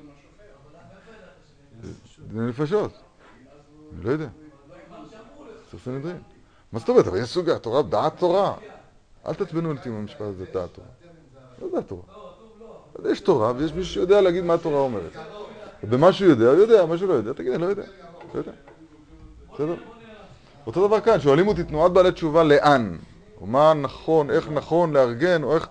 דיני 2.29 2.49
נפשות. 2.49 2.93
אני 3.95 4.05
לא 4.05 4.11
יודע. 4.11 4.29
צריך 5.71 5.85
סנהדרין. 5.85 6.19
מה 6.73 6.79
זאת 6.79 6.89
אומרת? 6.89 7.07
אבל 7.07 7.19
יש 7.19 7.29
סוגיה, 7.29 7.59
תורה, 7.59 7.83
דעת 7.83 8.19
תורה. 8.19 8.55
אל 9.27 9.35
תעצבנו 9.35 9.73
אותי 9.73 9.89
עם 9.89 9.95
המשפט 9.95 10.21
הזה, 10.21 10.45
דעת 10.45 10.71
תורה. 10.75 10.89
לא 11.63 11.69
דעת 11.73 11.89
תורה. 11.89 12.03
יש 13.11 13.21
תורה, 13.21 13.53
ויש 13.57 13.73
מישהו 13.73 13.93
שיודע 13.93 14.21
להגיד 14.21 14.45
מה 14.45 14.55
התורה 14.55 14.81
אומרת. 14.81 15.13
ובמה 15.83 16.13
שהוא 16.13 16.29
יודע, 16.29 16.47
הוא 16.47 16.59
יודע, 16.59 16.87
מה 16.87 16.99
שהוא 16.99 17.09
לא 17.09 17.15
יודע, 17.15 17.33
תגיד, 17.33 17.53
אני 17.53 17.63
לא 17.63 17.67
יודע. 17.67 17.83
לא 18.35 18.39
יודע. 18.39 18.53
בסדר? 19.55 19.75
אותו 20.67 20.87
דבר 20.87 21.01
כאן, 21.01 21.21
שואלים 21.21 21.49
אותי 21.49 21.65
תנועת 21.65 21.93
בעלי 21.93 22.13
תשובה 22.13 22.43
לאן? 22.43 22.97
או 23.41 23.47
מה 23.47 23.75
נכון, 23.75 24.31
איך 24.31 24.49
נכון 24.49 24.93
לארגן, 24.93 25.43
או 25.43 25.55
איך... 25.55 25.69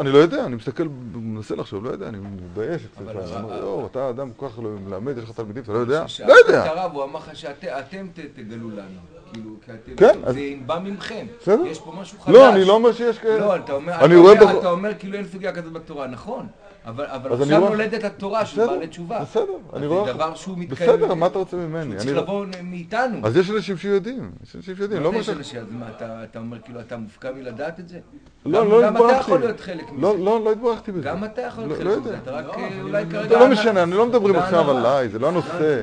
אני 0.00 0.10
לא 0.12 0.18
יודע, 0.18 0.44
אני 0.44 0.56
מסתכל, 0.56 0.88
מנסה 1.14 1.54
לחשוב, 1.54 1.84
לא 1.84 1.90
יודע, 1.90 2.08
אני 2.08 2.18
מתבייש 2.18 2.82
קצת. 2.86 3.00
אבל 3.00 3.56
יואו, 3.58 3.86
אתה 3.86 4.10
אדם 4.10 4.30
כל 4.36 4.48
כך 4.48 4.58
לא 4.58 4.70
מלמד, 4.70 5.18
יש 5.18 5.24
לך 5.24 5.30
תלמידים, 5.30 5.62
אתה 5.62 5.72
לא 5.72 5.78
יודע? 5.78 6.04
לא 6.26 6.34
יודע. 6.34 6.64
הרב, 6.64 6.92
הוא 6.94 7.04
אמר 7.04 7.18
לך 7.18 7.36
שאתם 7.36 8.06
תגלו 8.34 8.70
לנו. 8.70 9.00
כאילו. 9.32 9.50
כן, 9.96 10.18
זה 10.26 10.40
בא 10.66 10.78
מכם. 10.82 11.26
בסדר. 11.40 11.66
יש 11.66 11.80
פה 11.80 11.92
משהו 12.00 12.20
חדש. 12.20 12.34
לא, 12.34 12.48
אני 12.48 12.64
לא 12.64 12.72
אומר 12.72 12.92
שיש 12.92 13.18
כאלה. 13.18 13.38
לא, 13.38 13.56
אתה 13.56 14.70
אומר 14.70 14.92
כאילו 14.98 15.16
אין 15.16 15.26
סוגיה 15.26 15.52
כזאת 15.52 15.72
בתורה, 15.72 16.06
נכון. 16.06 16.46
אבל, 16.86 17.04
אבל 17.06 17.32
עכשיו 17.42 17.60
רואה- 17.60 17.70
נולדת 17.70 18.04
התורה 18.04 18.46
של 18.46 18.60
בסדר, 18.62 18.72
בעלי 18.74 18.86
תשובה. 18.86 19.20
בסדר, 19.20 19.44
אני 19.72 19.86
רואה... 19.86 20.04
זה 20.06 20.12
דבר 20.12 20.34
שהוא 20.34 20.58
מתקיים. 20.58 20.90
בסדר, 20.90 21.14
מה 21.14 21.26
אתה 21.26 21.38
רוצה 21.38 21.56
ממני? 21.56 21.96
צריך 21.96 22.16
לא- 22.16 22.22
לבוא 22.22 22.44
מאיתנו. 22.62 23.18
אז 23.26 23.36
יש 23.36 23.50
אנשים 23.50 23.76
שיודעים, 23.76 24.30
יש 24.44 24.56
אנשים 24.56 24.76
שיודעים, 24.76 25.02
לא. 25.02 25.10
יש 25.14 25.28
אנשים, 25.28 25.60
אז 25.60 25.66
מה, 25.70 25.86
אתה- 25.96 26.24
אתה 26.24 26.38
אומר 26.38 26.58
כאילו 26.64 26.80
אתה 26.80 26.96
מופקע 26.96 27.32
מלדעת 27.32 27.80
את 27.80 27.88
זה? 27.88 27.98
לא, 28.46 28.60
גם- 28.64 28.70
לא 28.70 28.82
גם 28.82 28.96
אתה 28.96 29.04
התברכתי. 29.04 29.20
יכול 29.20 29.38
להיות 29.40 29.60
חלק 29.60 29.92
מזה. 29.92 30.02
לא, 30.02 30.18
לא, 30.18 30.44
לא 30.44 30.52
התברכתי 30.52 30.92
בזה. 30.92 31.02
גם 31.02 31.24
אתה 31.24 31.40
יכול 31.42 31.64
להיות 31.64 31.78
לא- 31.80 31.84
חלק 31.84 31.96
לא 31.96 32.00
מזה. 32.00 32.18
אתה 32.22 32.30
רק 32.30 32.44
לא, 32.46 32.52
אה, 32.54 32.82
אולי 32.82 33.04
כרגע... 33.10 33.28
זה 33.28 33.38
לא. 33.38 33.48
משנה, 33.50 33.82
אני 33.82 33.92
לא 33.92 34.06
מדברים 34.06 34.36
עכשיו. 34.36 34.70
עליי, 34.70 35.08
זה 35.08 35.18
לא 35.18 35.28
הנושא. 35.28 35.82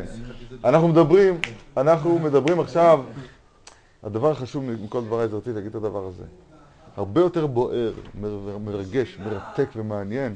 אנחנו 0.65 0.87
מדברים, 0.87 1.37
אנחנו 1.77 2.19
מדברים 2.19 2.59
עכשיו, 2.59 2.99
הדבר 4.03 4.31
החשוב 4.31 4.63
מכל 4.83 5.01
דבריי 5.01 5.27
זה 5.27 5.35
רציתי 5.37 5.53
להגיד 5.53 5.69
את 5.69 5.75
הדבר 5.75 6.05
הזה. 6.07 6.23
הרבה 6.97 7.21
יותר 7.21 7.47
בוער, 7.47 7.91
מר- 8.21 8.57
מרגש, 8.65 9.17
מרתק 9.25 9.67
ומעניין 9.75 10.35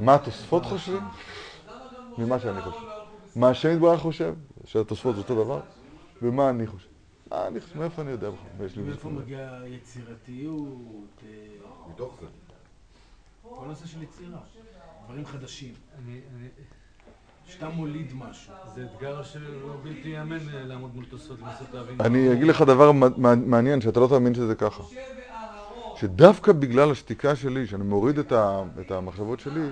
מה 0.00 0.14
התוספות 0.14 0.64
חושבים 0.64 1.02
ממה 2.18 2.38
שאני 2.38 2.62
חושב. 2.62 2.78
מה 3.36 3.48
השם 3.48 3.72
יתברך 3.72 4.00
חושב, 4.00 4.34
שהתוספות 4.64 5.14
זה 5.14 5.20
אותו 5.22 5.44
דבר, 5.44 5.60
ומה 6.22 6.50
אני 6.50 6.66
חושב. 6.66 6.88
מה 7.30 7.46
אני 7.46 7.60
חושב, 7.60 7.78
מאיפה 7.78 8.02
אני 8.02 8.10
יודע 8.10 8.30
בכלל? 8.30 8.82
מאיפה? 8.84 9.08
מגיעה 9.08 9.68
יצירתיות, 9.68 10.66
אה, 11.26 11.28
מתוך 11.90 12.16
זה. 12.20 12.26
כל 13.42 13.64
הנושא 13.64 13.86
של 13.86 14.02
יצירה, 14.02 14.38
דברים 15.06 15.26
חדשים. 15.26 15.72
אני- 15.98 16.20
אני- 16.36 16.48
שאתה 17.46 17.68
מוליד 17.68 18.12
משהו. 18.14 18.52
זה 18.74 18.86
אתגר 18.94 19.22
שהוא 19.22 19.40
בלתי 19.82 20.08
ייאמן 20.08 20.48
אה, 20.54 20.62
לעמוד 20.64 20.94
מול 20.94 21.04
תוספות 21.04 21.38
ולנסות 21.42 21.66
להבין. 21.74 22.00
אני 22.00 22.32
אגיד 22.32 22.46
לך 22.46 22.62
דבר 22.62 22.92
מעניין, 23.46 23.80
שאתה 23.80 24.00
לא 24.00 24.06
תאמין 24.10 24.34
שזה 24.34 24.54
ככה. 24.54 24.82
שדווקא 25.96 26.52
בגלל 26.52 26.90
השתיקה 26.90 27.36
שלי, 27.36 27.66
שאני 27.66 27.84
מוריד 27.84 28.18
את 28.80 28.90
המחשבות 28.90 29.40
שלי, 29.40 29.68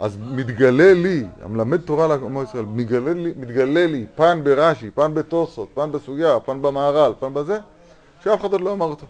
אז 0.00 0.16
מתגלה 0.20 0.92
לי, 0.94 1.24
המלמד 1.42 1.80
תורה 1.80 2.06
לעמו 2.06 2.42
ישראל, 2.42 2.64
מתגלה 2.64 3.14
לי, 3.14 3.32
מתגלה 3.36 3.86
לי 3.86 4.06
פן 4.14 4.40
ברש"י, 4.44 4.90
פן 4.90 5.14
בתוספות, 5.14 5.68
פן 5.74 5.92
בסוגיה, 5.92 6.40
פן 6.40 6.62
במהר"ל, 6.62 7.12
פן 7.20 7.34
בזה, 7.34 7.58
שאף 8.24 8.40
אחד 8.40 8.52
עוד 8.52 8.60
לא 8.60 8.72
אמר 8.72 8.86
אותו. 8.86 9.06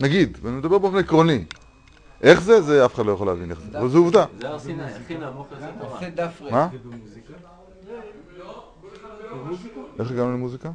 נגיד, 0.00 0.38
ואני 0.42 0.56
מדבר 0.56 0.78
באופן 0.78 0.98
עקרוני. 0.98 1.44
איך 2.22 2.42
זה? 2.42 2.60
זה 2.60 2.84
אף 2.84 2.94
אחד 2.94 3.06
לא 3.06 3.12
יכול 3.12 3.26
להבין 3.26 3.50
איך 3.50 3.60
זה. 3.60 3.78
אבל 3.78 3.88
זו 3.88 3.98
עובדה. 3.98 4.24
זה 4.40 4.48
הר 4.48 4.58
סיני, 4.58 4.82
הכי 4.82 5.16
נמוך 5.18 5.46
לזה 5.56 5.66
תורה. 5.78 5.94
עושה 5.94 6.10
דף 6.10 6.42
ריק. 6.42 6.52
מה? 6.52 6.68
איך 9.98 10.10
הגענו 10.10 10.32
למוזיקה? 10.32 10.70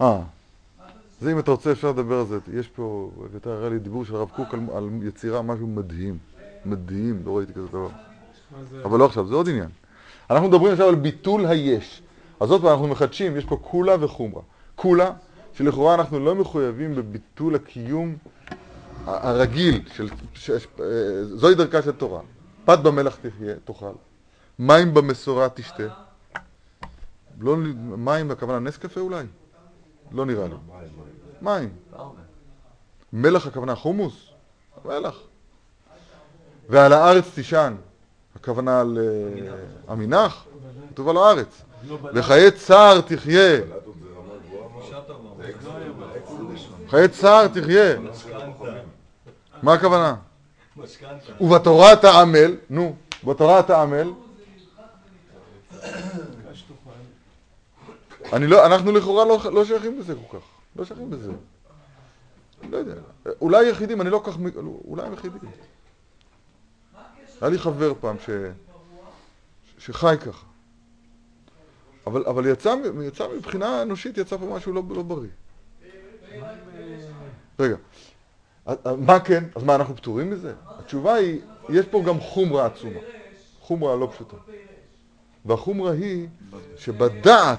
אה, 0.00 0.20
זה 1.20 1.32
אם 1.32 1.38
אתה 1.38 1.50
רוצה 1.50 1.72
אפשר 1.72 1.88
לדבר 1.88 2.18
על 2.18 2.26
זה. 2.26 2.38
יש 2.52 2.68
פה, 2.68 3.10
אתה 3.36 3.50
הראה 3.50 3.68
לי 3.68 3.78
דיבור 3.78 4.04
של 4.04 4.16
הרב 4.16 4.30
קוק 4.36 4.54
על, 4.54 4.60
על 4.76 4.88
יצירה, 5.02 5.42
משהו 5.42 5.66
מדהים. 5.66 6.18
מדהים, 6.66 7.22
לא 7.26 7.36
ראיתי 7.36 7.52
כזה 7.52 7.68
דבר. 7.68 7.88
אבל 8.84 8.98
לא 8.98 9.04
עכשיו, 9.06 9.26
זה 9.26 9.34
עוד 9.34 9.48
עניין. 9.48 9.68
אנחנו 10.30 10.48
מדברים 10.48 10.72
עכשיו 10.72 10.88
על 10.88 10.94
ביטול 10.94 11.46
היש. 11.46 12.02
אז 12.40 12.50
עוד 12.50 12.62
פעם, 12.62 12.70
אנחנו 12.70 12.88
מחדשים, 12.88 13.36
יש 13.36 13.44
פה 13.44 13.56
קולה 13.56 14.04
וחומרה. 14.04 14.42
קולה, 14.74 15.10
שלכאורה 15.52 15.94
אנחנו 15.94 16.20
לא 16.20 16.34
מחויבים 16.34 16.94
בביטול 16.94 17.54
הקיום 17.54 18.16
הרגיל, 19.06 19.82
של, 19.94 20.08
ש, 20.34 20.50
ש, 20.50 20.66
אה, 20.80 21.24
זוהי 21.24 21.54
דרכה 21.54 21.82
של 21.82 21.92
תורה. 21.92 22.20
פת 22.64 22.78
במלח 22.78 23.16
תחיה, 23.16 23.54
תאכל. 23.64 23.92
מים 24.58 24.94
במשורה 24.94 25.48
תשתה. 25.48 25.82
לא, 27.40 27.56
מים, 27.96 28.30
הכוונה 28.30 28.58
נס 28.58 28.76
קפה 28.76 29.00
אולי? 29.00 29.24
לא 30.12 30.26
נראה 30.26 30.48
לי. 30.48 30.54
מים. 31.42 31.68
מלח 33.12 33.46
הכוונה 33.46 33.74
חומוס? 33.74 34.30
מלח. 34.84 35.16
ועל 36.68 36.92
הארץ 36.92 37.24
תישן, 37.34 37.74
הכוונה 38.36 38.80
על 38.80 38.98
המנח, 39.88 40.44
כתוב 40.90 41.08
על 41.08 41.16
הארץ. 41.16 41.62
וחיי 42.14 42.50
צער 42.50 43.00
תחיה, 43.00 43.60
חיי 46.88 47.08
צער 47.08 47.48
תחיה. 47.48 47.96
מה 49.62 49.74
הכוונה? 49.74 50.16
ובתורה 51.40 51.96
תעמל, 51.96 52.56
נו, 52.70 52.94
בתורה 53.24 53.62
תעמל. 53.62 54.12
אני 58.32 58.46
לא, 58.46 58.66
אנחנו 58.66 58.92
לכאורה 58.92 59.24
לא, 59.24 59.38
לא 59.52 59.64
שייכים 59.64 59.98
בזה 59.98 60.14
כל 60.14 60.38
כך, 60.38 60.44
לא 60.76 60.84
שייכים 60.84 61.10
בזה. 61.10 61.32
לא 62.70 62.76
יודע, 62.76 62.94
אולי 63.40 63.70
יחידים, 63.70 64.00
אני 64.00 64.10
לא 64.10 64.18
כל 64.24 64.30
כך, 64.30 64.38
אולי 64.84 65.02
הם 65.06 65.12
יחידים. 65.12 65.40
היה 67.40 67.50
לי 67.50 67.58
חבר 67.58 67.92
פעם 68.00 68.16
ש... 68.18 68.30
שחי 69.78 70.16
ככה. 70.20 70.46
אבל, 72.06 72.26
אבל 72.26 72.46
יצא, 72.46 72.74
יצא 73.02 73.28
מבחינה 73.36 73.82
אנושית, 73.82 74.18
יצא 74.18 74.36
פה 74.36 74.46
משהו 74.46 74.72
לא, 74.72 74.82
לא 74.90 75.02
בריא. 75.02 75.28
רגע, 77.58 77.76
מה 78.96 79.20
כן? 79.20 79.44
אז 79.54 79.62
מה, 79.62 79.74
אנחנו 79.74 79.96
פטורים 79.96 80.30
מזה? 80.30 80.52
התשובה 80.66 81.14
היא, 81.14 81.40
יש 81.68 81.86
פה 81.86 82.02
גם 82.06 82.20
חומרה 82.20 82.66
עצומה. 82.66 83.00
חומרה 83.60 83.96
לא 83.96 84.08
פשוטה. 84.14 84.36
והחומרה 85.44 85.92
היא 85.92 86.28
שבדעת, 86.76 87.58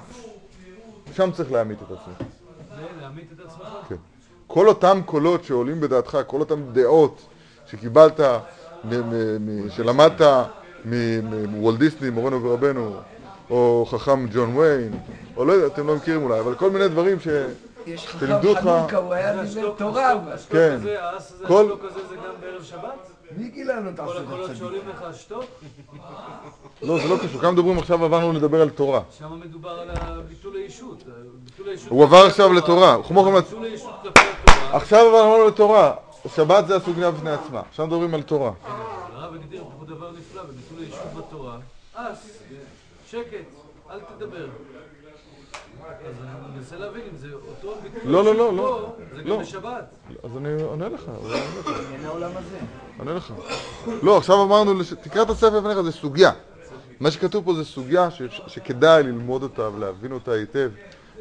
שם 1.12 1.30
צריך 1.32 1.52
להמית 1.52 1.78
את 1.82 1.90
עצמך. 1.90 2.28
את 3.32 3.40
עצמך. 3.40 3.68
כן. 3.88 3.96
כל 4.46 4.68
אותם 4.68 5.00
קולות 5.06 5.44
שעולים 5.44 5.80
בדעתך, 5.80 6.18
כל 6.26 6.40
אותן 6.40 6.72
דעות 6.72 7.26
שקיבלת, 7.66 8.20
שלמדת 9.70 10.20
מוולט 11.48 11.78
דיסני, 11.78 12.10
מורנו 12.10 12.42
ורבנו, 12.42 12.96
או 13.50 13.86
חכם 13.90 14.26
ג'ון 14.32 14.56
ויין, 14.56 14.92
או 15.36 15.44
לא 15.44 15.52
יודע, 15.52 15.66
אתם 15.66 15.86
לא 15.86 15.96
מכירים 15.96 16.22
אולי, 16.22 16.40
אבל 16.40 16.54
כל 16.54 16.70
מיני 16.70 16.88
דברים 16.88 17.20
ש... 17.20 17.28
יש 17.86 18.06
חכם 18.06 18.26
חנוכה, 18.60 18.96
הוא 18.96 19.14
היה 19.14 19.42
דיבר 19.44 19.72
תורה. 19.76 20.14
כן. 20.50 20.78
כל- 21.46 21.66
השטוק 21.66 21.84
הזה 21.84 22.00
זה 22.08 22.16
גם 22.16 22.32
בערב 22.40 22.62
שבת? 22.62 23.10
מי 23.36 23.48
גילה 23.48 23.76
לנו 23.76 23.90
את 23.90 23.96
כל 23.96 24.02
הסדר 24.02 24.22
הקולות 24.22 24.46
צדיק? 24.46 24.58
שעולים 24.58 24.80
לך 24.90 25.02
השטוק? 25.02 25.44
לא, 26.82 26.98
זה 27.02 27.08
לא 27.08 27.16
קשור. 27.24 27.40
כמה 27.40 27.50
מדברים 27.50 27.78
עכשיו, 27.78 28.04
עברנו 28.04 28.32
לדבר 28.32 28.62
על 28.62 28.70
תורה. 28.70 29.00
שם 29.18 29.40
מדובר 29.44 29.70
על 29.80 29.88
ביטול 30.28 30.56
הישות. 30.56 31.02
הישות 31.66 31.90
הוא 31.90 32.04
עבר 32.04 32.26
עכשיו 32.26 32.52
לתורה. 32.52 32.98
ביטול 32.98 33.64
הישות 33.64 33.94
כלפי 34.02 34.20
התורה. 34.20 34.76
עכשיו 34.76 35.06
עברנו 35.06 35.46
לתורה. 35.46 35.92
שבת 36.28 36.66
זה 36.66 36.76
הסוגיה 36.76 37.10
בפני 37.10 37.30
עצמה. 37.30 37.62
עכשיו 37.68 37.86
מדברים 37.86 38.14
על 38.14 38.22
תורה. 38.22 38.52
הרב 39.12 39.34
הגדיר 39.34 39.64
פה 39.78 39.84
דבר 39.84 40.10
נפלא 40.12 40.42
בביטול 40.42 40.78
הישות 40.78 41.14
בתורה. 41.16 41.58
אס, 41.94 42.38
שקט, 43.06 43.44
אל 43.90 44.00
תדבר. 44.00 44.46
אז 45.86 46.14
אני 46.22 46.56
מנסה 46.56 46.76
להבין 46.76 47.02
אם 47.12 47.16
זה 47.16 47.28
אותו 47.48 47.74
ביטול 47.82 48.00
לא, 48.10 48.24
לא, 48.24 48.34
לא, 48.34 48.56
לא. 48.56 48.92
זה 49.16 49.22
לא. 49.22 49.36
גם 49.36 49.42
בשבת. 49.42 49.94
אז 50.24 50.36
אני 50.36 50.62
עונה 50.62 50.88
לך, 50.88 51.02
אני 51.08 51.16
עונה 51.18 51.38
לך. 51.60 51.68
אין 51.92 52.04
העולם 52.04 52.30
הזה. 52.36 52.58
עונה 52.98 53.14
לך. 53.14 53.32
לא, 54.02 54.16
עכשיו 54.16 54.42
אמרנו, 54.42 54.72
תקרא 55.02 55.22
את 55.22 55.30
הספר 55.30 55.60
לפניך, 55.60 55.80
זה 55.80 55.92
סוגיה. 55.92 56.30
מה 57.00 57.10
שכתוב 57.10 57.44
פה 57.44 57.54
זה 57.54 57.64
סוגיה 57.64 58.08
שכדאי 58.46 59.02
ללמוד 59.02 59.42
אותה 59.42 59.68
ולהבין 59.68 60.12
אותה 60.12 60.32
היטב, 60.32 60.70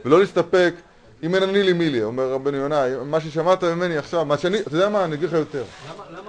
ולא 0.05 0.19
להסתפק, 0.19 0.73
אם 1.23 1.35
אין 1.35 1.43
אני 1.43 1.63
לי 1.63 1.73
מי 1.73 1.89
לי, 1.89 2.03
אומר 2.03 2.31
רבנו 2.31 2.57
יונה, 2.57 2.83
מה 3.05 3.19
ששמעת 3.21 3.63
ממני 3.63 3.97
עכשיו, 3.97 4.25
מה 4.25 4.37
שאני, 4.37 4.59
אתה 4.59 4.75
יודע 4.75 4.89
מה, 4.89 5.05
אני 5.05 5.15
אגיד 5.15 5.29
לך 5.29 5.33
יותר. 5.33 5.63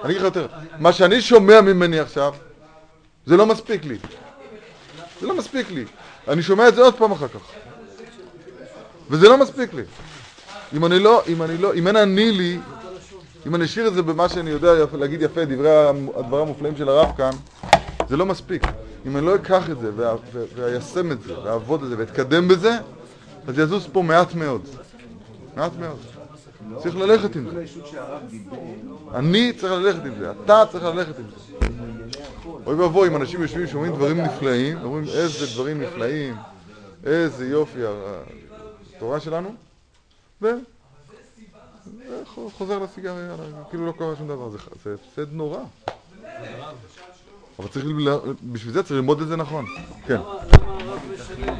אני 0.03 0.13
אגיד 0.13 0.17
לך 0.17 0.23
יותר. 0.23 0.47
מה 0.79 0.93
שאני 0.93 1.21
שומע 1.21 1.61
ממני 1.61 1.99
עכשיו, 1.99 2.33
זה 3.25 3.37
לא 3.37 3.45
מספיק 3.45 3.85
לי. 3.85 3.97
זה 5.21 5.27
לא 5.27 5.37
מספיק 5.37 5.71
לי. 5.71 5.85
אני 6.27 6.41
שומע 6.41 6.67
את 6.67 6.75
זה 6.75 6.81
עוד 6.81 6.95
פעם 6.95 7.11
אחר 7.11 7.27
כך. 7.27 7.41
וזה 9.09 9.29
לא 9.29 9.37
מספיק 9.37 9.73
לי. 9.73 9.83
אם 10.73 10.85
אני 10.85 10.99
לא, 10.99 11.23
אם 11.27 11.43
אני 11.43 11.57
לא, 11.57 11.73
אם 11.73 11.87
אין 11.87 11.95
אני 11.95 12.31
לי, 12.31 12.59
אם 13.47 13.55
אני 13.55 13.65
אשאיר 13.65 13.87
את 13.87 13.93
זה 13.93 14.01
במה 14.01 14.29
שאני 14.29 14.49
יודע 14.49 14.69
להגיד 14.93 15.21
יפה, 15.21 15.45
דברי 15.45 15.87
הדברים 16.15 16.41
המופלאים 16.41 16.77
של 16.77 16.89
הרב 16.89 17.17
כאן, 17.17 17.31
זה 18.09 18.17
לא 18.17 18.25
מספיק. 18.25 18.63
אם 19.05 19.17
אני 19.17 19.25
לא 19.25 19.35
אקח 19.35 19.69
את 19.69 19.79
זה 19.79 19.91
ואיישם 20.55 21.11
את 21.11 21.21
זה, 21.21 21.39
ואעבוד 21.39 21.83
את 21.83 21.89
זה, 21.89 21.95
ואתקדם 21.97 22.47
בזה, 22.47 22.77
אז 23.47 23.59
יזוז 23.59 23.87
פה 23.91 24.01
מעט 24.01 24.33
מאוד. 24.33 24.61
מעט 25.55 25.71
מאוד. 25.79 25.97
צריך 26.79 26.95
ללכת 26.95 27.35
עם 27.35 27.49
זה. 27.51 27.65
אני 29.13 29.53
צריך 29.53 29.73
ללכת 29.73 30.05
עם 30.05 30.19
זה, 30.19 30.31
אתה 30.31 30.63
צריך 30.71 30.83
ללכת 30.83 31.19
עם 31.19 31.25
זה. 31.29 31.35
אוי 32.65 32.75
ואבוי 32.75 33.07
אם 33.07 33.15
אנשים 33.15 33.41
יושבים 33.41 33.67
שומעים 33.67 33.93
דברים 33.95 34.17
נפלאים, 34.21 34.77
אומרים 34.83 35.03
איזה 35.03 35.45
דברים 35.53 35.81
נפלאים, 35.81 36.35
איזה 37.05 37.47
יופי 37.49 37.79
התורה 38.95 39.19
שלנו. 39.19 39.55
וחוזר 40.41 40.57
לסיגריה, 42.79 43.35
כאילו 43.69 43.85
לא 43.85 43.91
קרה 43.91 44.15
שום 44.17 44.27
דבר, 44.27 44.49
זה- 44.49 44.57
הפסד 44.93 45.33
נורא. 45.33 45.59
אבל 47.59 47.67
צריך, 47.67 47.85
בשביל 48.51 48.73
זה 48.73 48.83
צריך 48.83 48.91
ללמוד 48.91 49.21
את 49.21 49.27
זה 49.27 49.35
נכון. 49.35 49.65
כן. 50.05 50.15
למה 50.15 50.39
הרב 50.79 50.99
משנה? 51.13 51.55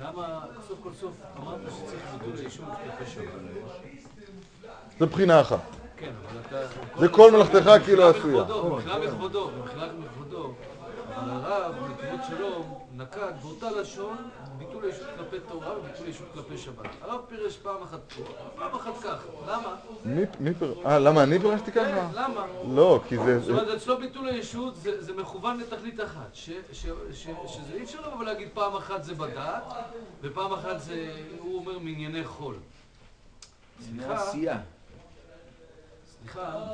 למה 0.00 0.40
כל 0.84 0.90
סוף 1.00 1.12
אמרת 1.38 1.60
שצריך 1.76 2.02
ביטול 2.12 2.44
הישות 2.44 2.64
כלפי 2.84 3.10
שבת? 3.10 3.24
זה 4.98 5.06
בחינה 5.06 5.40
אחת. 5.40 5.58
כן, 5.96 6.10
אבל 6.30 6.40
אתה... 6.48 6.66
זה 6.98 7.08
כל 7.08 7.32
מלאכתך 7.32 7.70
כאילו 7.84 8.08
עשויה. 8.08 8.42
בכבודו, 8.42 8.78
מכבודו, 9.06 9.50
במחילה 9.50 9.86
מכבודו. 9.92 10.54
אבל 11.16 11.30
הרב, 11.30 11.74
נתיבות 11.90 12.20
שלום, 12.28 12.83
נקט 12.96 13.18
באותה 13.42 13.70
לשון 13.70 14.16
ביטול 14.58 14.84
הישות 14.84 15.06
כלפי 15.16 15.36
תורה 15.48 15.78
וביטול 15.78 16.06
הישות 16.06 16.26
כלפי 16.34 16.58
שבת. 16.58 16.86
הרב 17.00 17.20
פירש 17.28 17.56
פעם 17.56 17.82
אחת 17.82 17.98
פה, 18.16 18.22
פעם 18.56 18.74
אחת 18.74 18.92
ככה. 19.02 19.26
למה? 19.46 19.76
מי- 20.04 20.22
מי 20.40 20.54
פר... 20.54 20.74
אה, 20.86 20.98
למה 20.98 21.22
אני 21.22 21.38
פירשתי 21.38 21.72
כן, 21.72 21.84
ככה? 21.84 22.08
למה? 22.14 22.46
לא, 22.74 23.00
כי 23.08 23.18
זה... 23.18 23.40
זאת 23.40 23.50
אומרת, 23.50 23.68
אצלו 23.76 23.96
ביטול 23.98 24.28
הישות 24.28 24.76
זה, 24.76 25.02
זה 25.02 25.12
מכוון 25.12 25.58
לתכלית 25.60 26.00
אחת, 26.00 26.28
ש, 26.34 26.50
ש, 26.72 26.86
ש, 27.12 27.26
שזה 27.46 27.74
אי 27.74 27.82
אפשר 27.84 28.00
לבוא 28.00 28.18
ולהגיד 28.18 28.48
פעם 28.54 28.76
אחת 28.76 29.04
זה 29.04 29.14
בדעת, 29.14 29.64
ופעם 30.22 30.52
אחת 30.52 30.80
זה, 30.80 31.12
הוא 31.38 31.58
אומר, 31.58 31.78
מענייני 31.78 32.24
חול. 32.24 32.54
סליחה, 33.80 34.18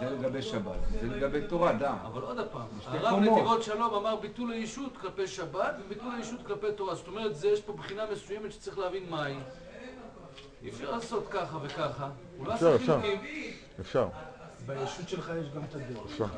זה 0.00 0.10
לגבי 0.10 0.42
שבת, 0.42 0.78
זה 1.00 1.08
לגבי 1.08 1.40
תורה, 1.48 1.72
דע. 1.72 1.94
אבל 2.06 2.22
עוד 2.22 2.38
פעם, 2.52 2.66
הרב. 2.86 3.18
נתיבות 3.20 3.62
שלום 3.62 3.94
אמר 3.94 4.16
ביטול 4.16 4.52
הישות 4.52 4.96
כלפי 4.96 5.26
שבת 5.26 5.74
וביטול 5.86 6.14
הישות 6.16 6.40
כלפי 6.46 6.66
תורה. 6.76 6.94
זאת 6.94 7.08
אומרת, 7.08 7.36
זה, 7.36 7.48
יש 7.48 7.60
פה 7.60 7.72
בחינה 7.72 8.02
מסוימת 8.12 8.52
שצריך 8.52 8.78
להבין 8.78 9.10
מהי. 9.10 9.36
אי 10.62 10.68
אפשר 10.68 10.90
לעשות 10.90 11.26
ככה 11.30 11.58
וככה. 11.62 12.08
הוא 12.36 12.46
לא 12.46 12.54
אפשר, 12.54 12.66
עשה 12.66 12.76
אפשר. 12.76 13.00
חילוקים. 13.00 13.52
אפשר. 13.80 14.08
בישות 14.66 15.08
שלך 15.08 15.32
יש 15.40 15.46
גם 15.56 15.62
את 15.70 15.74
הדרך. 15.74 16.04
עכשיו, 16.04 16.28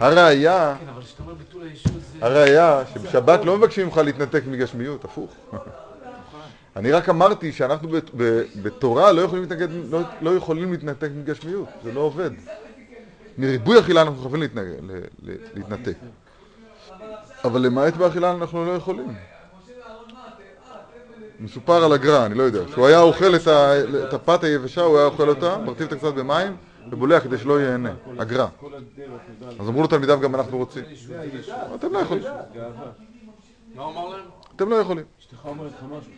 הראיה, 0.00 0.76
כן, 0.80 0.88
אבל 0.88 1.02
כשאתה 1.02 1.22
אומר 1.22 1.34
ביטול 1.34 1.62
הישות 1.62 1.92
זה... 2.12 2.26
הראיה 2.26 2.82
שבשבת 2.94 3.44
לא 3.44 3.56
מבקשים 3.56 3.86
ממך 3.86 3.96
להתנתק 3.96 4.42
מגשמיות, 4.46 5.04
הפוך. 5.04 5.34
אני 6.76 6.92
רק 6.92 7.08
אמרתי 7.08 7.52
שאנחנו 7.52 7.88
בתורה 8.62 9.12
לא 9.12 9.20
יכולים 9.20 9.42
להתנגד, 9.44 9.68
לא, 9.90 10.00
לא 10.20 10.30
יכולים 10.30 10.72
להתנתק 10.72 11.08
מגשמיות, 11.16 11.68
זה 11.84 11.92
לא 11.92 12.00
עובד. 12.00 12.30
מריבוי 13.38 13.80
אכילה 13.80 14.02
אנחנו 14.02 14.20
חייבים 14.20 14.42
להתנתק. 15.54 15.96
אבל 17.44 17.60
למעט 17.60 17.94
באכילה 17.94 18.32
אנחנו 18.32 18.64
לא 18.64 18.70
יכולים. 18.70 19.14
מסופר 21.40 21.84
על 21.84 21.92
הגר"א, 21.92 22.26
אני 22.26 22.34
לא 22.34 22.42
יודע, 22.42 22.60
שהוא 22.70 22.86
היה 22.86 23.00
אוכל 23.00 23.34
את 23.36 24.14
הפת 24.14 24.44
היבשה, 24.44 24.82
הוא 24.82 24.98
היה 24.98 25.06
אוכל 25.06 25.28
אותה, 25.28 25.58
מרטיב 25.58 25.82
אותה 25.82 25.96
קצת 25.96 26.14
במים 26.14 26.56
ובולע 26.90 27.20
כדי 27.20 27.38
שלא 27.38 27.60
ייהנה, 27.60 27.92
הגר"א. 28.18 28.46
כל 28.60 28.66
הדרך, 28.74 29.20
תודה. 29.40 29.62
אז 29.62 29.68
אמרו 29.68 29.82
לו 29.82 29.88
תלמידיו 29.88 30.20
גם 30.20 30.34
אנחנו 30.34 30.58
רוצים. 30.58 30.84
אתם 31.74 31.92
לא 31.92 31.98
יכולים. 31.98 32.22
מה 33.74 33.82
הוא 33.82 33.92
אמר 33.92 34.08
להם? 34.08 34.24
אתם 34.56 34.68
לא 34.68 34.76
יכולים. 34.76 35.04
אשתך 35.20 35.44
אומרת 35.44 35.72
לך 35.72 35.82
משהו. 35.82 36.12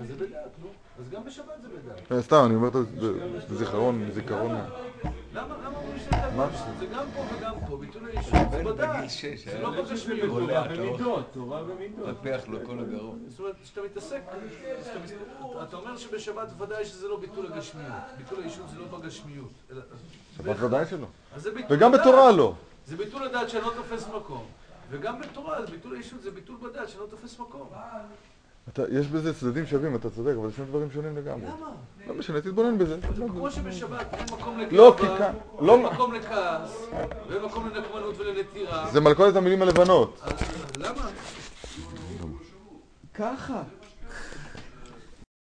אז 0.00 0.06
זה 0.08 0.14
בדעת, 0.14 0.50
נו. 0.62 0.68
אז 1.00 1.10
גם 1.10 1.24
בשבת 1.24 1.62
זה 1.62 1.68
בדעת. 1.68 2.12
אה, 2.12 2.22
סתם, 2.22 2.42
אני 2.46 2.54
אומר 2.54 2.68
את 2.68 2.72
זה 2.72 3.12
בזיכרון, 3.50 4.08
בזיכרון. 4.08 4.56
למה? 5.34 5.54
אומרים 5.76 5.98
שזה 5.98 6.10
דעת? 6.10 6.50
זה 6.78 6.86
גם 6.86 7.04
פה 7.14 7.24
וגם 7.34 7.54
פה, 7.68 7.76
ביטול 7.76 8.02
הישות 8.06 8.34
זה 8.50 8.64
בדעת. 8.64 9.10
זה 9.10 9.34
היה 9.46 9.60
לא 9.60 9.82
בגשמיות. 9.82 10.28
רואה, 10.30 10.68
במידות, 10.68 11.26
תורה 11.32 11.62
במידות. 11.64 12.08
מפח 12.08 12.40
לו 12.48 12.58
כל 12.66 12.78
הגרון. 12.80 13.18
זאת 13.28 13.38
אומרת, 13.38 13.54
כשאתה 13.62 13.80
מתעסק, 13.82 14.20
אתה 15.62 15.76
אומר 15.76 15.96
שבשבת 15.96 16.48
ודאי 16.58 16.84
שזה 16.84 17.08
לא 17.08 17.20
ביטול 17.20 17.46
הגשמיות. 17.52 17.92
ביטול 18.18 18.42
הישות 18.42 18.68
זה 18.68 18.78
לא 18.78 18.98
בגשמיות. 18.98 19.52
שבת 20.36 20.60
ודאי 20.60 20.86
שלא. 20.86 21.06
וגם. 21.70 21.92
בתורה 21.92 22.32
לא. 22.32 22.54
זה 22.86 22.96
ביטול 22.96 23.22
הדעת 23.22 23.50
שלא 23.50 23.72
תופס 23.76 24.08
מקום. 24.08 24.46
וגם 24.90 25.20
בתורה, 25.20 25.60
ביטול 25.70 25.96
הישות 25.96 26.22
זה 26.22 26.30
ביטול 26.30 26.56
בדעת 26.62 26.88
שלא 26.88 27.06
תופס 27.10 27.38
מקום. 27.38 27.68
אתה, 28.72 28.82
יש 28.90 29.06
בזה 29.06 29.34
צדדים 29.34 29.66
שווים, 29.66 29.94
אתה 29.94 30.10
צודק, 30.10 30.32
אבל 30.40 30.48
זה 30.50 30.56
שני 30.56 30.64
דברים 30.64 30.90
שונים 30.90 31.16
לגמרי. 31.16 31.46
למה? 31.46 31.66
לא 32.06 32.14
משנה, 32.14 32.40
תתבונן 32.40 32.78
בזה. 32.78 32.98
כמו 33.28 33.50
שבשבת 33.50 34.06
אין 34.14 34.24
מקום 34.32 34.58
לא, 34.58 34.64
לגאווה, 34.64 34.96
כי 34.98 35.18
כאן- 35.18 35.34
לא- 35.60 35.74
אין 35.74 35.82
מקום 35.86 36.14
לכעס, 36.14 36.86
ואין 37.28 37.42
מקום 37.42 37.66
לנקמנות 37.68 38.14
ולנטירה. 38.18 38.90
זה 38.92 39.00
מלכודת 39.00 39.36
המילים 39.36 39.62
הלבנות. 39.62 40.20
למה? 40.78 41.08
ככה. 43.14 43.62